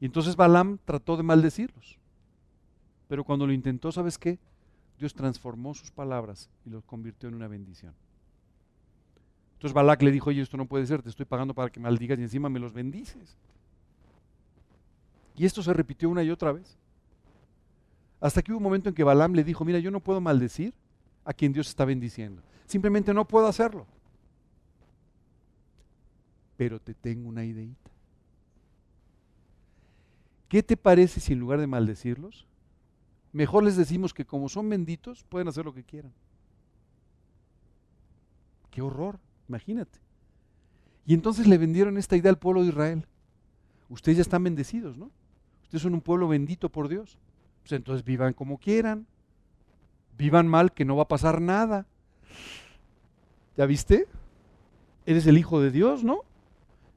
Y 0.00 0.06
entonces 0.06 0.34
Balaam 0.34 0.78
trató 0.84 1.16
de 1.16 1.22
maldecirlos. 1.22 1.98
Pero 3.06 3.22
cuando 3.22 3.46
lo 3.46 3.52
intentó, 3.52 3.92
¿sabes 3.92 4.18
qué? 4.18 4.38
Dios 4.98 5.14
transformó 5.14 5.74
sus 5.74 5.90
palabras 5.90 6.50
y 6.64 6.70
los 6.70 6.84
convirtió 6.84 7.28
en 7.28 7.36
una 7.36 7.46
bendición. 7.46 7.94
Entonces 9.54 9.74
Balak 9.74 10.02
le 10.02 10.10
dijo, 10.10 10.30
oye, 10.30 10.42
esto 10.42 10.56
no 10.56 10.66
puede 10.66 10.86
ser, 10.86 11.02
te 11.02 11.08
estoy 11.08 11.26
pagando 11.26 11.54
para 11.54 11.70
que 11.70 11.78
maldigas 11.78 12.18
y 12.18 12.22
encima 12.22 12.48
me 12.48 12.58
los 12.58 12.72
bendices. 12.72 13.36
Y 15.36 15.44
esto 15.44 15.62
se 15.62 15.72
repitió 15.72 16.10
una 16.10 16.24
y 16.24 16.30
otra 16.30 16.50
vez. 16.50 16.76
Hasta 18.22 18.40
que 18.40 18.52
hubo 18.52 18.58
un 18.58 18.62
momento 18.62 18.88
en 18.88 18.94
que 18.94 19.02
Balaam 19.02 19.32
le 19.32 19.42
dijo, 19.42 19.64
mira, 19.64 19.80
yo 19.80 19.90
no 19.90 19.98
puedo 19.98 20.20
maldecir 20.20 20.72
a 21.24 21.32
quien 21.32 21.52
Dios 21.52 21.68
está 21.68 21.84
bendiciendo. 21.84 22.40
Simplemente 22.66 23.12
no 23.12 23.26
puedo 23.26 23.48
hacerlo. 23.48 23.84
Pero 26.56 26.80
te 26.80 26.94
tengo 26.94 27.28
una 27.28 27.44
ideita. 27.44 27.90
¿Qué 30.48 30.62
te 30.62 30.76
parece 30.76 31.18
si 31.18 31.32
en 31.32 31.40
lugar 31.40 31.58
de 31.58 31.66
maldecirlos, 31.66 32.46
mejor 33.32 33.64
les 33.64 33.76
decimos 33.76 34.14
que 34.14 34.24
como 34.24 34.48
son 34.48 34.68
benditos, 34.68 35.24
pueden 35.24 35.48
hacer 35.48 35.64
lo 35.64 35.74
que 35.74 35.82
quieran. 35.82 36.12
Qué 38.70 38.82
horror, 38.82 39.18
imagínate. 39.48 39.98
Y 41.06 41.14
entonces 41.14 41.48
le 41.48 41.58
vendieron 41.58 41.98
esta 41.98 42.16
idea 42.16 42.30
al 42.30 42.38
pueblo 42.38 42.62
de 42.62 42.68
Israel. 42.68 43.04
Ustedes 43.88 44.18
ya 44.18 44.22
están 44.22 44.44
bendecidos, 44.44 44.96
¿no? 44.96 45.10
Ustedes 45.64 45.82
son 45.82 45.94
un 45.94 46.00
pueblo 46.00 46.28
bendito 46.28 46.68
por 46.68 46.88
Dios. 46.88 47.18
Pues 47.62 47.72
entonces 47.72 48.04
vivan 48.04 48.32
como 48.32 48.58
quieran. 48.58 49.06
Vivan 50.18 50.46
mal, 50.46 50.72
que 50.72 50.84
no 50.84 50.96
va 50.96 51.04
a 51.04 51.08
pasar 51.08 51.40
nada. 51.40 51.86
¿Ya 53.56 53.66
viste? 53.66 54.06
Eres 55.06 55.26
el 55.26 55.38
hijo 55.38 55.60
de 55.60 55.70
Dios, 55.70 56.04
¿no? 56.04 56.20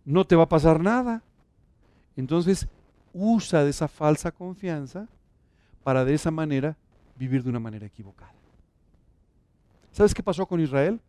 No 0.06 0.26
te 0.26 0.36
va 0.36 0.44
a 0.44 0.50
pasar 0.50 0.82
nada. 0.82 1.24
Entonces, 2.16 2.68
usa 3.14 3.64
de 3.64 3.70
esa 3.70 3.88
falsa 3.88 4.32
confianza 4.32 5.08
para 5.84 6.06
de 6.06 6.14
esa 6.14 6.32
manera 6.32 6.78
vivir 7.18 7.44
de 7.44 7.50
una 7.50 7.60
manera 7.60 7.86
equivocada. 7.86 8.34
¿Sabes 9.92 10.14
qué 10.14 10.22
pasó 10.22 10.46
con 10.46 10.60
Israel? 10.60 11.00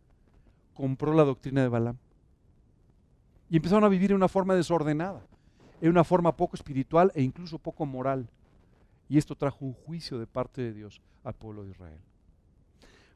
Compró 0.73 1.13
la 1.13 1.23
doctrina 1.23 1.61
de 1.61 1.67
Balaam. 1.67 1.97
Y 3.49 3.57
empezaron 3.57 3.83
a 3.83 3.89
vivir 3.89 4.11
en 4.11 4.17
una 4.17 4.27
forma 4.27 4.55
desordenada, 4.55 5.21
en 5.81 5.89
una 5.89 6.03
forma 6.03 6.35
poco 6.35 6.55
espiritual 6.55 7.11
e 7.15 7.21
incluso 7.21 7.59
poco 7.59 7.85
moral. 7.85 8.29
Y 9.09 9.17
esto 9.17 9.35
trajo 9.35 9.65
un 9.65 9.73
juicio 9.73 10.19
de 10.19 10.27
parte 10.27 10.61
de 10.61 10.73
Dios 10.73 11.01
al 11.23 11.33
pueblo 11.33 11.63
de 11.63 11.71
Israel. 11.71 11.99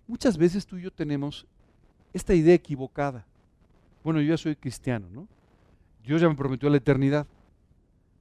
Muchas 0.08 0.38
veces 0.38 0.66
tú 0.66 0.78
y 0.78 0.84
yo 0.84 0.92
tenemos 0.92 1.46
esta 2.14 2.34
idea 2.34 2.54
equivocada. 2.54 3.26
Bueno, 4.04 4.22
yo 4.22 4.30
ya 4.30 4.38
soy 4.38 4.56
cristiano, 4.56 5.08
¿no? 5.12 5.28
Dios 6.04 6.22
ya 6.22 6.30
me 6.30 6.36
prometió 6.36 6.70
la 6.70 6.78
eternidad. 6.78 7.28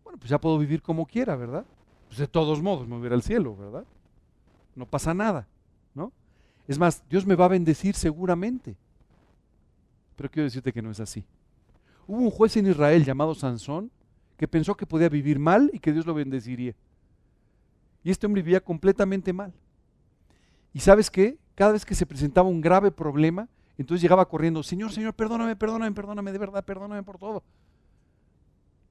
Bueno, 0.04 0.18
pues 0.18 0.30
ya 0.30 0.40
puedo 0.40 0.58
vivir 0.58 0.82
como 0.82 1.06
quiera, 1.06 1.36
¿verdad? 1.36 1.64
Pues 2.08 2.18
de 2.18 2.26
todos 2.26 2.62
modos 2.62 2.86
me 2.86 2.96
voy 2.96 3.04
a 3.04 3.06
ir 3.06 3.12
al 3.12 3.22
cielo, 3.22 3.56
¿verdad? 3.56 3.84
No 4.74 4.86
pasa 4.86 5.14
nada, 5.14 5.46
¿no? 5.94 6.12
Es 6.68 6.78
más, 6.78 7.02
Dios 7.08 7.26
me 7.26 7.34
va 7.34 7.46
a 7.46 7.48
bendecir 7.48 7.94
seguramente. 7.94 8.76
Pero 10.16 10.30
quiero 10.30 10.44
decirte 10.44 10.72
que 10.72 10.82
no 10.82 10.90
es 10.90 11.00
así. 11.00 11.24
Hubo 12.06 12.18
un 12.18 12.30
juez 12.30 12.56
en 12.56 12.66
Israel 12.66 13.04
llamado 13.04 13.34
Sansón 13.34 13.90
que 14.36 14.48
pensó 14.48 14.76
que 14.76 14.86
podía 14.86 15.08
vivir 15.08 15.38
mal 15.38 15.70
y 15.72 15.78
que 15.78 15.92
Dios 15.92 16.06
lo 16.06 16.14
bendeciría. 16.14 16.74
Y 18.03 18.11
este 18.11 18.26
hombre 18.26 18.42
vivía 18.42 18.61
completamente 18.61 19.32
mal. 19.32 19.53
¿Y 20.72 20.80
sabes 20.80 21.11
qué? 21.11 21.38
Cada 21.55 21.72
vez 21.72 21.84
que 21.84 21.94
se 21.94 22.07
presentaba 22.07 22.48
un 22.48 22.61
grave 22.61 22.90
problema, 22.90 23.48
entonces 23.76 24.03
llegaba 24.03 24.28
corriendo, 24.28 24.62
Señor, 24.62 24.92
Señor, 24.92 25.14
perdóname, 25.14 25.57
perdóname, 25.57 25.94
perdóname, 25.94 26.32
de 26.32 26.38
verdad, 26.38 26.64
perdóname 26.64 27.03
por 27.03 27.18
todo. 27.18 27.42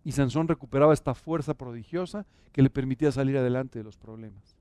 Y 0.04 0.12
Sansón 0.12 0.48
recuperaba 0.48 0.94
esta 0.94 1.14
fuerza 1.14 1.54
prodigiosa 1.54 2.26
que 2.52 2.62
le 2.62 2.70
permitía 2.70 3.12
salir 3.12 3.38
adelante 3.38 3.80
de 3.80 3.84
los 3.84 3.98
problemas. 3.98 4.56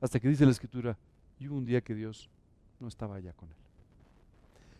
Hasta 0.00 0.20
que 0.20 0.28
dice 0.28 0.44
la 0.44 0.52
escritura, 0.52 0.96
y 1.38 1.48
hubo 1.48 1.56
un 1.56 1.64
día 1.64 1.80
que 1.80 1.94
Dios 1.94 2.30
no 2.80 2.88
estaba 2.88 3.16
allá 3.16 3.32
con 3.32 3.50
él. 3.50 3.56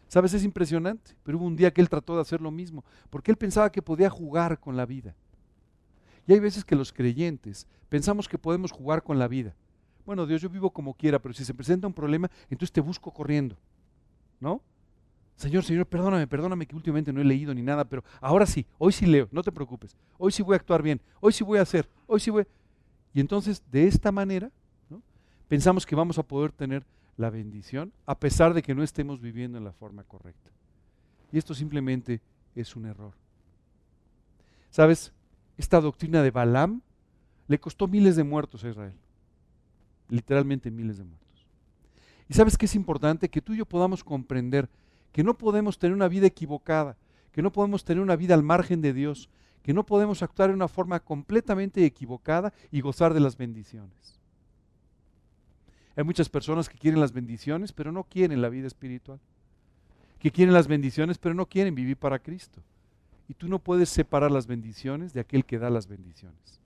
Sabes, 0.09 0.33
es 0.35 0.45
impresionante, 0.45 1.17
pero 1.23 1.39
hubo 1.39 1.47
un 1.47 1.57
día 1.57 1.73
que 1.73 1.81
él 1.81 1.89
trató 1.89 2.15
de 2.15 2.23
hacer 2.23 2.41
lo 2.41 2.51
mismo, 2.51 2.85
porque 3.11 3.31
él 3.31 3.37
pensaba 3.37 3.71
que 3.71 3.83
podía 3.83 4.09
jugar 4.11 4.61
con 4.61 4.77
la 4.77 4.87
vida. 4.87 5.15
Y 6.27 6.33
hay 6.33 6.41
veces 6.41 6.65
que 6.65 6.77
los 6.77 6.93
creyentes 6.93 7.67
pensamos 7.89 8.29
que 8.29 8.39
podemos 8.39 8.73
jugar 8.73 9.03
con 9.03 9.19
la 9.19 9.29
vida. 9.29 9.55
Bueno, 10.07 10.27
Dios, 10.27 10.43
yo 10.43 10.49
vivo 10.49 10.71
como 10.71 10.95
quiera, 10.95 11.19
pero 11.19 11.35
si 11.35 11.45
se 11.45 11.55
presenta 11.55 11.87
un 11.87 11.95
problema, 11.95 12.31
entonces 12.45 12.73
te 12.73 12.81
busco 12.81 13.13
corriendo. 13.13 13.57
¿No? 14.41 14.61
Señor, 15.37 15.65
Señor, 15.65 15.87
perdóname, 15.87 16.27
perdóname 16.27 16.67
que 16.67 16.77
últimamente 16.77 17.13
no 17.13 17.21
he 17.21 17.25
leído 17.25 17.53
ni 17.55 17.63
nada, 17.63 17.85
pero 17.85 18.05
ahora 18.21 18.47
sí, 18.47 18.67
hoy 18.79 18.93
sí 18.93 19.07
leo, 19.07 19.29
no 19.33 19.43
te 19.43 19.51
preocupes. 19.51 19.97
Hoy 20.17 20.31
sí 20.31 20.43
voy 20.43 20.55
a 20.55 20.57
actuar 20.57 20.83
bien, 20.83 21.01
hoy 21.21 21.33
sí 21.33 21.43
voy 21.43 21.59
a 21.59 21.63
hacer, 21.63 21.89
hoy 22.07 22.21
sí 22.21 22.31
voy. 22.31 22.47
Y 23.13 23.21
entonces, 23.21 23.63
de 23.71 23.87
esta 23.87 24.13
manera, 24.13 24.51
pensamos 25.49 25.87
que 25.87 25.97
vamos 25.97 26.19
a 26.19 26.23
poder 26.23 26.53
tener 26.53 26.85
la 27.17 27.31
bendición 27.31 27.93
a 28.07 28.19
pesar 28.19 28.55
de 28.55 28.63
que 28.63 28.75
no 28.75 28.83
estemos 28.83 29.21
viviendo 29.21 29.59
en 29.59 29.65
la 29.65 29.73
forma 29.73 30.05
correcta. 30.05 30.51
Y 31.33 31.39
esto 31.39 31.55
simplemente 31.55 32.21
es 32.55 32.77
un 32.77 32.87
error. 32.87 33.15
¿Sabes? 34.71 35.13
Esta 35.57 35.81
doctrina 35.81 36.23
de 36.23 36.31
Balaam 36.31 36.81
le 37.47 37.59
costó 37.59 37.87
miles 37.87 38.17
de 38.17 38.25
muertos 38.25 38.65
a 38.65 38.69
Israel. 38.69 38.95
Literalmente 40.09 40.71
miles 40.71 40.99
de 40.99 41.05
muertos. 41.05 41.47
¿Y 42.29 42.35
sabes 42.35 42.57
qué 42.57 42.67
es 42.67 42.75
importante? 42.75 43.29
Que 43.29 43.43
tú 43.43 43.53
y 43.53 43.59
yo 43.59 43.67
podamos 43.67 44.03
comprender 44.03 44.69
que 45.13 45.23
no 45.23 45.39
podemos 45.39 45.79
tener 45.79 45.95
una 45.95 46.09
vida 46.09 46.27
equivocada, 46.27 46.97
que 47.33 47.43
no 47.43 47.53
podemos 47.53 47.85
tener 47.85 48.03
una 48.03 48.17
vida 48.17 48.35
al 48.35 48.43
margen 48.43 48.81
de 48.81 48.93
Dios, 48.93 49.29
que 49.63 49.73
no 49.73 49.87
podemos 49.87 50.23
actuar 50.23 50.51
de 50.51 50.55
una 50.55 50.69
forma 50.69 51.01
completamente 51.01 51.85
equivocada 51.85 52.53
y 52.71 52.81
gozar 52.81 53.15
de 53.15 53.21
las 53.21 53.37
bendiciones. 53.37 54.21
Hay 55.97 56.05
muchas 56.05 56.29
personas 56.29 56.69
que 56.69 56.79
quieren 56.79 57.01
las 57.01 57.13
bendiciones, 57.13 57.73
pero 57.73 57.93
no 57.93 58.05
quieren 58.05 58.43
la 58.43 58.49
vida 58.49 58.67
espiritual. 58.67 59.21
Que 60.19 60.31
quieren 60.31 60.55
las 60.55 60.67
bendiciones, 60.67 61.19
pero 61.19 61.35
no 61.35 61.47
quieren 61.47 61.75
vivir 61.75 61.97
para 61.97 62.19
Cristo. 62.19 62.63
Y 63.29 63.35
tú 63.35 63.49
no 63.49 63.59
puedes 63.59 63.89
separar 63.89 64.31
las 64.31 64.47
bendiciones 64.47 65.13
de 65.13 65.21
aquel 65.21 65.45
que 65.45 65.59
da 65.59 65.71
las 65.71 65.87
bendiciones. 65.87 66.61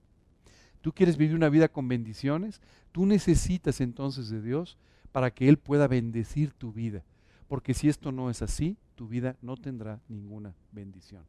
Tú 0.81 0.93
quieres 0.93 1.17
vivir 1.17 1.35
una 1.35 1.49
vida 1.49 1.67
con 1.67 1.87
bendiciones, 1.87 2.61
tú 2.91 3.05
necesitas 3.05 3.81
entonces 3.81 4.29
de 4.29 4.41
Dios 4.41 4.77
para 5.11 5.31
que 5.31 5.49
Él 5.49 5.57
pueda 5.57 5.87
bendecir 5.87 6.53
tu 6.53 6.71
vida. 6.71 7.03
Porque 7.47 7.73
si 7.73 7.89
esto 7.89 8.11
no 8.11 8.29
es 8.29 8.41
así, 8.41 8.77
tu 8.95 9.07
vida 9.07 9.35
no 9.41 9.57
tendrá 9.57 9.99
ninguna 10.07 10.53
bendición. 10.71 11.23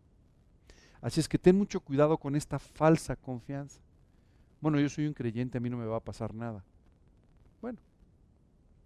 Así 1.01 1.19
es 1.19 1.29
que 1.29 1.39
ten 1.39 1.57
mucho 1.57 1.81
cuidado 1.81 2.19
con 2.19 2.37
esta 2.37 2.59
falsa 2.59 3.17
confianza. 3.17 3.81
Bueno, 4.61 4.79
yo 4.79 4.89
soy 4.89 5.07
un 5.07 5.15
creyente, 5.15 5.59
a 5.59 5.61
mí 5.61 5.71
no 5.71 5.79
me 5.79 5.87
va 5.87 5.97
a 5.97 6.05
pasar 6.05 6.35
nada. 6.35 6.63
Bueno, 7.63 7.79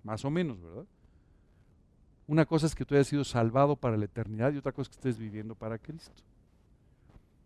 más 0.05 0.25
o 0.25 0.31
menos, 0.31 0.63
¿verdad? 0.63 0.85
Una 2.27 2.47
cosa 2.47 2.67
es 2.67 2.75
que 2.75 2.85
tú 2.85 2.95
hayas 2.95 3.09
sido 3.09 3.25
salvado 3.25 3.77
para 3.77 3.97
la 3.97 4.05
eternidad 4.05 4.53
y 4.53 4.59
otra 4.59 4.73
cosa 4.73 4.91
es 4.91 4.97
que 4.97 5.01
estés 5.01 5.19
viviendo 5.19 5.55
para 5.55 5.79
Cristo. 5.79 6.23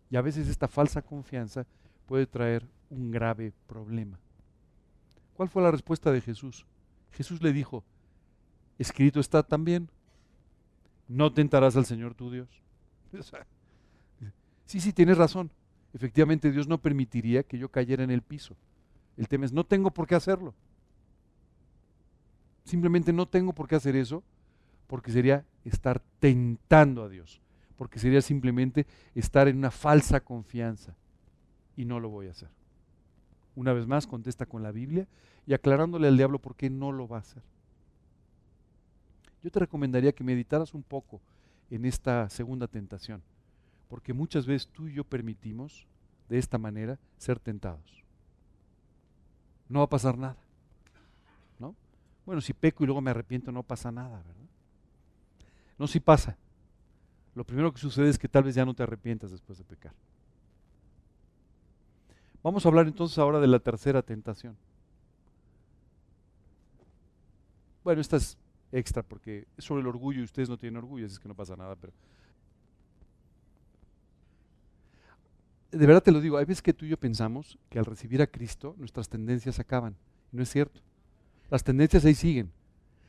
Y 0.09 0.15
a 0.15 0.21
veces 0.21 0.47
esta 0.47 0.67
falsa 0.67 1.01
confianza 1.01 1.65
puede 2.05 2.25
traer 2.25 2.67
un 2.89 3.11
grave 3.11 3.53
problema. 3.67 4.19
¿Cuál 5.35 5.49
fue 5.49 5.61
la 5.61 5.71
respuesta 5.71 6.11
de 6.11 6.21
Jesús? 6.21 6.65
Jesús 7.11 7.41
le 7.41 7.53
dijo, 7.53 7.83
escrito 8.77 9.19
está 9.19 9.43
también, 9.43 9.89
no 11.07 11.31
tentarás 11.31 11.75
al 11.75 11.85
Señor 11.85 12.15
tu 12.15 12.31
Dios. 12.31 12.49
sí, 14.65 14.79
sí, 14.79 14.93
tienes 14.93 15.17
razón. 15.17 15.51
Efectivamente 15.93 16.51
Dios 16.51 16.67
no 16.67 16.77
permitiría 16.77 17.43
que 17.43 17.57
yo 17.57 17.69
cayera 17.69 18.03
en 18.03 18.11
el 18.11 18.21
piso. 18.21 18.55
El 19.17 19.27
tema 19.27 19.45
es, 19.45 19.51
no 19.51 19.65
tengo 19.65 19.91
por 19.91 20.07
qué 20.07 20.15
hacerlo. 20.15 20.53
Simplemente 22.63 23.11
no 23.11 23.27
tengo 23.27 23.53
por 23.53 23.67
qué 23.67 23.75
hacer 23.75 23.95
eso 23.95 24.23
porque 24.87 25.11
sería 25.11 25.45
estar 25.65 26.01
tentando 26.19 27.03
a 27.03 27.09
Dios, 27.09 27.41
porque 27.79 27.97
sería 27.97 28.21
simplemente 28.21 28.85
estar 29.15 29.47
en 29.47 29.57
una 29.57 29.71
falsa 29.71 30.19
confianza 30.19 30.97
y 31.77 31.85
no 31.85 32.01
lo 32.01 32.09
voy 32.09 32.27
a 32.27 32.31
hacer. 32.31 32.49
Una 33.55 33.71
vez 33.71 33.87
más, 33.87 34.05
contesta 34.05 34.45
con 34.45 34.61
la 34.61 34.73
Biblia 34.73 35.07
y 35.47 35.53
aclarándole 35.53 36.09
al 36.09 36.17
diablo 36.17 36.39
por 36.39 36.57
qué 36.57 36.69
no 36.69 36.91
lo 36.91 37.07
va 37.07 37.15
a 37.15 37.21
hacer. 37.21 37.41
Yo 39.41 39.49
te 39.49 39.59
recomendaría 39.59 40.11
que 40.11 40.25
meditaras 40.25 40.73
un 40.73 40.83
poco 40.83 41.21
en 41.69 41.85
esta 41.85 42.29
segunda 42.29 42.67
tentación, 42.67 43.23
porque 43.87 44.11
muchas 44.11 44.45
veces 44.45 44.67
tú 44.67 44.89
y 44.89 44.95
yo 44.95 45.05
permitimos 45.05 45.87
de 46.27 46.37
esta 46.37 46.57
manera 46.57 46.99
ser 47.17 47.39
tentados. 47.39 48.03
No 49.69 49.79
va 49.79 49.85
a 49.85 49.89
pasar 49.89 50.17
nada. 50.17 50.35
¿No? 51.57 51.73
Bueno, 52.25 52.41
si 52.41 52.51
peco 52.51 52.83
y 52.83 52.87
luego 52.87 52.99
me 52.99 53.11
arrepiento, 53.11 53.53
no 53.53 53.63
pasa 53.63 53.89
nada, 53.89 54.17
¿verdad? 54.17 54.49
No, 55.77 55.87
si 55.87 56.01
pasa. 56.01 56.35
Lo 57.35 57.43
primero 57.43 57.71
que 57.73 57.79
sucede 57.79 58.09
es 58.09 58.17
que 58.17 58.27
tal 58.27 58.43
vez 58.43 58.55
ya 58.55 58.65
no 58.65 58.73
te 58.73 58.83
arrepientas 58.83 59.31
después 59.31 59.57
de 59.57 59.63
pecar. 59.63 59.93
Vamos 62.41 62.65
a 62.65 62.69
hablar 62.69 62.87
entonces 62.87 63.17
ahora 63.17 63.39
de 63.39 63.47
la 63.47 63.59
tercera 63.59 64.01
tentación. 64.01 64.57
Bueno, 67.83 68.01
esta 68.01 68.17
es 68.17 68.37
extra 68.71 69.03
porque 69.03 69.47
es 69.57 69.65
sobre 69.65 69.81
el 69.81 69.87
orgullo 69.87 70.21
y 70.21 70.23
ustedes 70.23 70.49
no 70.49 70.57
tienen 70.57 70.77
orgullo, 70.77 71.05
así 71.05 71.13
es 71.13 71.19
que 71.19 71.27
no 71.27 71.35
pasa 71.35 71.55
nada, 71.55 71.75
pero... 71.75 71.93
De 75.71 75.85
verdad 75.85 76.01
te 76.01 76.11
lo 76.11 76.19
digo, 76.19 76.37
hay 76.37 76.45
veces 76.45 76.63
que 76.63 76.73
tú 76.73 76.85
y 76.85 76.89
yo 76.89 76.97
pensamos 76.97 77.59
que 77.69 77.77
al 77.77 77.85
recibir 77.85 78.21
a 78.21 78.27
Cristo 78.27 78.75
nuestras 78.77 79.07
tendencias 79.07 79.59
acaban. 79.59 79.95
no 80.31 80.41
es 80.41 80.49
cierto. 80.49 80.81
Las 81.49 81.63
tendencias 81.63 82.05
ahí 82.05 82.15
siguen. 82.15 82.51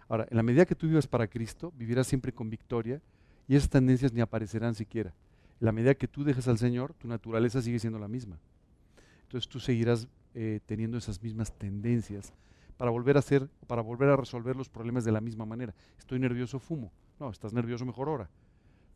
Ahora, 0.08 0.26
en 0.30 0.36
la 0.36 0.42
medida 0.42 0.66
que 0.66 0.74
tú 0.74 0.88
vivas 0.88 1.06
para 1.06 1.28
Cristo, 1.28 1.72
vivirás 1.76 2.06
siempre 2.06 2.32
con 2.32 2.50
victoria 2.50 3.00
y 3.50 3.56
esas 3.56 3.68
tendencias 3.68 4.12
ni 4.12 4.20
aparecerán 4.20 4.76
siquiera. 4.76 5.12
En 5.60 5.66
la 5.66 5.72
medida 5.72 5.96
que 5.96 6.06
tú 6.06 6.22
dejes 6.22 6.46
al 6.46 6.56
Señor, 6.56 6.94
tu 6.94 7.08
naturaleza 7.08 7.60
sigue 7.60 7.80
siendo 7.80 7.98
la 7.98 8.06
misma. 8.06 8.38
Entonces 9.22 9.48
tú 9.48 9.58
seguirás 9.58 10.06
eh, 10.36 10.60
teniendo 10.66 10.96
esas 10.96 11.20
mismas 11.20 11.52
tendencias 11.58 12.32
para 12.76 12.92
volver 12.92 13.16
a 13.16 13.18
hacer, 13.18 13.48
para 13.66 13.82
volver 13.82 14.08
a 14.08 14.14
resolver 14.14 14.54
los 14.54 14.68
problemas 14.68 15.04
de 15.04 15.10
la 15.10 15.20
misma 15.20 15.46
manera. 15.46 15.74
Estoy 15.98 16.20
nervioso, 16.20 16.60
fumo. 16.60 16.92
No, 17.18 17.28
estás 17.28 17.52
nervioso, 17.52 17.84
mejor 17.84 18.06
ahora. 18.06 18.30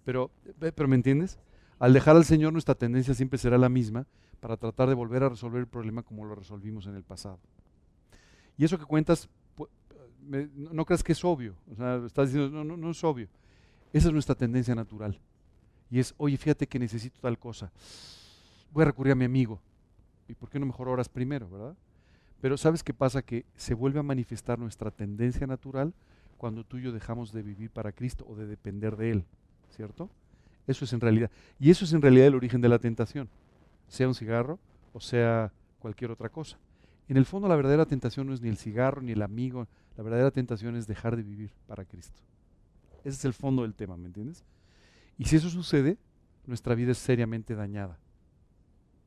Pero, 0.05 0.31
pero 0.61 0.87
¿me 0.87 0.95
entiendes? 0.95 1.37
Al 1.81 1.93
dejar 1.93 2.15
al 2.15 2.25
Señor, 2.25 2.53
nuestra 2.53 2.77
tendencia 2.77 3.13
siempre 3.13 3.41
será 3.41 3.59
la 3.59 3.69
misma 3.69 4.07
para 4.39 4.57
tratar 4.57 4.89
de 4.89 4.95
volver 4.95 5.25
a 5.25 5.31
resolver 5.31 5.59
el 5.59 5.67
problema 5.67 6.05
como 6.05 6.25
lo 6.27 6.37
resolvimos 6.37 6.87
en 6.87 6.95
el 6.95 7.03
pasado. 7.03 7.41
Y 8.57 8.65
eso 8.65 8.79
que 8.79 8.85
cuentas, 8.85 9.29
no, 10.23 10.85
creas 10.85 11.03
que 11.03 11.11
es 11.11 11.25
obvio. 11.25 11.57
O 11.73 11.75
sea, 11.75 11.97
estás 12.07 12.29
diciendo, 12.33 12.57
no, 12.57 12.63
no, 12.63 12.77
no 12.77 12.93
es 12.93 13.03
obvio. 13.03 13.29
Esa 13.95 14.09
es 14.09 14.13
nuestra 14.13 14.35
tendencia 14.35 14.75
natural. 14.75 15.21
Y 15.89 16.01
es, 16.01 16.15
oye, 16.19 16.37
fíjate 16.37 16.67
que 16.67 16.81
necesito 16.81 17.21
tal 17.21 17.39
cosa. 17.39 17.71
Voy 18.73 18.83
a 18.83 18.87
recurrir 18.87 19.13
a 19.13 19.15
mi 19.15 19.25
amigo. 19.25 19.61
¿Y 20.29 20.35
por 20.35 20.51
qué 20.51 20.59
no 20.59 20.67
mejor 20.67 20.89
oras 20.89 21.09
primero, 21.09 21.49
verdad? 21.49 21.77
Pero 22.41 22.57
¿sabes 22.57 22.83
qué 22.83 22.93
pasa? 22.93 23.23
Que 23.23 23.45
se 23.55 23.73
vuelve 23.73 24.01
a 24.01 24.03
manifestar 24.03 24.59
nuestra 24.59 24.91
tendencia 24.91 25.47
natural 25.47 25.95
cuando 26.39 26.65
tú 26.65 26.79
y 26.79 26.83
yo 26.83 26.91
dejamos 26.91 27.33
de 27.33 27.43
vivir 27.43 27.71
para 27.71 27.93
Cristo 27.93 28.27
o 28.29 28.35
de 28.35 28.47
depender 28.47 28.97
de 28.97 29.13
Él, 29.13 29.25
¿cierto? 29.71 30.11
Eso 30.67 30.85
es 30.85 30.93
en 30.93 31.01
realidad. 31.01 31.31
Y 31.61 31.71
eso 31.71 31.85
es 31.85 31.93
en 31.93 32.03
realidad 32.03 32.27
el 32.27 32.35
origen 32.35 32.61
de 32.61 32.69
la 32.69 32.81
tentación, 32.81 33.29
sea 33.87 34.09
un 34.09 34.15
cigarro 34.17 34.59
o 34.93 34.99
sea 34.99 35.53
cualquier 35.79 36.11
otra 36.11 36.29
cosa. 36.31 36.59
En 37.09 37.17
el 37.17 37.27
fondo 37.27 37.47
la 37.47 37.55
verdadera 37.55 37.87
tentación 37.87 38.27
no 38.27 38.35
es 38.35 38.41
ni 38.41 38.49
el 38.49 38.57
cigarro 38.57 39.03
ni 39.03 39.13
el 39.13 39.23
amigo, 39.23 39.69
la 39.97 40.03
verdadera 40.03 40.33
tentación 40.33 40.75
es 40.75 40.89
dejar 40.89 41.15
de 41.15 41.23
vivir 41.23 41.53
para 41.69 41.85
Cristo. 41.85 42.19
Ese 43.05 43.19
es 43.19 43.25
el 43.25 43.35
fondo 43.35 43.63
del 43.63 43.75
tema, 43.75 43.97
¿me 43.97 44.07
entiendes? 44.07 44.45
Y 45.19 45.27
si 45.27 45.37
eso 45.37 45.51
sucede, 45.51 45.99
nuestra 46.47 46.75
vida 46.75 46.93
es 46.93 46.99
seriamente 46.99 47.55
dañada. 47.55 47.99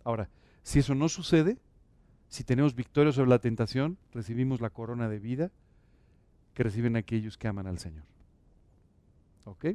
Ahora, 0.04 0.30
si 0.64 0.80
eso 0.80 0.96
no 0.96 1.10
sucede, 1.10 1.58
si 2.30 2.44
tenemos 2.44 2.76
victoria 2.76 3.12
sobre 3.12 3.30
la 3.30 3.40
tentación, 3.40 3.98
recibimos 4.14 4.62
la 4.62 4.70
corona 4.70 5.10
de 5.10 5.20
vida 5.20 5.52
que 6.54 6.64
reciben 6.64 6.96
aquellos 6.96 7.38
que 7.38 7.48
aman 7.48 7.68
al 7.68 7.80
Señor. 7.80 8.04
¿Ok? 9.46 9.66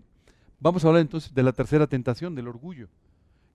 Vamos 0.61 0.85
a 0.85 0.89
hablar 0.89 1.03
entonces 1.03 1.35
de 1.35 1.43
la 1.43 1.53
tercera 1.53 1.87
tentación, 1.87 2.35
del 2.35 2.49
orgullo, 2.49 2.89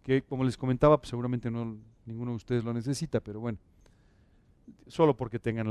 que 0.03 0.22
como 0.24 0.43
les 0.43 0.57
comentaba, 0.57 0.97
pues 0.97 1.09
seguramente 1.09 1.49
no, 1.49 1.78
ninguno 2.05 2.32
de 2.32 2.38
ustedes 2.38 2.63
lo 2.63 2.74
necesita, 2.74 3.22
pero 3.22 3.39
bueno, 3.39 3.57
solo 4.88 5.15
porque 5.15 5.39
tengan 5.39 5.68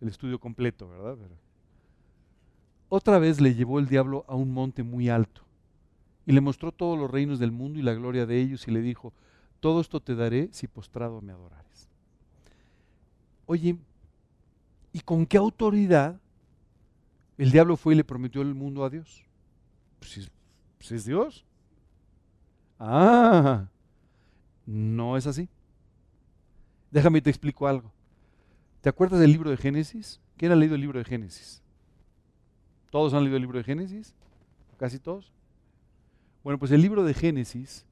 el 0.00 0.08
estudio 0.08 0.38
completo, 0.40 0.88
¿verdad? 0.88 1.16
Otra 2.94 3.18
vez 3.18 3.40
le 3.40 3.54
llevó 3.54 3.78
el 3.78 3.88
diablo 3.88 4.26
a 4.28 4.34
un 4.34 4.52
monte 4.52 4.82
muy 4.82 5.08
alto 5.08 5.40
y 6.26 6.32
le 6.32 6.42
mostró 6.42 6.72
todos 6.72 6.98
los 6.98 7.10
reinos 7.10 7.38
del 7.38 7.50
mundo 7.50 7.78
y 7.78 7.82
la 7.82 7.94
gloria 7.94 8.26
de 8.26 8.38
ellos 8.38 8.68
y 8.68 8.70
le 8.70 8.82
dijo, 8.82 9.14
todo 9.60 9.80
esto 9.80 9.98
te 10.00 10.14
daré 10.14 10.50
si 10.52 10.68
postrado 10.68 11.22
me 11.22 11.32
adorares. 11.32 11.88
Oye, 13.46 13.78
¿y 14.92 15.00
con 15.00 15.24
qué 15.24 15.38
autoridad 15.38 16.20
el 17.38 17.50
diablo 17.50 17.78
fue 17.78 17.94
y 17.94 17.96
le 17.96 18.04
prometió 18.04 18.42
el 18.42 18.54
mundo 18.54 18.84
a 18.84 18.90
Dios? 18.90 19.24
Pues, 19.98 20.30
pues 20.76 20.92
es 20.92 21.06
Dios. 21.06 21.46
Ah, 22.78 23.68
no 24.66 25.16
es 25.16 25.26
así. 25.26 25.48
Déjame 26.90 27.22
te 27.22 27.30
explico 27.30 27.66
algo. 27.66 27.90
¿Te 28.82 28.90
acuerdas 28.90 29.18
del 29.18 29.32
libro 29.32 29.48
de 29.48 29.56
Génesis? 29.56 30.20
¿Quién 30.36 30.52
ha 30.52 30.56
leído 30.56 30.74
el 30.74 30.82
libro 30.82 30.98
de 30.98 31.06
Génesis? 31.06 31.61
¿Todos 32.92 33.14
han 33.14 33.22
leído 33.22 33.36
el 33.36 33.42
libro 33.44 33.56
de 33.56 33.64
Génesis? 33.64 34.14
¿Casi 34.76 34.98
todos? 34.98 35.32
Bueno, 36.44 36.58
pues 36.58 36.72
el 36.72 36.82
libro 36.82 37.04
de 37.04 37.14
Génesis 37.14 37.86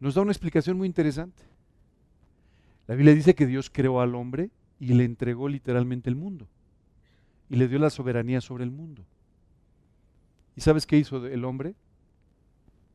nos 0.00 0.14
da 0.14 0.20
una 0.20 0.32
explicación 0.32 0.76
muy 0.76 0.86
interesante. 0.86 1.42
La 2.86 2.94
Biblia 2.94 3.14
dice 3.14 3.34
que 3.34 3.46
Dios 3.46 3.70
creó 3.70 4.02
al 4.02 4.14
hombre 4.14 4.50
y 4.78 4.88
le 4.88 5.04
entregó 5.04 5.48
literalmente 5.48 6.10
el 6.10 6.16
mundo. 6.16 6.46
Y 7.48 7.56
le 7.56 7.68
dio 7.68 7.78
la 7.78 7.88
soberanía 7.88 8.42
sobre 8.42 8.64
el 8.64 8.70
mundo. 8.70 9.02
¿Y 10.54 10.60
sabes 10.60 10.86
qué 10.86 10.98
hizo 10.98 11.26
el 11.26 11.42
hombre? 11.46 11.74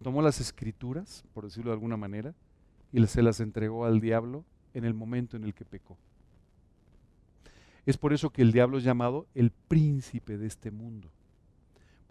Tomó 0.04 0.22
las 0.22 0.40
escrituras, 0.40 1.24
por 1.34 1.46
decirlo 1.46 1.72
de 1.72 1.78
alguna 1.78 1.98
manera, 1.98 2.36
y 2.92 3.04
se 3.08 3.24
las 3.24 3.40
entregó 3.40 3.86
al 3.86 4.02
diablo 4.02 4.46
en 4.76 4.86
el 4.86 4.94
momento 4.94 5.36
en 5.36 5.46
el 5.46 5.56
que 5.56 5.66
pecó. 5.66 5.98
Es 7.88 7.98
por 7.98 8.14
eso 8.14 8.30
que 8.30 8.44
el 8.44 8.52
diablo 8.52 8.78
es 8.78 8.84
llamado 8.84 9.26
el 9.34 9.50
príncipe 9.50 10.38
de 10.38 10.46
este 10.46 10.70
mundo. 10.70 11.10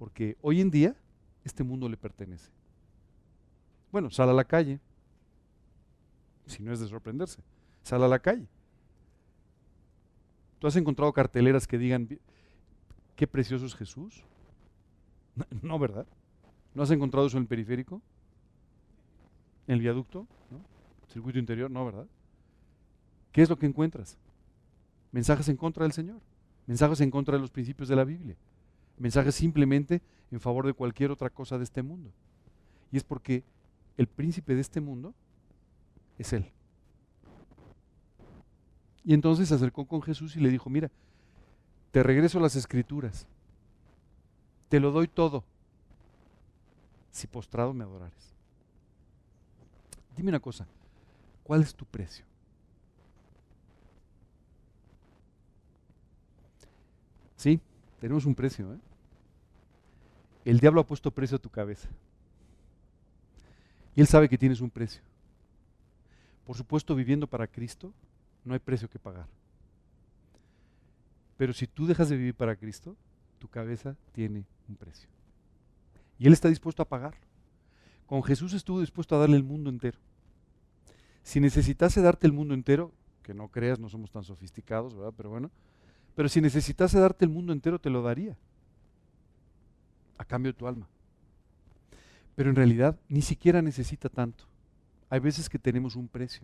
Porque 0.03 0.37
hoy 0.43 0.61
en 0.61 0.69
día 0.69 0.97
este 1.45 1.63
mundo 1.63 1.89
le 1.89 1.97
pertenece. 1.97 2.51
Bueno, 3.93 4.11
sal 4.11 4.31
a 4.31 4.33
la 4.33 4.43
calle. 4.43 4.81
Si 6.47 6.61
no 6.61 6.73
es 6.73 6.81
de 6.81 6.89
sorprenderse. 6.89 7.41
Sal 7.85 8.03
a 8.03 8.09
la 8.09 8.19
calle. 8.19 8.49
¿Tú 10.59 10.67
has 10.67 10.75
encontrado 10.75 11.13
carteleras 11.13 11.69
que 11.69 11.79
digan, 11.79 12.09
qué 13.15 13.29
precioso 13.29 13.65
es 13.65 13.77
Jesús? 13.77 14.25
No, 15.63 15.79
¿verdad? 15.79 16.09
¿No 16.75 16.83
has 16.83 16.91
encontrado 16.91 17.29
eso 17.29 17.37
en 17.37 17.45
el 17.45 17.49
periférico? 17.49 18.03
¿En 19.69 19.75
el 19.75 19.81
viaducto? 19.83 20.27
¿No? 20.51 20.59
¿Circuito 21.13 21.39
interior? 21.39 21.71
No, 21.71 21.85
¿verdad? 21.85 22.09
¿Qué 23.31 23.43
es 23.43 23.49
lo 23.49 23.57
que 23.57 23.67
encuentras? 23.67 24.19
Mensajes 25.13 25.49
en 25.49 25.57
contra 25.57 25.85
del 25.85 25.93
Señor. 25.93 26.21
Mensajes 26.67 27.01
en 27.03 27.13
contra 27.13 27.37
de 27.37 27.41
los 27.41 27.53
principios 27.53 27.89
de 27.89 27.95
la 27.95 28.03
Biblia. 28.03 28.37
Mensajes 28.99 29.35
simplemente 29.35 30.03
en 30.31 30.41
favor 30.41 30.67
de 30.67 30.73
cualquier 30.73 31.11
otra 31.11 31.31
cosa 31.31 31.59
de 31.59 31.65
este 31.65 31.83
mundo. 31.83 32.11
Y 32.91 32.97
es 32.97 33.05
porque 33.05 33.45
el 33.97 34.07
príncipe 34.07 34.55
de 34.55 34.61
este 34.61 34.81
mundo 34.81 35.15
es 36.19 36.33
Él. 36.33 36.51
Y 39.05 39.15
entonces 39.15 39.49
se 39.49 39.55
acercó 39.55 39.87
con 39.87 40.03
Jesús 40.03 40.37
y 40.37 40.41
le 40.41 40.51
dijo, 40.51 40.71
mira, 40.71 40.91
te 41.91 42.03
regreso 42.03 42.41
las 42.41 42.57
escrituras, 42.57 43.27
te 44.69 44.81
lo 44.81 44.93
doy 44.93 45.09
todo, 45.09 45.45
si 47.11 47.27
postrado 47.27 47.75
me 47.75 47.85
adorares. 47.85 48.33
Dime 50.17 50.31
una 50.31 50.41
cosa, 50.41 50.67
¿cuál 51.43 51.63
es 51.63 51.75
tu 51.75 51.85
precio? 51.85 52.25
Sí, 57.37 57.61
tenemos 58.03 58.27
un 58.27 58.35
precio. 58.35 58.75
¿eh? 58.75 58.79
El 60.45 60.59
diablo 60.59 60.81
ha 60.81 60.87
puesto 60.87 61.13
precio 61.13 61.37
a 61.37 61.41
tu 61.41 61.49
cabeza. 61.49 61.89
Y 63.95 64.01
Él 64.01 64.09
sabe 64.09 64.29
que 64.29 64.37
tienes 64.37 64.61
un 64.61 64.71
precio. 64.71 65.01
Por 66.45 66.57
supuesto, 66.57 66.97
viviendo 66.97 67.29
para 67.29 67.47
Cristo, 67.47 67.93
no 68.45 68.55
hay 68.55 68.59
precio 68.59 68.91
que 68.91 68.99
pagar. 68.99 69.29
Pero 71.37 71.53
si 71.53 71.69
tú 71.69 71.87
dejas 71.87 72.09
de 72.09 72.17
vivir 72.17 72.35
para 72.35 72.57
Cristo, 72.57 72.97
tu 73.39 73.47
cabeza 73.47 73.95
tiene 74.11 74.47
un 74.69 74.75
precio. 74.75 75.09
Y 76.19 76.27
Él 76.27 76.33
está 76.33 76.49
dispuesto 76.49 76.83
a 76.83 76.89
pagarlo. 76.89 77.21
Con 78.07 78.25
Jesús 78.25 78.53
estuvo 78.53 78.81
dispuesto 78.81 79.15
a 79.15 79.21
darle 79.21 79.37
el 79.37 79.45
mundo 79.45 79.71
entero. 79.71 80.01
Si 81.23 81.39
necesitase 81.39 82.03
darte 82.03 82.27
el 82.27 82.33
mundo 82.33 82.53
entero, 82.53 82.91
que 83.23 83.33
no 83.33 83.47
creas, 83.47 83.79
no 83.79 83.89
somos 83.89 84.11
tan 84.11 84.25
sofisticados, 84.25 84.97
¿verdad? 84.97 85.15
Pero 85.17 85.31
bueno, 85.31 85.53
pero 86.15 86.29
si 86.29 86.41
necesitase 86.41 86.99
darte 86.99 87.25
el 87.25 87.31
mundo 87.31 87.53
entero, 87.53 87.79
te 87.79 87.91
lo 87.91 88.03
daría. 88.03 88.37
A 90.19 90.25
cambio 90.25 90.53
de 90.53 90.59
tu 90.59 90.67
alma 90.67 90.89
pero 92.35 92.51
en 92.51 92.57
realidad 92.57 92.99
ni 93.09 93.23
siquiera 93.23 93.63
necesita 93.63 94.09
tanto. 94.09 94.45
Hay 95.11 95.21
veces 95.21 95.49
que 95.49 95.59
tenemos 95.59 95.97
un 95.97 96.09
precio. 96.09 96.43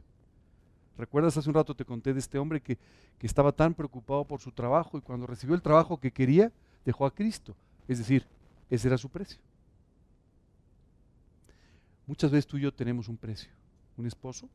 ¿Recuerdas 0.97 1.37
hace 1.37 1.49
un 1.49 1.55
rato 1.55 1.75
te 1.75 1.85
conté 1.85 2.13
de 2.13 2.19
este 2.19 2.39
hombre 2.39 2.61
que, 2.61 2.77
que, 3.19 3.27
estaba 3.27 3.53
tan 3.53 3.73
preocupado 3.73 4.25
por 4.25 4.41
su 4.41 4.51
trabajo 4.51 4.99
y 4.99 5.01
cuando 5.01 5.27
recibió 5.27 5.55
el 5.55 5.63
trabajo 5.63 5.99
que 5.99 6.11
quería, 6.11 6.53
dejó 6.85 7.07
a 7.07 7.15
Cristo? 7.15 7.55
Es 7.87 7.99
decir, 7.99 8.27
ese 8.69 8.89
era 8.89 8.99
su 8.99 9.09
precio. 9.09 9.39
Muchas 12.07 12.31
veces 12.31 12.47
tú 12.47 12.59
y 12.59 12.63
yo 12.63 12.75
tenemos 12.75 13.09
un 13.09 13.17
precio. 13.17 13.51
Un 13.97 14.07
esposo, 14.07 14.49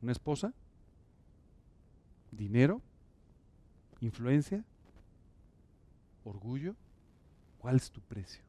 una 0.00 0.12
esposa, 0.12 0.52
dinero, 2.30 2.80
influencia, 4.00 4.64
orgullo. 6.24 6.74
¿Cuál 7.58 7.76
es 7.76 7.90
tu 7.90 8.00
precio? 8.00 8.42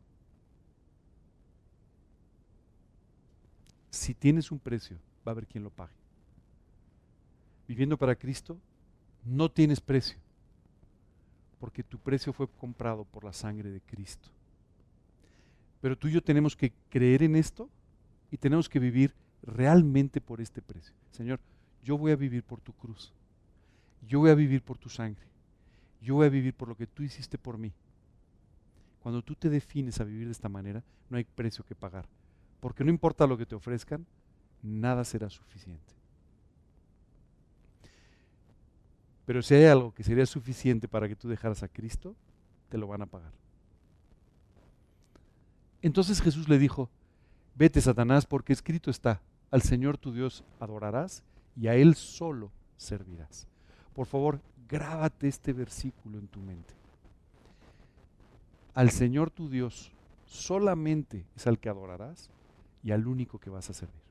si 3.92 4.16
tienes 4.16 4.52
un 4.52 4.60
precio, 4.60 4.98
va 5.28 5.32
a 5.32 5.34
haber 5.34 5.46
quien 5.46 5.64
lo 5.64 5.70
pague. 5.70 5.94
Viviendo 7.68 7.98
para 7.98 8.16
Cristo, 8.16 8.58
no 9.24 9.52
tienes 9.52 9.80
precio, 9.80 10.18
porque 11.60 11.84
tu 11.84 12.00
precio 12.00 12.34
fue 12.34 12.48
comprado 12.50 13.06
por 13.06 13.24
la 13.24 13.34
sangre 13.34 13.70
de 13.70 13.82
Cristo. 13.82 14.30
Pero 15.82 15.98
tú 15.98 16.08
y 16.08 16.14
yo 16.14 16.24
tenemos 16.24 16.56
que 16.56 16.74
creer 16.90 17.22
en 17.22 17.36
esto 17.36 17.70
y 18.32 18.38
tenemos 18.38 18.68
que 18.68 18.80
vivir 18.80 19.14
realmente 19.44 20.22
por 20.22 20.42
este 20.42 20.62
precio. 20.62 20.96
Señor, 21.12 21.40
yo 21.84 21.98
voy 21.98 22.12
a 22.12 22.16
vivir 22.16 22.44
por 22.44 22.62
tu 22.62 22.74
cruz. 22.74 23.14
Yo 24.08 24.20
voy 24.20 24.32
a 24.32 24.36
vivir 24.36 24.64
por 24.64 24.78
tu 24.78 24.90
sangre. 24.90 25.26
Yo 26.02 26.16
voy 26.16 26.26
a 26.26 26.30
vivir 26.30 26.54
por 26.54 26.68
lo 26.68 26.76
que 26.76 26.88
tú 26.88 27.04
hiciste 27.04 27.38
por 27.38 27.58
mí. 27.58 27.72
Cuando 29.02 29.22
tú 29.22 29.36
te 29.36 29.50
defines 29.50 30.00
a 30.00 30.04
vivir 30.04 30.26
de 30.26 30.34
esta 30.34 30.50
manera, 30.50 30.84
no 31.10 31.18
hay 31.18 31.24
precio 31.24 31.64
que 31.64 31.76
pagar 31.76 32.08
porque 32.62 32.84
no 32.84 32.92
importa 32.92 33.28
lo 33.28 33.38
que 33.38 33.46
te 33.46 33.56
ofrezcan, 33.56 34.06
nada 34.62 35.04
será 35.04 35.30
suficiente. 35.30 35.94
Pero 39.26 39.42
si 39.42 39.56
hay 39.56 39.66
algo 39.66 39.94
que 39.94 40.04
sería 40.04 40.26
suficiente 40.26 40.88
para 40.88 41.08
que 41.08 41.16
tú 41.16 41.28
dejaras 41.28 41.64
a 41.64 41.68
Cristo, 41.68 42.16
te 42.70 42.78
lo 42.78 42.88
van 42.88 43.02
a 43.02 43.08
pagar. 43.08 43.34
Entonces 45.82 46.22
Jesús 46.22 46.48
le 46.48 46.60
dijo, 46.60 46.90
vete 47.56 47.82
Satanás, 47.82 48.28
porque 48.28 48.54
escrito 48.54 48.92
está, 48.92 49.22
al 49.50 49.64
Señor 49.64 49.98
tu 49.98 50.14
Dios 50.14 50.44
adorarás 50.60 51.24
y 51.56 51.68
a 51.68 51.76
Él 51.76 51.96
solo 51.96 52.52
servirás. 52.78 53.48
Por 53.96 54.06
favor, 54.06 54.40
Grábate 54.72 55.28
este 55.28 55.52
versículo 55.52 56.18
en 56.18 56.28
tu 56.28 56.40
mente. 56.40 56.74
Al 58.74 58.90
Señor 58.90 59.30
tu 59.30 59.50
Dios 59.50 59.92
solamente 60.26 61.26
es 61.36 61.46
al 61.46 61.60
que 61.60 61.68
adorarás 61.68 62.30
y 62.82 62.92
al 62.92 63.06
único 63.06 63.38
que 63.38 63.50
vas 63.50 63.70
a 63.70 63.74
servir. 63.74 64.02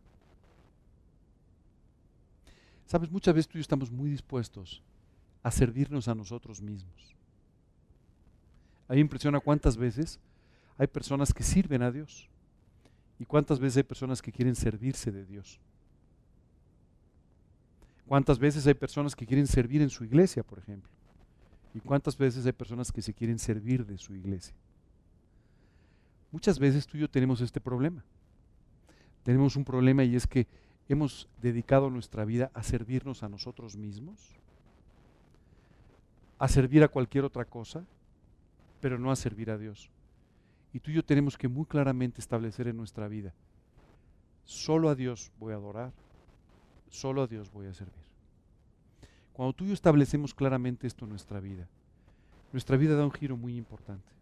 Sabes, 2.85 3.11
muchas 3.11 3.35
veces 3.35 3.49
tú 3.49 3.57
y 3.57 3.61
yo 3.61 3.63
estamos 3.63 3.91
muy 3.91 4.11
dispuestos 4.11 4.83
a 5.43 5.51
servirnos 5.51 6.09
a 6.09 6.15
nosotros 6.15 6.61
mismos. 6.61 7.17
A 8.87 8.93
mí 8.93 8.97
me 8.97 9.03
impresiona 9.03 9.41
cuántas 9.41 9.79
veces 9.79 10.21
hay 10.77 10.89
personas 10.89 11.33
que 11.33 11.43
sirven 11.43 11.83
a 11.83 11.91
Dios 11.91 12.29
y 13.19 13.25
cuántas 13.25 13.61
veces 13.61 13.79
hay 13.79 13.83
personas 13.85 14.21
que 14.21 14.33
quieren 14.33 14.55
servirse 14.55 15.11
de 15.11 15.25
Dios. 15.25 15.59
¿Cuántas 18.11 18.41
veces 18.41 18.67
hay 18.67 18.75
personas 18.75 19.15
que 19.15 19.25
quieren 19.25 19.47
servir 19.47 19.83
en 19.83 19.89
su 19.89 20.03
iglesia, 20.03 20.43
por 20.43 20.59
ejemplo? 20.59 20.91
¿Y 21.73 21.79
cuántas 21.79 22.19
veces 22.19 22.45
hay 22.45 22.51
personas 22.51 22.91
que 22.91 23.03
se 23.03 23.15
quieren 23.15 23.39
servir 23.39 23.87
de 23.87 23.97
su 23.99 24.17
iglesia? 24.17 24.53
Muchas 26.33 26.59
veces 26.59 26.89
tú 26.89 26.97
y 26.97 27.03
yo 27.03 27.09
tenemos 27.09 27.41
este 27.41 27.61
problema. 27.61 28.03
Tenemos 29.23 29.55
un 29.55 29.65
problema 29.65 30.03
y 30.03 30.17
es 30.17 30.27
que 30.27 30.49
hemos 30.89 31.29
dedicado 31.41 31.89
nuestra 31.89 32.25
vida 32.25 32.51
a 32.53 32.65
servirnos 32.65 33.23
a 33.23 33.29
nosotros 33.29 33.77
mismos, 33.77 34.19
a 36.41 36.49
servir 36.49 36.83
a 36.83 36.89
cualquier 36.89 37.23
otra 37.25 37.45
cosa, 37.45 37.87
pero 38.81 38.99
no 38.99 39.13
a 39.13 39.17
servir 39.17 39.53
a 39.53 39.57
Dios. 39.57 39.89
Y 40.73 40.81
tú 40.81 40.91
y 40.91 40.95
yo 40.95 41.05
tenemos 41.05 41.39
que 41.39 41.47
muy 41.47 41.65
claramente 41.65 42.21
establecer 42.21 42.67
en 42.67 42.77
nuestra 42.77 43.07
vida, 43.07 43.33
solo 44.47 44.89
a 44.89 44.97
Dios 44.97 45.31
voy 45.39 45.53
a 45.53 45.59
adorar, 45.59 45.93
solo 46.91 47.22
a 47.22 47.26
Dios 47.26 47.51
voy 47.51 47.66
a 47.66 47.74
servir. 47.74 48.05
Cuando 49.32 49.55
tú 49.55 49.64
y 49.64 49.68
yo 49.68 49.74
establecemos 49.74 50.34
claramente 50.34 50.86
esto 50.86 51.05
en 51.07 51.11
nuestra 51.11 51.41
vida, 51.41 51.66
nuestra 52.53 52.76
vida 52.76 52.95
da 52.95 53.05
un 53.05 53.12
giro 53.12 53.36
muy 53.36 53.57
importante. 53.57 54.12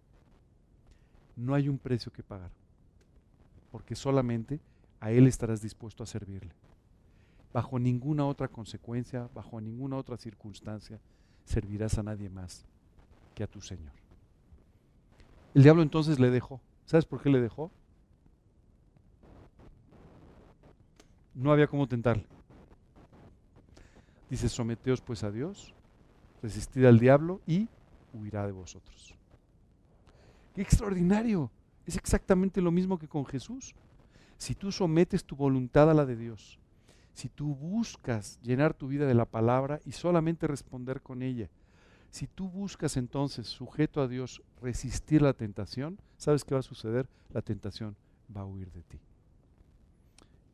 No 1.34 1.54
hay 1.54 1.68
un 1.68 1.78
precio 1.78 2.12
que 2.12 2.22
pagar, 2.22 2.50
porque 3.72 3.96
solamente 3.96 4.60
a 5.00 5.10
Él 5.10 5.26
estarás 5.26 5.62
dispuesto 5.62 6.02
a 6.02 6.06
servirle. 6.06 6.52
Bajo 7.52 7.78
ninguna 7.78 8.26
otra 8.26 8.48
consecuencia, 8.48 9.28
bajo 9.34 9.60
ninguna 9.60 9.96
otra 9.96 10.16
circunstancia, 10.16 11.00
servirás 11.44 11.98
a 11.98 12.02
nadie 12.02 12.28
más 12.28 12.66
que 13.34 13.42
a 13.42 13.46
tu 13.46 13.60
Señor. 13.60 13.92
El 15.54 15.62
diablo 15.62 15.82
entonces 15.82 16.20
le 16.20 16.30
dejó. 16.30 16.60
¿Sabes 16.84 17.06
por 17.06 17.22
qué 17.22 17.30
le 17.30 17.40
dejó? 17.40 17.70
No 21.34 21.52
había 21.52 21.66
cómo 21.66 21.88
tentarle. 21.88 22.26
Dice, 24.30 24.48
someteos 24.48 25.00
pues 25.00 25.24
a 25.24 25.30
Dios, 25.30 25.74
resistid 26.42 26.84
al 26.84 26.98
diablo 26.98 27.40
y 27.46 27.68
huirá 28.12 28.46
de 28.46 28.52
vosotros. 28.52 29.14
¡Qué 30.54 30.62
extraordinario! 30.62 31.50
Es 31.86 31.96
exactamente 31.96 32.60
lo 32.60 32.70
mismo 32.70 32.98
que 32.98 33.08
con 33.08 33.24
Jesús. 33.24 33.74
Si 34.36 34.54
tú 34.54 34.70
sometes 34.70 35.24
tu 35.24 35.34
voluntad 35.36 35.90
a 35.90 35.94
la 35.94 36.04
de 36.04 36.16
Dios, 36.16 36.58
si 37.14 37.28
tú 37.28 37.54
buscas 37.54 38.38
llenar 38.42 38.74
tu 38.74 38.86
vida 38.88 39.06
de 39.06 39.14
la 39.14 39.24
palabra 39.24 39.80
y 39.84 39.92
solamente 39.92 40.46
responder 40.46 41.00
con 41.00 41.22
ella, 41.22 41.48
si 42.10 42.26
tú 42.26 42.48
buscas 42.48 42.96
entonces, 42.96 43.46
sujeto 43.46 44.00
a 44.00 44.08
Dios, 44.08 44.42
resistir 44.60 45.22
la 45.22 45.32
tentación, 45.32 45.98
¿sabes 46.16 46.44
qué 46.44 46.54
va 46.54 46.60
a 46.60 46.62
suceder? 46.62 47.08
La 47.32 47.42
tentación 47.42 47.96
va 48.34 48.42
a 48.42 48.46
huir 48.46 48.70
de 48.72 48.82
ti. 48.82 49.00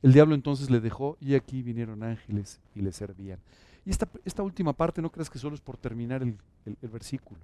El 0.05 0.12
diablo 0.12 0.34
entonces 0.34 0.68
le 0.68 0.80
dejó 0.80 1.16
y 1.18 1.34
aquí 1.34 1.62
vinieron 1.62 2.02
ángeles 2.02 2.61
y 2.74 2.82
le 2.82 2.92
servían. 2.92 3.38
Y 3.86 3.90
esta, 3.90 4.07
esta 4.26 4.42
última 4.42 4.74
parte 4.74 5.00
no 5.00 5.11
creas 5.11 5.30
que 5.30 5.38
solo 5.38 5.55
es 5.55 5.62
por 5.62 5.78
terminar 5.78 6.22
el, 6.22 6.36
el 6.66 6.88
versículo. 6.90 7.40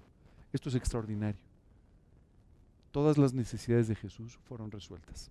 Esto 0.53 0.69
es 0.69 0.75
extraordinario. 0.75 1.41
Todas 2.91 3.17
las 3.17 3.33
necesidades 3.33 3.89
de 3.89 3.95
Jesús 3.95 4.39
fueron 4.45 4.71
resueltas 4.71 5.31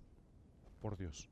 por 0.82 0.98
Dios. 0.98 1.28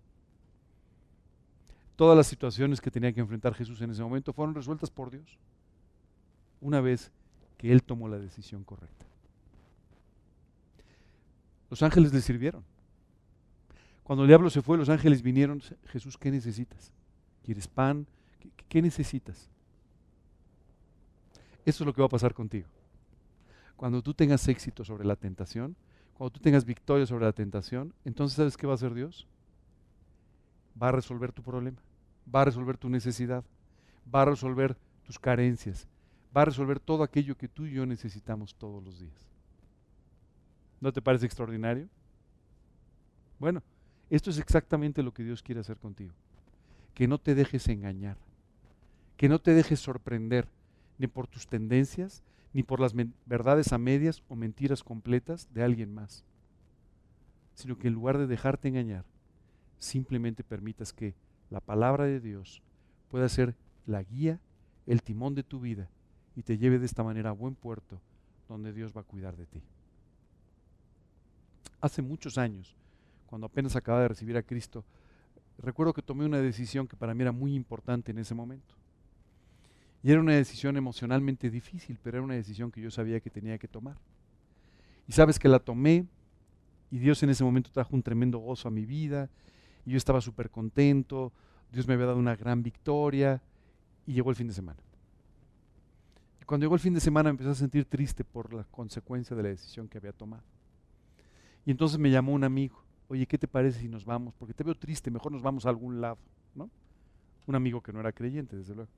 Todas 1.97 2.17
las 2.17 2.29
situaciones 2.29 2.81
que 2.81 2.93
tenía 2.93 3.13
que 3.13 3.19
enfrentar 3.19 3.55
Jesús 3.55 3.81
en 3.81 3.91
ese 3.91 4.05
momento 4.05 4.33
fueron 4.33 4.55
resueltas 4.55 4.91
por 4.91 5.11
Dios. 5.11 5.37
Una 6.61 6.81
vez 6.81 7.11
que 7.57 7.73
Él 7.73 7.83
tomó 7.83 8.07
la 8.07 8.21
decisión 8.21 8.63
correcta. 8.63 9.05
Los 11.69 11.83
ángeles 11.83 12.13
le 12.13 12.21
sirvieron. 12.21 12.63
Cuando 14.09 14.23
el 14.23 14.29
diablo 14.29 14.49
se 14.49 14.63
fue, 14.63 14.79
los 14.79 14.89
ángeles 14.89 15.21
vinieron, 15.21 15.61
Jesús, 15.89 16.17
¿qué 16.17 16.31
necesitas? 16.31 16.95
¿Quieres 17.45 17.69
pan? 17.69 18.07
¿Qué, 18.67 18.81
necesitas? 18.81 19.51
Eso 21.67 21.85
es 21.85 21.87
lo 21.87 21.93
que 21.93 22.01
va 22.01 22.07
a 22.07 22.09
pasar 22.09 22.33
contigo. 22.33 22.69
Cuando 23.77 24.01
tú 24.01 24.15
tengas 24.15 24.49
éxito 24.49 24.83
sobre 24.83 25.05
la 25.05 25.15
tentación, 25.15 25.77
cuando 26.15 26.31
tú 26.31 26.41
tengas 26.41 26.65
victoria 26.65 27.05
sobre 27.05 27.27
la 27.27 27.35
tentación, 27.35 27.93
entonces 28.07 28.37
¿sabes 28.37 28.57
qué 28.57 28.67
va 28.67 28.73
a 28.73 28.77
hacer 28.77 28.95
Dios? 28.95 29.27
Va 30.83 30.89
a 30.89 30.93
resolver 30.93 31.31
tu 31.31 31.43
problema, 31.43 31.77
va 32.35 32.41
a 32.41 32.45
resolver 32.47 32.79
tu 32.79 32.89
necesidad, 32.89 33.45
va 34.13 34.23
a 34.23 34.25
resolver 34.25 34.75
tus 35.05 35.19
carencias, 35.19 35.87
va 36.35 36.41
a 36.41 36.47
resolver 36.47 36.81
todo 36.81 37.03
aquello 37.03 37.37
que 37.37 37.49
tú 37.49 37.67
y 37.67 37.73
yo 37.73 37.85
necesitamos 37.85 38.55
todos 38.55 38.83
los 38.83 38.99
días. 38.99 39.29
¿No 40.81 40.95
te 40.95 41.03
parece 41.03 41.27
extraordinario? 41.27 41.91
Bueno, 43.39 43.63
esto 44.11 44.31
es 44.31 44.39
exactamente 44.39 45.03
lo 45.03 45.13
que 45.13 45.25
Dios 45.25 45.43
quiere 45.43 45.61
hacer 45.61 45.77
contigo. 45.77 46.13
Que 46.95 47.09
no 47.09 47.19
te 47.19 47.35
dejes 47.35 47.69
engañar, 47.69 48.17
que 49.17 49.29
no 49.29 49.39
te 49.39 49.55
dejes 49.55 49.81
sorprender 49.81 50.49
ni 50.99 51.07
por 51.07 51.27
tus 51.27 51.47
tendencias, 51.47 52.23
ni 52.53 52.63
por 52.63 52.81
las 52.81 52.95
verdades 53.27 53.73
a 53.73 53.79
medias 53.79 54.23
o 54.29 54.35
mentiras 54.35 54.83
completas 54.83 55.49
de 55.53 55.63
alguien 55.63 55.95
más, 55.95 56.25
sino 57.55 57.79
que 57.79 57.89
en 57.89 57.95
lugar 57.95 58.19
de 58.19 58.27
dejarte 58.27 58.69
engañar, 58.69 59.05
simplemente 59.79 60.43
permitas 60.43 60.93
que 60.93 61.15
la 61.51 61.61
palabra 61.61 62.05
de 62.05 62.21
Dios 62.21 62.63
pueda 63.11 63.29
ser 63.29 63.55
la 63.87 64.03
guía, 64.03 64.41
el 64.87 65.03
timón 65.03 65.35
de 65.35 65.43
tu 65.43 65.61
vida 65.61 65.89
y 66.35 66.43
te 66.43 66.59
lleve 66.59 66.79
de 66.79 66.87
esta 66.87 67.03
manera 67.03 67.31
a 67.31 67.35
buen 67.35 67.55
puerto 67.55 68.01
donde 68.49 68.73
Dios 68.73 68.93
va 68.97 69.03
a 69.03 69.05
cuidar 69.05 69.37
de 69.37 69.47
ti. 69.47 69.63
Hace 71.81 72.03
muchos 72.03 72.39
años, 72.39 72.75
cuando 73.29 73.47
apenas 73.47 73.77
acababa 73.77 74.03
de 74.03 74.09
recibir 74.09 74.37
a 74.37 74.43
Cristo, 74.43 74.85
recuerdo 75.59 75.93
que 75.93 76.03
tomé 76.03 76.25
una 76.25 76.41
decisión 76.41 76.89
que 76.89 76.97
para 76.97 77.15
mí 77.15 77.23
era 77.23 77.33
muy 77.33 77.55
importante 77.55 78.11
en 78.11 78.19
ese 78.19 78.35
momento. 78.35 78.75
Y 80.03 80.11
era 80.11 80.21
una 80.21 80.35
decisión 80.35 80.77
emocionalmente 80.77 81.51
difícil, 81.51 81.99
pero 82.03 82.19
era 82.19 82.25
una 82.25 82.35
decisión 82.35 82.71
que 82.71 82.81
yo 82.81 82.91
sabía 82.91 83.21
que 83.21 83.31
tenía 83.31 83.59
que 83.59 83.69
tomar. 83.69 83.97
Y 85.07 85.13
sabes 85.13 85.39
que 85.39 85.49
la 85.49 85.59
tomé 85.59 86.07
y 86.91 86.99
Dios 86.99 87.23
en 87.23 87.31
ese 87.31 87.45
momento 87.45 87.71
trajo 87.71 87.95
un 87.95 88.03
tremendo 88.03 88.39
gozo 88.39 88.69
a 88.69 88.71
mi 88.71 88.87
vida 88.87 89.29
y 89.85 89.91
yo 89.91 89.97
estaba 89.97 90.21
súper 90.21 90.51
contento, 90.51 91.33
Dios 91.71 91.87
me 91.87 91.95
había 91.95 92.07
dado 92.07 92.19
una 92.19 92.37
gran 92.37 92.63
victoria 92.63 93.43
y 94.07 94.15
llegó 94.15 94.31
el 94.31 94.37
fin 94.37 94.47
de 94.47 94.55
semana. 94.55 94.81
Y 96.41 96.45
cuando 96.45 96.65
llegó 96.65 96.75
el 96.75 96.81
fin 96.81 96.95
de 96.95 97.01
semana 97.01 97.29
empecé 97.29 97.51
a 97.51 97.55
sentir 97.55 97.85
triste 97.85 98.25
por 98.25 98.55
la 98.55 98.65
consecuencia 98.65 99.37
de 99.37 99.43
la 99.43 99.49
decisión 99.51 99.89
que 99.89 99.99
había 99.99 100.13
tomado. 100.13 100.45
Y 101.67 101.71
entonces 101.71 101.99
me 101.99 102.11
llamó 102.11 102.33
un 102.33 102.45
amigo 102.45 102.88
oye, 103.09 103.27
¿qué 103.27 103.39
te 103.39 103.49
parece 103.49 103.81
si 103.81 103.89
nos 103.89 104.05
vamos? 104.05 104.35
Porque 104.35 104.55
te 104.55 104.63
veo 104.63 104.75
triste, 104.75 105.11
mejor 105.11 105.33
nos 105.33 105.43
vamos 105.43 105.67
a 105.67 105.71
algún 105.71 106.01
lado, 106.01 106.19
¿no? 106.55 106.71
Un 107.47 107.55
amigo 107.55 107.83
que 107.83 107.93
no 107.93 108.01
era 108.01 108.13
creyente, 108.13 108.57
desde 108.57 108.75
luego. 108.75 108.91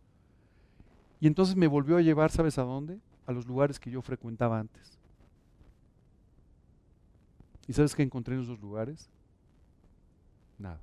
Y 1.21 1.27
entonces 1.27 1.55
me 1.55 1.67
volvió 1.67 1.97
a 1.97 2.03
llevar, 2.03 2.31
¿sabes 2.31 2.59
a 2.59 2.63
dónde? 2.63 2.99
A 3.27 3.33
los 3.33 3.47
lugares 3.47 3.79
que 3.79 3.91
yo 3.91 4.03
frecuentaba 4.03 4.59
antes. 4.59 4.99
¿Y 7.69 7.73
sabes 7.73 7.95
qué 7.95 8.03
encontré 8.03 8.35
en 8.35 8.43
esos 8.43 8.59
lugares? 8.59 9.09
Nada. 10.59 10.81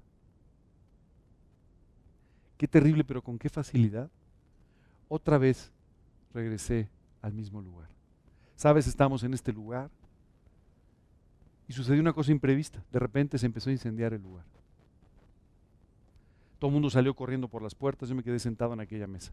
Qué 2.58 2.68
terrible, 2.68 3.04
pero 3.04 3.22
con 3.22 3.38
qué 3.38 3.50
facilidad. 3.50 4.10
Otra 5.10 5.38
vez 5.38 5.72
regresé 6.34 6.90
al 7.22 7.34
mismo 7.34 7.62
lugar. 7.62 7.90
Sabes, 8.56 8.88
estamos 8.88 9.24
en 9.24 9.34
este 9.34 9.52
lugar, 9.52 9.92
y 11.68 11.74
sucedió 11.74 12.02
una 12.02 12.14
cosa 12.14 12.32
imprevista. 12.32 12.84
De 12.92 13.00
repente 13.00 13.38
se 13.38 13.46
empezó 13.46 13.70
a 13.70 13.74
incendiar 13.74 14.14
el 14.14 14.22
lugar. 14.22 14.46
Todo 16.60 16.70
el 16.70 16.74
mundo 16.74 16.90
salió 16.90 17.14
corriendo 17.14 17.48
por 17.48 17.62
las 17.62 17.76
puertas. 17.76 18.10
Yo 18.10 18.16
me 18.16 18.24
quedé 18.24 18.40
sentado 18.40 18.74
en 18.74 18.80
aquella 18.80 19.08
mesa. 19.08 19.32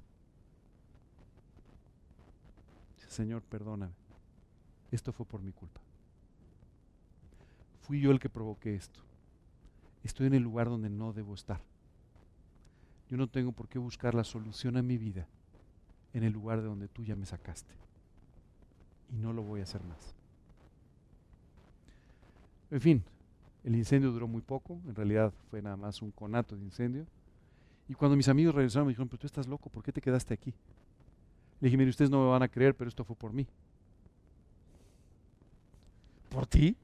Señor, 3.08 3.42
perdóname. 3.42 3.92
Esto 4.90 5.12
fue 5.12 5.24
por 5.24 5.40
mi 5.40 5.52
culpa. 5.52 5.80
Fui 7.82 8.00
yo 8.00 8.10
el 8.10 8.18
que 8.18 8.28
provoqué 8.28 8.74
esto. 8.74 9.00
Estoy 10.02 10.26
en 10.26 10.34
el 10.34 10.42
lugar 10.42 10.68
donde 10.68 10.90
no 10.90 11.12
debo 11.12 11.34
estar. 11.34 11.60
Yo 13.08 13.16
no 13.16 13.28
tengo 13.28 13.52
por 13.52 13.68
qué 13.68 13.78
buscar 13.78 14.14
la 14.14 14.24
solución 14.24 14.76
a 14.76 14.82
mi 14.82 14.98
vida 14.98 15.28
en 16.12 16.24
el 16.24 16.32
lugar 16.32 16.60
de 16.60 16.66
donde 16.66 16.88
tú 16.88 17.04
ya 17.04 17.14
me 17.14 17.26
sacaste. 17.26 17.74
Y 19.10 19.16
no 19.16 19.32
lo 19.32 19.42
voy 19.42 19.60
a 19.60 19.64
hacer 19.64 19.82
más. 19.84 20.14
En 22.70 22.80
fin, 22.80 23.04
el 23.64 23.76
incendio 23.76 24.12
duró 24.12 24.28
muy 24.28 24.42
poco, 24.42 24.80
en 24.86 24.94
realidad 24.94 25.32
fue 25.50 25.62
nada 25.62 25.76
más 25.76 26.02
un 26.02 26.10
conato 26.10 26.56
de 26.56 26.62
incendio. 26.62 27.06
Y 27.88 27.94
cuando 27.94 28.16
mis 28.16 28.28
amigos 28.28 28.54
regresaron 28.54 28.86
me 28.86 28.92
dijeron, 28.92 29.08
pero 29.08 29.20
tú 29.20 29.26
estás 29.26 29.46
loco, 29.46 29.70
¿por 29.70 29.82
qué 29.82 29.92
te 29.92 30.00
quedaste 30.00 30.34
aquí? 30.34 30.52
Le 31.60 31.66
dije, 31.66 31.76
mire, 31.76 31.90
ustedes 31.90 32.10
no 32.10 32.22
me 32.22 32.30
van 32.30 32.42
a 32.42 32.48
creer, 32.48 32.74
pero 32.74 32.88
esto 32.88 33.04
fue 33.04 33.16
por 33.16 33.32
mí. 33.32 33.46
¿Por 36.28 36.46
ti? 36.46 36.76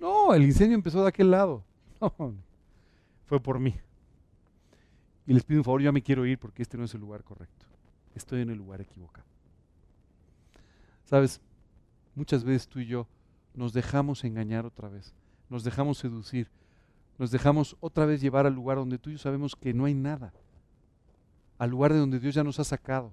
No, 0.00 0.34
el 0.34 0.42
incendio 0.42 0.74
empezó 0.74 1.02
de 1.02 1.08
aquel 1.08 1.30
lado. 1.30 1.64
No, 2.18 2.34
fue 3.26 3.40
por 3.40 3.60
mí. 3.60 3.74
Y 5.24 5.32
les 5.32 5.44
pido 5.44 5.60
un 5.60 5.64
favor, 5.64 5.80
yo 5.80 5.84
ya 5.84 5.92
me 5.92 6.02
quiero 6.02 6.26
ir 6.26 6.36
porque 6.36 6.62
este 6.62 6.76
no 6.76 6.84
es 6.84 6.92
el 6.94 7.00
lugar 7.00 7.22
correcto. 7.22 7.64
Estoy 8.14 8.42
en 8.42 8.50
el 8.50 8.58
lugar 8.58 8.80
equivocado. 8.80 9.26
Sabes, 11.04 11.40
muchas 12.16 12.42
veces 12.42 12.66
tú 12.66 12.80
y 12.80 12.86
yo 12.86 13.06
nos 13.54 13.72
dejamos 13.72 14.24
engañar 14.24 14.66
otra 14.66 14.88
vez, 14.88 15.14
nos 15.48 15.64
dejamos 15.64 15.98
seducir, 15.98 16.48
nos 17.18 17.30
dejamos 17.30 17.76
otra 17.80 18.06
vez 18.06 18.20
llevar 18.20 18.46
al 18.46 18.54
lugar 18.54 18.78
donde 18.78 18.98
tú 18.98 19.10
y 19.10 19.14
yo 19.14 19.18
sabemos 19.18 19.54
que 19.56 19.74
no 19.74 19.84
hay 19.84 19.94
nada, 19.94 20.32
al 21.58 21.70
lugar 21.70 21.92
de 21.92 21.98
donde 21.98 22.18
Dios 22.18 22.34
ya 22.34 22.44
nos 22.44 22.58
ha 22.58 22.64
sacado. 22.64 23.12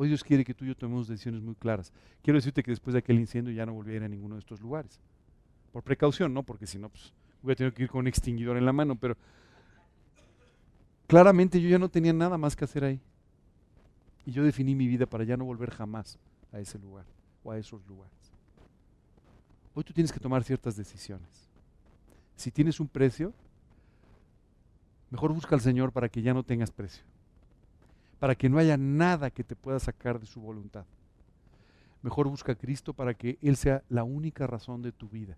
Hoy 0.00 0.08
Dios 0.08 0.22
quiere 0.22 0.44
que 0.44 0.54
tú 0.54 0.64
y 0.64 0.68
yo 0.68 0.76
tomemos 0.76 1.08
decisiones 1.08 1.42
muy 1.42 1.56
claras. 1.56 1.92
Quiero 2.22 2.38
decirte 2.38 2.62
que 2.62 2.70
después 2.70 2.92
de 2.92 3.00
aquel 3.00 3.18
incendio 3.18 3.52
ya 3.52 3.66
no 3.66 3.72
volví 3.72 3.92
a 3.92 3.96
ir 3.96 4.04
a 4.04 4.08
ninguno 4.08 4.36
de 4.36 4.38
estos 4.38 4.60
lugares. 4.60 5.00
Por 5.72 5.82
precaución, 5.82 6.32
¿no? 6.32 6.44
Porque 6.44 6.68
si 6.68 6.78
no, 6.78 6.88
pues 6.88 7.12
voy 7.42 7.52
a 7.52 7.56
tener 7.56 7.74
que 7.74 7.82
ir 7.82 7.90
con 7.90 8.00
un 8.00 8.06
extinguidor 8.06 8.56
en 8.56 8.64
la 8.64 8.72
mano, 8.72 8.94
pero 8.94 9.16
claramente 11.08 11.60
yo 11.60 11.68
ya 11.68 11.80
no 11.80 11.88
tenía 11.88 12.12
nada 12.12 12.38
más 12.38 12.54
que 12.54 12.64
hacer 12.64 12.84
ahí. 12.84 13.00
Y 14.24 14.30
yo 14.30 14.44
definí 14.44 14.74
mi 14.74 14.86
vida 14.86 15.06
para 15.06 15.24
ya 15.24 15.36
no 15.36 15.44
volver 15.44 15.70
jamás 15.70 16.18
a 16.52 16.60
ese 16.60 16.78
lugar 16.78 17.04
o 17.42 17.50
a 17.50 17.58
esos 17.58 17.84
lugares. 17.86 18.17
Hoy 19.78 19.84
tú 19.84 19.92
tienes 19.92 20.10
que 20.10 20.18
tomar 20.18 20.42
ciertas 20.42 20.74
decisiones. 20.74 21.48
Si 22.34 22.50
tienes 22.50 22.80
un 22.80 22.88
precio, 22.88 23.32
mejor 25.08 25.32
busca 25.32 25.54
al 25.54 25.60
Señor 25.60 25.92
para 25.92 26.08
que 26.08 26.20
ya 26.20 26.34
no 26.34 26.42
tengas 26.42 26.72
precio. 26.72 27.04
Para 28.18 28.34
que 28.34 28.48
no 28.48 28.58
haya 28.58 28.76
nada 28.76 29.30
que 29.30 29.44
te 29.44 29.54
pueda 29.54 29.78
sacar 29.78 30.18
de 30.18 30.26
su 30.26 30.40
voluntad. 30.40 30.84
Mejor 32.02 32.26
busca 32.26 32.50
a 32.50 32.54
Cristo 32.56 32.92
para 32.92 33.14
que 33.14 33.38
Él 33.40 33.56
sea 33.56 33.84
la 33.88 34.02
única 34.02 34.48
razón 34.48 34.82
de 34.82 34.90
tu 34.90 35.08
vida. 35.08 35.36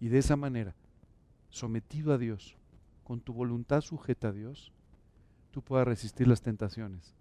Y 0.00 0.08
de 0.08 0.18
esa 0.18 0.34
manera, 0.34 0.74
sometido 1.48 2.12
a 2.12 2.18
Dios, 2.18 2.56
con 3.04 3.20
tu 3.20 3.32
voluntad 3.32 3.80
sujeta 3.80 4.30
a 4.30 4.32
Dios, 4.32 4.72
tú 5.52 5.62
puedas 5.62 5.86
resistir 5.86 6.26
las 6.26 6.42
tentaciones 6.42 7.14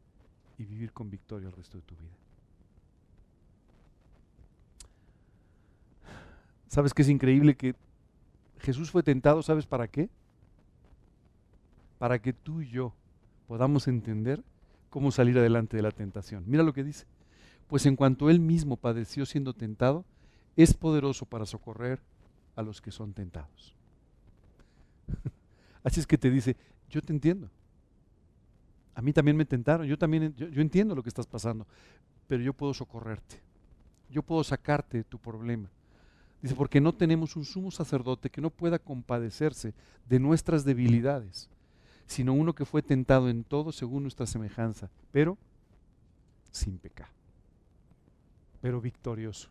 y 0.57 0.65
vivir 0.65 0.91
con 0.91 1.11
victoria 1.11 1.49
el 1.49 1.55
resto 1.55 1.78
de 1.78 1.84
tu 1.84 1.95
vida. 1.95 2.24
¿Sabes 6.76 6.93
qué 6.93 7.03
es 7.03 7.07
increíble 7.09 7.55
que 7.55 7.73
Jesús 8.59 8.91
fue 8.91 9.01
tentado? 9.01 9.41
¿Sabes 9.41 9.65
para 9.65 9.88
qué? 9.88 10.09
Para 11.97 12.19
que 12.19 12.34
tú 12.34 12.59
y 12.59 12.67
yo 12.67 12.93
podamos 13.47 13.88
entender 13.88 14.43
cómo 14.89 15.09
salir 15.09 15.38
adelante 15.38 15.78
de 15.78 15.84
la 15.84 15.91
tentación. 15.91 16.43
Mira 16.45 16.63
lo 16.63 16.73
que 16.73 16.84
dice. 16.84 17.05
Pues 17.67 17.86
en 17.86 17.95
cuanto 17.95 18.30
él 18.30 18.41
mismo 18.41 18.76
padeció 18.76 19.26
siendo 19.26 19.53
tentado, 19.53 20.03
es 20.57 20.73
poderoso 20.73 21.26
para 21.26 21.45
socorrer 21.45 22.01
a 22.57 22.61
los 22.61 22.82
que 22.82 22.91
son 22.91 23.13
tentados. 23.13 23.73
Así 25.82 26.01
es 26.01 26.05
que 26.05 26.17
te 26.17 26.30
dice, 26.30 26.57
yo 26.89 27.01
te 27.01 27.13
entiendo. 27.13 27.49
A 28.95 29.01
mí 29.01 29.13
también 29.13 29.38
me 29.38 29.45
tentaron, 29.45 29.88
yo 29.88 29.97
también 29.97 30.36
yo, 30.36 30.61
entiendo 30.61 30.93
lo 30.93 31.03
que 31.03 31.09
estás 31.09 31.26
pasando, 31.26 31.65
pero 32.28 32.43
yo 32.43 32.51
puedo 32.51 32.73
socorrerte. 32.73 33.39
Yo 34.09 34.21
puedo 34.23 34.43
sacarte 34.43 34.97
de 34.97 35.03
tu 35.05 35.17
problema. 35.17 35.69
Dice, 36.45 36.53
porque 36.53 36.79
no 36.79 36.93
tenemos 36.93 37.35
un 37.35 37.43
sumo 37.43 37.71
sacerdote 37.71 38.29
que 38.29 38.39
no 38.39 38.51
pueda 38.51 38.77
compadecerse 38.77 39.73
de 40.07 40.19
nuestras 40.19 40.63
debilidades, 40.63 41.49
sino 42.05 42.35
uno 42.35 42.53
que 42.53 42.65
fue 42.65 42.83
tentado 42.83 43.29
en 43.29 43.43
todo 43.43 43.71
según 43.71 44.03
nuestra 44.03 44.27
semejanza, 44.27 44.91
pero 45.11 45.39
sin 46.51 46.77
pecado, 46.77 47.09
pero 48.61 48.79
victorioso. 48.79 49.49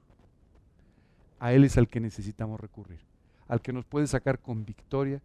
A 1.40 1.52
Él 1.52 1.64
es 1.64 1.76
al 1.78 1.88
que 1.88 1.98
necesitamos 1.98 2.60
recurrir, 2.60 3.00
al 3.48 3.60
que 3.60 3.72
nos 3.72 3.84
puede 3.84 4.06
sacar 4.06 4.38
con 4.38 4.64
victoria 4.64 5.20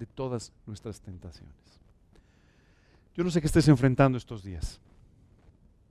de 0.00 0.06
todas 0.06 0.52
nuestras 0.66 1.00
tentaciones. 1.02 1.54
Yo 3.14 3.22
no 3.22 3.30
sé 3.30 3.40
qué 3.40 3.46
estés 3.46 3.68
enfrentando 3.68 4.18
estos 4.18 4.42
días, 4.42 4.80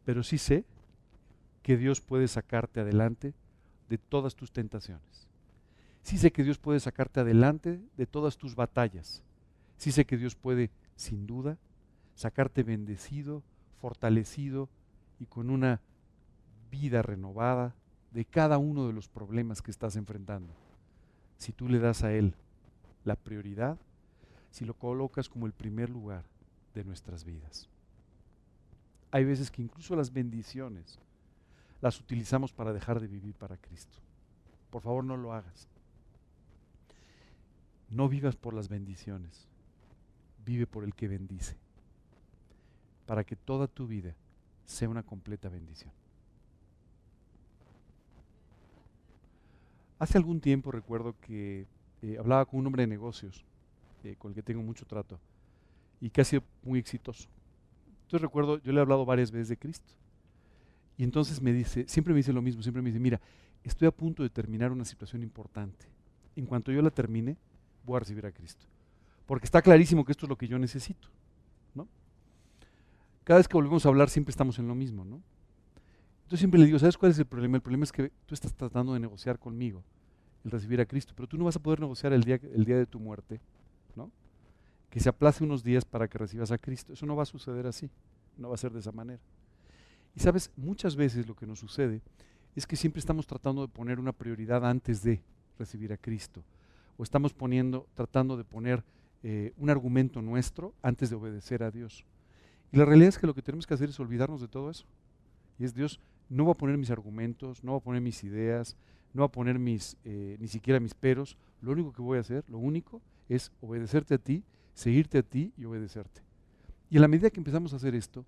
pero 0.04 0.24
sí 0.24 0.38
sé 0.38 0.66
que 1.64 1.78
Dios 1.78 2.02
puede 2.02 2.28
sacarte 2.28 2.82
adelante 2.82 3.34
de 3.92 3.98
todas 3.98 4.36
tus 4.36 4.54
tentaciones. 4.54 5.28
Sí 6.02 6.18
sé 6.18 6.32
que 6.32 6.46
Dios 6.46 6.58
puede 6.58 6.80
sacarte 6.80 7.20
adelante 7.20 7.82
de 7.98 8.06
todas 8.08 8.38
tus 8.38 8.56
batallas. 8.56 9.22
Sí 9.76 9.92
sé 9.92 10.06
que 10.06 10.16
Dios 10.16 10.34
puede, 10.34 10.72
sin 10.96 11.28
duda, 11.28 11.58
sacarte 12.16 12.64
bendecido, 12.64 13.44
fortalecido 13.82 14.70
y 15.20 15.26
con 15.26 15.50
una 15.50 15.82
vida 16.72 17.02
renovada 17.02 17.76
de 18.12 18.24
cada 18.24 18.58
uno 18.58 18.88
de 18.88 18.94
los 18.94 19.10
problemas 19.10 19.62
que 19.62 19.72
estás 19.72 19.98
enfrentando. 19.98 20.54
Si 21.38 21.52
tú 21.52 21.68
le 21.68 21.80
das 21.80 22.06
a 22.06 22.14
Él 22.14 22.34
la 23.04 23.18
prioridad, 23.18 23.78
si 24.52 24.64
lo 24.64 24.74
colocas 24.74 25.28
como 25.28 25.48
el 25.48 25.52
primer 25.52 25.90
lugar, 25.90 26.24
de 26.74 26.86
nuestras 26.86 27.26
vidas. 27.26 27.68
Hay 29.12 29.26
veces 29.26 29.52
que 29.52 29.62
incluso 29.62 29.98
las 29.98 30.14
bendiciones 30.14 30.98
las 31.82 32.00
utilizamos 32.00 32.54
para 32.54 32.72
dejar 32.72 33.00
de 33.00 33.08
vivir 33.08 33.34
para 33.34 33.58
Cristo. 33.58 33.98
Por 34.70 34.82
favor, 34.82 35.04
no 35.04 35.18
lo 35.18 35.34
hagas. 35.34 35.68
No 37.90 38.08
vivas 38.08 38.36
por 38.36 38.54
las 38.54 38.70
bendiciones, 38.70 39.48
vive 40.46 40.66
por 40.66 40.86
el 40.86 40.96
que 40.96 41.10
bendice, 41.10 41.58
para 43.06 43.26
que 43.26 43.36
toda 43.36 43.68
tu 43.68 43.86
vida 43.86 44.16
sea 44.66 44.88
una 44.88 45.04
completa 45.04 45.50
bendición. 45.50 45.92
Hace 50.00 50.18
algún 50.18 50.40
tiempo 50.40 50.72
recuerdo 50.72 51.16
que 51.20 51.68
eh, 52.02 52.18
hablaba 52.18 52.46
con 52.46 52.62
un 52.62 52.68
hombre 52.68 52.84
de 52.84 52.88
negocios, 52.88 53.44
eh, 54.04 54.16
con 54.18 54.32
el 54.32 54.36
que 54.36 54.42
tengo 54.42 54.64
mucho 54.64 54.86
trato, 54.86 55.20
y 56.00 56.10
que 56.10 56.22
ha 56.22 56.26
sido 56.26 56.44
muy 56.64 56.80
exitoso. 56.80 57.28
Entonces 58.04 58.22
recuerdo, 58.22 58.58
yo 58.60 58.72
le 58.72 58.80
he 58.80 58.82
hablado 58.82 59.06
varias 59.06 59.32
veces 59.32 59.50
de 59.50 59.58
Cristo. 59.58 59.94
Y 60.98 61.04
entonces 61.04 61.42
me 61.42 61.54
dice, 61.54 61.86
siempre 61.88 62.14
me 62.14 62.18
dice 62.18 62.34
lo 62.34 62.42
mismo, 62.42 62.62
siempre 62.62 62.82
me 62.82 62.90
dice, 62.90 63.00
mira, 63.00 63.20
estoy 63.64 63.88
a 63.88 63.92
punto 63.92 64.24
de 64.24 64.30
terminar 64.30 64.72
una 64.72 64.86
situación 64.86 65.24
importante. 65.24 65.86
En 66.36 66.46
cuanto 66.46 66.72
yo 66.72 66.82
la 66.82 66.92
termine, 66.92 67.38
voy 67.86 67.98
a 67.98 68.00
recibir 68.00 68.26
a 68.26 68.32
Cristo. 68.32 68.66
Porque 69.26 69.46
está 69.46 69.62
clarísimo 69.62 70.06
que 70.06 70.12
esto 70.12 70.26
es 70.26 70.30
lo 70.30 70.38
que 70.38 70.48
yo 70.48 70.60
necesito. 70.60 71.08
¿no? 71.74 71.88
Cada 73.24 73.40
vez 73.40 73.48
que 73.48 73.56
volvemos 73.56 73.86
a 73.86 73.90
hablar 73.90 74.10
siempre 74.10 74.32
estamos 74.32 74.60
en 74.60 74.68
lo 74.68 74.76
mismo. 74.76 75.06
¿no? 75.06 75.22
Entonces 76.24 76.40
siempre 76.40 76.60
le 76.60 76.66
digo, 76.66 76.80
¿sabes 76.80 76.98
cuál 76.98 77.12
es 77.12 77.20
el 77.20 77.26
problema? 77.26 77.58
El 77.58 77.62
problema 77.62 77.84
es 77.84 77.92
que 77.92 78.12
tú 78.26 78.34
estás 78.34 78.54
tratando 78.54 78.94
de 78.94 79.00
negociar 79.00 79.40
conmigo 79.40 79.84
el 80.44 80.52
recibir 80.52 80.82
a 80.82 80.86
Cristo, 80.86 81.14
pero 81.16 81.28
tú 81.28 81.38
no 81.38 81.46
vas 81.46 81.56
a 81.56 81.60
poder 81.60 81.80
negociar 81.80 82.14
el 82.14 82.24
día, 82.24 82.40
el 82.54 82.66
día 82.66 82.78
de 82.78 82.86
tu 82.86 83.00
muerte. 83.00 83.40
¿no? 83.96 84.12
que 84.92 85.00
se 85.00 85.10
aplace 85.10 85.44
unos 85.44 85.64
días 85.64 85.86
para 85.86 86.08
que 86.08 86.18
recibas 86.18 86.52
a 86.52 86.58
Cristo. 86.58 86.94
Eso 86.94 87.06
no 87.06 87.16
va 87.16 87.24
a 87.24 87.26
suceder 87.26 87.66
así, 87.66 87.90
no 88.38 88.50
va 88.50 88.56
a 88.56 88.58
ser 88.58 88.74
de 88.74 88.82
esa 88.82 88.92
manera. 88.92 89.22
Y 90.16 90.20
sabes, 90.20 90.52
muchas 90.56 90.96
veces 90.96 91.28
lo 91.28 91.36
que 91.36 91.46
nos 91.46 91.60
sucede 91.60 92.02
es 92.56 92.68
que 92.68 92.76
siempre 92.76 93.00
estamos 93.00 93.28
tratando 93.28 93.62
de 93.62 93.68
poner 93.68 94.00
una 94.00 94.12
prioridad 94.12 94.66
antes 94.66 95.04
de 95.04 95.22
recibir 95.58 95.94
a 95.94 95.98
Cristo. 95.98 96.44
O 96.98 97.04
estamos 97.04 97.34
poniendo, 97.34 97.88
tratando 97.94 98.36
de 98.38 98.44
poner 98.44 98.84
eh, 99.24 99.54
un 99.58 99.70
argumento 99.70 100.22
nuestro 100.22 100.74
antes 100.82 101.10
de 101.10 101.16
obedecer 101.16 101.64
a 101.64 101.72
Dios. 101.72 102.06
Y 102.72 102.78
la 102.78 102.86
realidad 102.86 103.10
es 103.10 103.18
que 103.18 103.28
lo 103.28 103.34
que 103.34 103.42
tenemos 103.42 103.66
que 103.66 103.74
hacer 103.74 103.90
es 103.90 104.00
olvidarnos 104.00 104.42
de 104.42 104.48
todo 104.48 104.70
eso. 104.70 104.86
Y 105.58 105.64
es 105.64 105.74
Dios, 105.74 106.00
no 106.30 106.46
va 106.46 106.52
a 106.52 106.58
poner 106.58 106.78
mis 106.78 106.92
argumentos, 106.92 107.64
no 107.64 107.74
va 107.74 107.78
a 107.78 107.82
poner 107.82 108.02
mis 108.02 108.24
ideas, 108.24 108.76
no 109.14 109.22
va 109.22 109.28
a 109.28 109.32
poner 109.32 109.60
mis, 109.60 109.98
eh, 110.04 110.38
ni 110.40 110.48
siquiera 110.48 110.80
mis 110.80 110.94
peros. 110.94 111.38
Lo 111.62 111.72
único 111.72 111.94
que 111.94 112.02
voy 112.02 112.18
a 112.18 112.22
hacer, 112.22 112.44
lo 112.50 112.58
único, 112.58 113.02
es 113.30 113.52
obedecerte 113.62 114.16
a 114.16 114.18
ti 114.18 114.44
seguirte 114.74 115.20
a 115.20 115.24
ti 115.24 115.54
y 115.58 115.66
obedecerte. 115.66 116.22
Y 116.90 116.96
en 116.96 117.02
la 117.02 117.08
medida 117.08 117.30
que 117.30 117.40
empezamos 117.40 117.74
a 117.74 117.78
hacer 117.78 117.96
esto, 117.96 118.26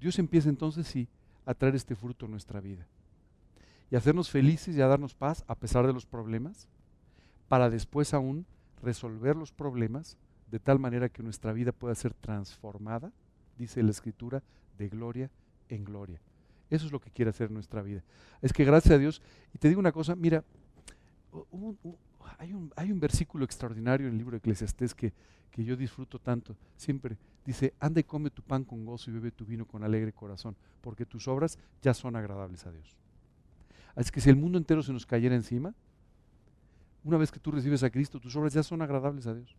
Dios 0.00 0.18
empieza 0.18 0.48
entonces 0.48 0.86
sí 0.86 1.08
a 1.44 1.54
traer 1.54 1.74
este 1.74 1.94
fruto 1.94 2.26
a 2.26 2.28
nuestra 2.28 2.60
vida. 2.60 2.86
Y 3.90 3.96
hacernos 3.96 4.30
felices 4.30 4.76
y 4.76 4.80
a 4.80 4.86
darnos 4.86 5.14
paz 5.14 5.44
a 5.46 5.54
pesar 5.54 5.86
de 5.86 5.92
los 5.92 6.06
problemas, 6.06 6.68
para 7.48 7.68
después 7.68 8.14
aún 8.14 8.46
resolver 8.82 9.36
los 9.36 9.52
problemas 9.52 10.16
de 10.50 10.58
tal 10.58 10.78
manera 10.78 11.08
que 11.08 11.22
nuestra 11.22 11.52
vida 11.52 11.72
pueda 11.72 11.94
ser 11.94 12.14
transformada, 12.14 13.12
dice 13.58 13.82
la 13.82 13.90
Escritura, 13.90 14.42
de 14.78 14.88
gloria 14.88 15.30
en 15.68 15.84
gloria. 15.84 16.20
Eso 16.70 16.86
es 16.86 16.92
lo 16.92 17.00
que 17.00 17.10
quiere 17.10 17.30
hacer 17.30 17.50
nuestra 17.50 17.82
vida. 17.82 18.02
Es 18.40 18.52
que 18.52 18.64
gracias 18.64 18.94
a 18.94 18.98
Dios, 18.98 19.20
y 19.54 19.58
te 19.58 19.68
digo 19.68 19.80
una 19.80 19.92
cosa, 19.92 20.16
mira, 20.16 20.42
hay, 22.38 22.52
un, 22.52 22.72
hay 22.76 22.92
un 22.92 23.00
versículo 23.00 23.44
extraordinario 23.44 24.06
en 24.06 24.12
el 24.12 24.18
libro 24.18 24.32
de 24.32 24.38
Eclesiastés 24.38 24.94
que, 24.94 25.12
que 25.50 25.64
yo 25.64 25.76
disfruto 25.76 26.18
tanto. 26.18 26.56
Siempre 26.76 27.16
dice, 27.44 27.74
anda 27.80 28.00
y 28.00 28.04
come 28.04 28.30
tu 28.30 28.42
pan 28.42 28.64
con 28.64 28.84
gozo 28.84 29.10
y 29.10 29.14
bebe 29.14 29.30
tu 29.30 29.44
vino 29.44 29.66
con 29.66 29.82
alegre 29.84 30.12
corazón, 30.12 30.56
porque 30.80 31.06
tus 31.06 31.28
obras 31.28 31.58
ya 31.80 31.94
son 31.94 32.16
agradables 32.16 32.66
a 32.66 32.72
Dios. 32.72 32.96
Así 33.94 34.10
que 34.10 34.20
si 34.20 34.30
el 34.30 34.36
mundo 34.36 34.58
entero 34.58 34.82
se 34.82 34.92
nos 34.92 35.06
cayera 35.06 35.34
encima, 35.34 35.74
una 37.04 37.16
vez 37.16 37.30
que 37.32 37.40
tú 37.40 37.50
recibes 37.50 37.82
a 37.82 37.90
Cristo, 37.90 38.20
tus 38.20 38.34
obras 38.36 38.52
ya 38.52 38.62
son 38.62 38.80
agradables 38.80 39.26
a 39.26 39.34
Dios. 39.34 39.56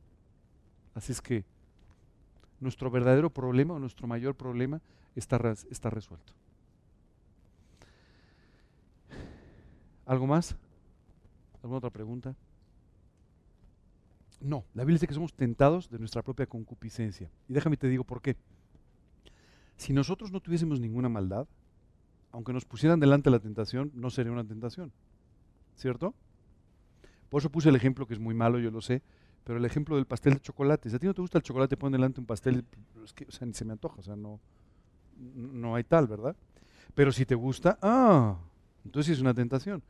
Así 0.96 1.12
es 1.12 1.22
que 1.22 1.44
nuestro 2.60 2.90
verdadero 2.90 3.30
problema 3.30 3.74
o 3.74 3.80
nuestro 3.80 4.08
mayor 4.08 4.36
problema 4.36 4.82
está, 5.16 5.54
está 5.70 5.90
resuelto. 5.90 6.34
¿Algo 10.06 10.28
más? 10.28 10.56
¿Alguna 11.62 11.78
otra 11.78 11.90
pregunta? 11.90 12.36
No, 14.44 14.66
la 14.74 14.84
Biblia 14.84 14.96
dice 14.96 15.08
que 15.08 15.14
somos 15.14 15.34
tentados 15.34 15.90
de 15.90 15.98
nuestra 16.00 16.22
propia 16.22 16.46
concupiscencia. 16.46 17.32
Y 17.48 17.54
déjame 17.54 17.78
te 17.78 17.88
digo 17.88 18.04
por 18.04 18.22
qué. 18.22 18.36
Si 19.78 19.94
nosotros 19.94 20.34
no 20.34 20.42
tuviésemos 20.42 20.82
ninguna 20.82 21.08
maldad, 21.08 21.48
aunque 22.32 22.52
nos 22.52 22.66
pusieran 22.66 23.00
delante 23.00 23.30
la 23.30 23.40
tentación, 23.40 23.92
no 23.96 24.10
sería 24.10 24.34
una 24.34 24.44
tentación. 24.44 24.92
¿Cierto? 25.76 26.14
Por 27.30 27.42
eso 27.42 27.50
puse 27.50 27.70
el 27.70 27.76
ejemplo 27.78 28.06
que 28.06 28.14
es 28.16 28.20
muy 28.20 28.36
malo, 28.36 28.60
yo 28.60 28.70
lo 28.70 28.82
sé, 28.82 29.02
pero 29.46 29.58
el 29.58 29.66
ejemplo 29.66 29.96
del 29.96 30.06
pastel 30.06 30.34
de 30.34 30.42
chocolate. 30.42 30.90
Si 30.90 30.96
a 30.96 31.00
ti 31.00 31.08
no 31.08 31.14
te 31.14 31.22
gusta 31.22 31.38
el 31.38 31.44
chocolate, 31.44 31.78
pon 31.78 31.94
delante 31.94 32.20
un 32.20 32.26
pastel, 32.26 32.66
es 33.04 33.14
que, 33.14 33.26
o 33.26 33.32
sea, 33.32 33.48
ni 33.48 33.54
se 33.54 33.64
me 33.64 33.72
antoja, 33.72 34.00
o 34.00 34.04
sea, 34.04 34.18
no, 34.18 34.42
no 35.18 35.76
hay 35.76 35.86
tal, 35.86 36.08
¿verdad? 36.08 36.36
Pero 36.94 37.14
si 37.14 37.26
te 37.26 37.36
gusta, 37.36 37.80
ah, 37.82 38.38
entonces 38.84 39.14
es 39.14 39.22
una 39.22 39.34
tentación. 39.34 39.82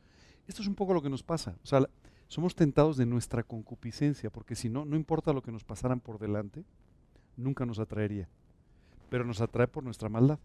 Esto 0.46 0.62
es 0.62 0.68
un 0.68 0.74
poco 0.76 0.94
lo 0.94 1.02
que 1.02 1.10
nos 1.10 1.22
pasa. 1.24 1.56
O 1.62 1.66
sea, 1.66 1.88
somos 2.34 2.56
tentados 2.56 2.96
de 2.96 3.06
nuestra 3.06 3.44
concupiscencia, 3.44 4.28
porque 4.28 4.56
si 4.56 4.68
no, 4.68 4.84
no 4.84 4.96
importa 4.96 5.32
lo 5.32 5.40
que 5.40 5.52
nos 5.52 5.62
pasaran 5.62 6.00
por 6.00 6.18
delante, 6.18 6.64
nunca 7.36 7.64
nos 7.64 7.78
atraería. 7.78 8.28
Pero 9.08 9.24
nos 9.24 9.40
atrae 9.40 9.68
por 9.68 9.84
nuestra 9.84 10.08
maldad. 10.08 10.40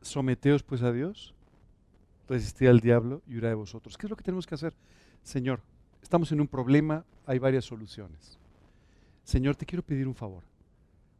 Someteos 0.00 0.64
pues 0.64 0.82
a 0.82 0.90
Dios, 0.90 1.32
resistid 2.28 2.66
al 2.66 2.80
diablo 2.80 3.22
y 3.24 3.36
huirá 3.36 3.50
de 3.50 3.54
vosotros. 3.54 3.96
¿Qué 3.96 4.06
es 4.06 4.10
lo 4.10 4.16
que 4.16 4.24
tenemos 4.24 4.48
que 4.48 4.56
hacer? 4.56 4.74
Señor, 5.22 5.60
estamos 6.02 6.32
en 6.32 6.40
un 6.40 6.48
problema, 6.48 7.04
hay 7.24 7.38
varias 7.38 7.64
soluciones. 7.64 8.40
Señor, 9.22 9.54
te 9.54 9.64
quiero 9.64 9.84
pedir 9.84 10.08
un 10.08 10.14
favor. 10.16 10.42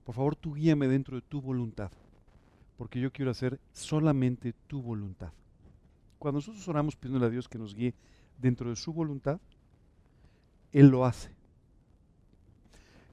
Por 0.03 0.17
favor, 0.17 0.35
tú 0.35 0.55
guíame 0.55 0.89
dentro 0.89 1.15
de 1.15 1.23
tu 1.23 1.41
voluntad, 1.41 1.93
porque 2.77 2.99
yo 2.99 3.13
quiero 3.13 3.31
hacer 3.31 3.61
solamente 3.71 4.53
tu 4.67 4.83
voluntad. 4.83 5.31
Cuando 6.19 6.39
nosotros 6.39 6.67
oramos 6.67 6.97
pidiéndole 6.97 7.27
a 7.27 7.31
Dios 7.31 7.49
que 7.49 7.59
nos 7.59 7.73
guíe 7.73 7.95
dentro 8.37 8.69
de 8.69 8.75
su 8.75 8.93
voluntad, 8.93 9.39
Él 10.73 10.89
lo 10.89 11.05
hace. 11.05 11.31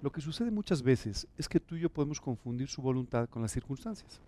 Lo 0.01 0.11
que 0.11 0.19
sucede 0.19 0.51
muchas 0.51 0.81
veces 0.81 1.27
es 1.37 1.47
que 1.47 1.59
tú 1.59 1.75
y 1.75 1.79
yo 1.79 1.89
podemos 1.89 2.19
confundir 2.19 2.67
su 2.67 2.81
voluntad 2.81 3.29
con 3.29 3.41
las 3.41 3.51
circunstancias, 3.51 4.19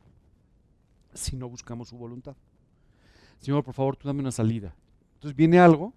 si 1.13 1.35
no 1.35 1.49
buscamos 1.49 1.89
su 1.89 1.97
voluntad. 1.97 2.35
Señor, 3.39 3.63
por 3.63 3.73
favor, 3.73 3.97
tú 3.97 4.07
dame 4.07 4.21
una 4.21 4.31
salida. 4.31 4.73
Entonces 5.15 5.35
viene 5.35 5.59
algo 5.59 5.93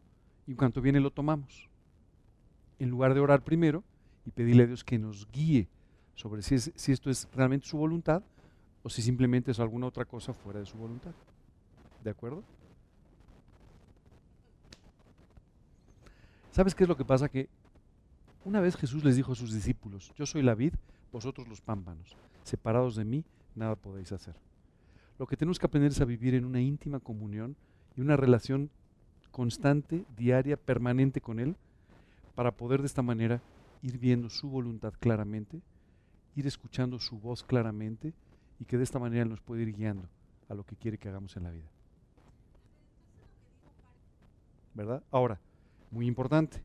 y 0.47 0.51
en 0.51 0.57
cuanto 0.57 0.81
viene 0.81 0.99
lo 0.99 1.11
tomamos. 1.13 1.69
En 2.79 2.91
lugar 2.91 3.15
de 3.15 3.21
orar 3.21 3.43
primero 3.43 3.85
y 4.27 4.31
pedirle 4.31 4.65
a 4.65 4.67
Dios 4.67 4.83
que 4.83 4.99
nos 4.99 5.31
guíe 5.31 5.69
sobre 6.15 6.43
si, 6.43 6.59
si 6.59 6.93
esto 6.93 7.09
es 7.09 7.29
realmente 7.33 7.67
su 7.67 7.79
voluntad 7.79 8.23
o 8.83 8.91
si 8.91 9.01
simplemente 9.01 9.53
es 9.53 9.61
alguna 9.61 9.87
otra 9.87 10.05
cosa 10.05 10.33
fuera 10.33 10.59
de 10.59 10.67
su 10.67 10.77
voluntad. 10.77 11.13
¿De 12.03 12.11
acuerdo? 12.11 12.43
¿Sabes 16.59 16.75
qué 16.75 16.83
es 16.83 16.89
lo 16.89 16.97
que 16.97 17.05
pasa? 17.05 17.29
Que 17.29 17.49
una 18.45 18.61
vez 18.61 18.75
Jesús 18.75 19.05
les 19.05 19.15
dijo 19.15 19.31
a 19.31 19.37
sus 19.37 19.55
discípulos, 19.55 20.13
yo 20.17 20.27
soy 20.27 20.43
la 20.43 20.57
vid, 20.57 20.75
vosotros 21.13 21.47
los 21.47 21.61
pámpanos, 21.61 22.17
separados 22.43 22.97
de 22.97 23.05
mí, 23.05 23.25
nada 23.55 23.77
podéis 23.77 24.11
hacer. 24.11 24.35
Lo 25.21 25.29
que 25.29 25.37
tenemos 25.37 25.61
que 25.61 25.67
aprender 25.67 25.93
es 25.93 26.01
a 26.01 26.05
vivir 26.05 26.35
en 26.35 26.45
una 26.45 26.61
íntima 26.61 26.99
comunión 26.99 27.55
y 27.95 28.01
una 28.01 28.17
relación 28.17 28.71
constante, 29.31 30.05
diaria, 30.17 30.57
permanente 30.57 31.21
con 31.21 31.39
Él, 31.39 31.55
para 32.35 32.51
poder 32.51 32.81
de 32.81 32.89
esta 32.89 33.03
manera 33.03 33.41
ir 33.81 33.97
viendo 33.97 34.29
su 34.29 34.51
voluntad 34.51 34.95
claramente, 34.99 35.63
ir 36.35 36.49
escuchando 36.49 36.99
su 36.99 37.21
voz 37.21 37.45
claramente 37.45 38.15
y 38.59 38.65
que 38.65 38.79
de 38.79 38.83
esta 38.83 38.99
manera 38.99 39.25
nos 39.27 39.41
puede 39.41 39.63
ir 39.63 39.77
guiando 39.77 40.09
a 40.49 40.55
lo 40.55 40.67
que 40.67 40.75
quiere 40.75 40.99
que 40.99 41.09
hagamos 41.09 41.37
en 41.37 41.45
la 41.45 41.53
vida. 41.53 41.71
¿Verdad? 44.75 45.05
Ahora, 45.13 45.39
muy 45.91 46.07
importante. 46.07 46.63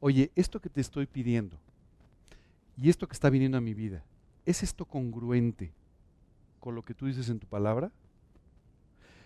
Oye, 0.00 0.30
esto 0.34 0.60
que 0.60 0.68
te 0.68 0.80
estoy 0.80 1.06
pidiendo 1.06 1.58
y 2.76 2.88
esto 2.88 3.08
que 3.08 3.14
está 3.14 3.30
viniendo 3.30 3.58
a 3.58 3.60
mi 3.60 3.74
vida, 3.74 4.04
¿es 4.46 4.62
esto 4.62 4.84
congruente 4.84 5.72
con 6.60 6.74
lo 6.74 6.82
que 6.82 6.94
tú 6.94 7.06
dices 7.06 7.28
en 7.28 7.40
tu 7.40 7.46
palabra? 7.46 7.90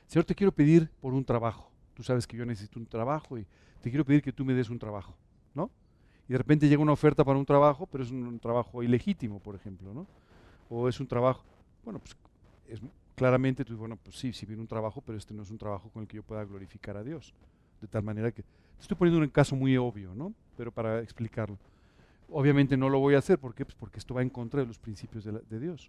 Señor, 0.07 0.25
te 0.25 0.35
quiero 0.35 0.53
pedir 0.53 0.91
por 1.01 1.13
un 1.15 1.25
trabajo. 1.25 1.71
Tú 1.95 2.03
sabes 2.03 2.27
que 2.27 2.37
yo 2.37 2.47
necesito 2.47 2.79
un 2.79 2.87
trabajo 2.87 3.39
y 3.39 3.47
te 3.83 3.91
quiero 3.91 4.05
pedir 4.05 4.23
que 4.23 4.33
tú 4.33 4.45
me 4.45 4.55
des 4.55 4.71
un 4.71 4.79
trabajo, 4.79 5.15
¿no? 5.55 5.71
Y 6.29 6.33
de 6.33 6.39
repente 6.39 6.69
llega 6.69 6.83
una 6.83 6.93
oferta 6.93 7.25
para 7.25 7.39
un 7.39 7.45
trabajo, 7.45 7.87
pero 7.87 8.05
es 8.05 8.11
un, 8.11 8.39
trabajo 8.39 8.83
ilegítimo, 8.83 9.41
por 9.41 9.55
ejemplo, 9.55 9.93
¿no? 9.93 10.07
O 10.71 10.89
es 10.89 11.01
un 11.01 11.07
trabajo, 11.07 11.45
bueno, 11.85 11.99
pues 11.99 12.17
es, 12.69 12.81
claramente 13.15 13.65
tú, 13.65 13.77
bueno, 13.77 13.97
pues 13.97 14.17
sí, 14.17 14.33
sí 14.33 14.47
viene 14.47 14.63
un 14.63 14.69
trabajo, 14.69 15.03
pero 15.03 15.19
este 15.19 15.35
no 15.35 15.43
es 15.43 15.51
un 15.51 15.59
trabajo 15.59 15.91
con 15.91 16.03
el 16.03 16.09
que 16.09 16.17
yo 16.17 16.23
pueda 16.23 16.45
glorificar 16.45 16.97
a 16.97 17.03
Dios. 17.03 17.35
De 17.81 17.89
tal 17.89 18.03
manera 18.03 18.33
que 18.33 18.45
Estoy 18.83 18.97
poniendo 18.97 19.23
un 19.23 19.31
caso 19.31 19.55
muy 19.55 19.77
obvio, 19.77 20.13
¿no? 20.13 20.35
Pero 20.57 20.73
para 20.73 21.01
explicarlo. 21.01 21.57
Obviamente 22.29 22.77
no 22.77 22.89
lo 22.89 22.99
voy 22.99 23.15
a 23.15 23.19
hacer, 23.19 23.39
¿por 23.39 23.55
qué? 23.55 23.65
Pues 23.65 23.77
porque 23.77 24.01
esto 24.01 24.13
va 24.13 24.23
en 24.23 24.29
contra 24.29 24.61
de 24.61 24.67
los 24.67 24.79
principios 24.79 25.25
de, 25.25 25.61
Dios. 25.61 25.89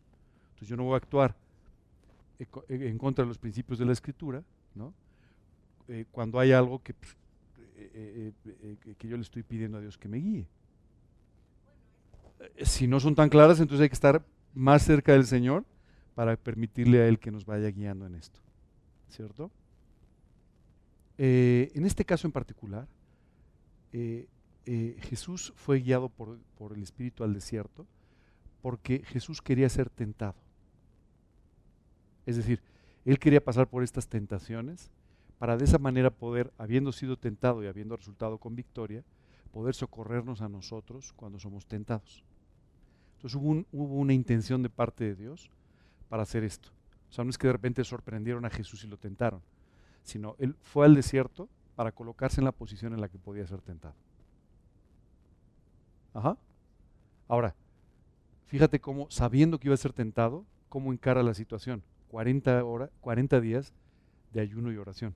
Entonces 0.51 0.67
yo 0.67 0.77
no 0.77 0.83
voy 0.83 0.93
a 0.93 0.97
actuar 0.97 1.35
en 2.69 2.97
contra 2.99 3.23
de 3.23 3.29
los 3.29 3.39
principios 3.39 3.79
de 3.79 3.85
la 3.85 3.93
Escritura, 3.93 4.43
¿no? 4.75 4.93
Eh, 5.87 6.05
cuando 6.11 6.39
hay 6.39 6.51
algo 6.51 6.83
que, 6.83 6.93
pues, 6.93 7.17
eh, 7.77 8.31
eh, 8.45 8.95
que 8.97 9.07
yo 9.07 9.17
le 9.17 9.23
estoy 9.23 9.41
pidiendo 9.41 9.79
a 9.79 9.81
Dios 9.81 9.97
que 9.97 10.07
me 10.07 10.17
guíe. 10.17 10.47
Si 12.63 12.87
no 12.87 12.99
son 12.99 13.15
tan 13.15 13.29
claras, 13.29 13.59
entonces 13.59 13.81
hay 13.81 13.89
que 13.89 13.95
estar 13.95 14.23
más 14.53 14.83
cerca 14.83 15.13
del 15.13 15.25
Señor 15.25 15.65
para 16.13 16.35
permitirle 16.35 17.01
a 17.01 17.07
Él 17.07 17.17
que 17.17 17.31
nos 17.31 17.43
vaya 17.43 17.69
guiando 17.71 18.05
en 18.05 18.13
esto. 18.13 18.39
¿Cierto? 19.09 19.49
Eh, 21.26 21.71
en 21.74 21.86
este 21.86 22.03
caso 22.03 22.28
en 22.28 22.34
particular, 22.34 22.86
eh, 23.93 24.28
eh, 24.65 24.97
Jesús 25.03 25.53
fue 25.55 25.80
guiado 25.80 26.09
por, 26.09 26.38
el 26.76 26.84
Espíritu 26.84 27.24
al 27.24 27.34
desierto 27.34 27.88
porque 28.61 29.03
Jesús 29.05 29.41
quería 29.41 29.69
ser 29.69 29.89
tentado. 29.89 30.36
Es 32.26 32.36
decir, 32.36 32.61
él 33.05 33.19
quería 33.19 33.41
pasar 33.41 33.69
por 33.69 33.84
estas 33.84 34.09
tentaciones 34.09 34.91
para 35.39 35.55
de 35.55 35.63
esa 35.63 35.78
manera 35.78 36.09
poder, 36.09 36.51
habiendo 36.57 36.91
sido 36.91 37.15
tentado 37.15 37.63
y 37.63 37.67
habiendo 37.67 37.95
resultado 37.95 38.38
con 38.38 38.57
victoria, 38.57 39.05
poder 39.53 39.76
socorrernos 39.76 40.41
a 40.41 40.49
nosotros 40.49 41.13
cuando 41.13 41.39
somos 41.39 41.65
tentados. 41.67 42.26
Entonces 43.15 43.39
hubo, 43.39 43.65
hubo 43.71 43.95
una 43.95 44.11
intención 44.11 44.61
de 44.61 44.69
parte 44.69 45.05
de 45.05 45.15
Dios 45.15 45.49
para 46.09 46.24
hacer 46.24 46.43
esto. 46.43 46.67
O 47.09 47.13
sea, 47.13 47.24
no 47.24 47.30
es 47.30 47.38
que 47.38 47.47
de 47.47 47.53
repente 47.53 47.82
sorprendieron 47.86 48.43
a 48.43 48.49
Jesús 48.49 48.84
y 48.84 48.88
lo 48.88 48.97
tentaron 48.97 49.41
sino 50.03 50.35
él 50.39 50.55
fue 50.61 50.85
al 50.85 50.95
desierto 50.95 51.49
para 51.75 51.91
colocarse 51.91 52.41
en 52.41 52.45
la 52.45 52.51
posición 52.51 52.93
en 52.93 53.01
la 53.01 53.09
que 53.09 53.17
podía 53.17 53.47
ser 53.47 53.61
tentado. 53.61 53.95
Ajá. 56.13 56.37
Ahora, 57.27 57.55
fíjate 58.45 58.79
cómo, 58.79 59.07
sabiendo 59.09 59.59
que 59.59 59.67
iba 59.67 59.73
a 59.73 59.77
ser 59.77 59.93
tentado, 59.93 60.45
cómo 60.69 60.91
encara 60.91 61.23
la 61.23 61.33
situación. 61.33 61.83
40, 62.09 62.63
horas, 62.63 62.91
40 63.01 63.41
días 63.41 63.73
de 64.33 64.41
ayuno 64.41 64.71
y 64.71 64.77
oración. 64.77 65.15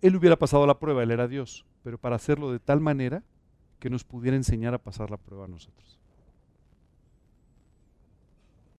Él 0.00 0.14
hubiera 0.14 0.36
pasado 0.36 0.66
la 0.66 0.78
prueba, 0.78 1.02
él 1.02 1.10
era 1.10 1.26
Dios, 1.26 1.66
pero 1.82 1.98
para 1.98 2.14
hacerlo 2.14 2.52
de 2.52 2.60
tal 2.60 2.80
manera 2.80 3.24
que 3.80 3.90
nos 3.90 4.04
pudiera 4.04 4.36
enseñar 4.36 4.74
a 4.74 4.78
pasar 4.78 5.10
la 5.10 5.16
prueba 5.16 5.46
a 5.46 5.48
nosotros. 5.48 5.98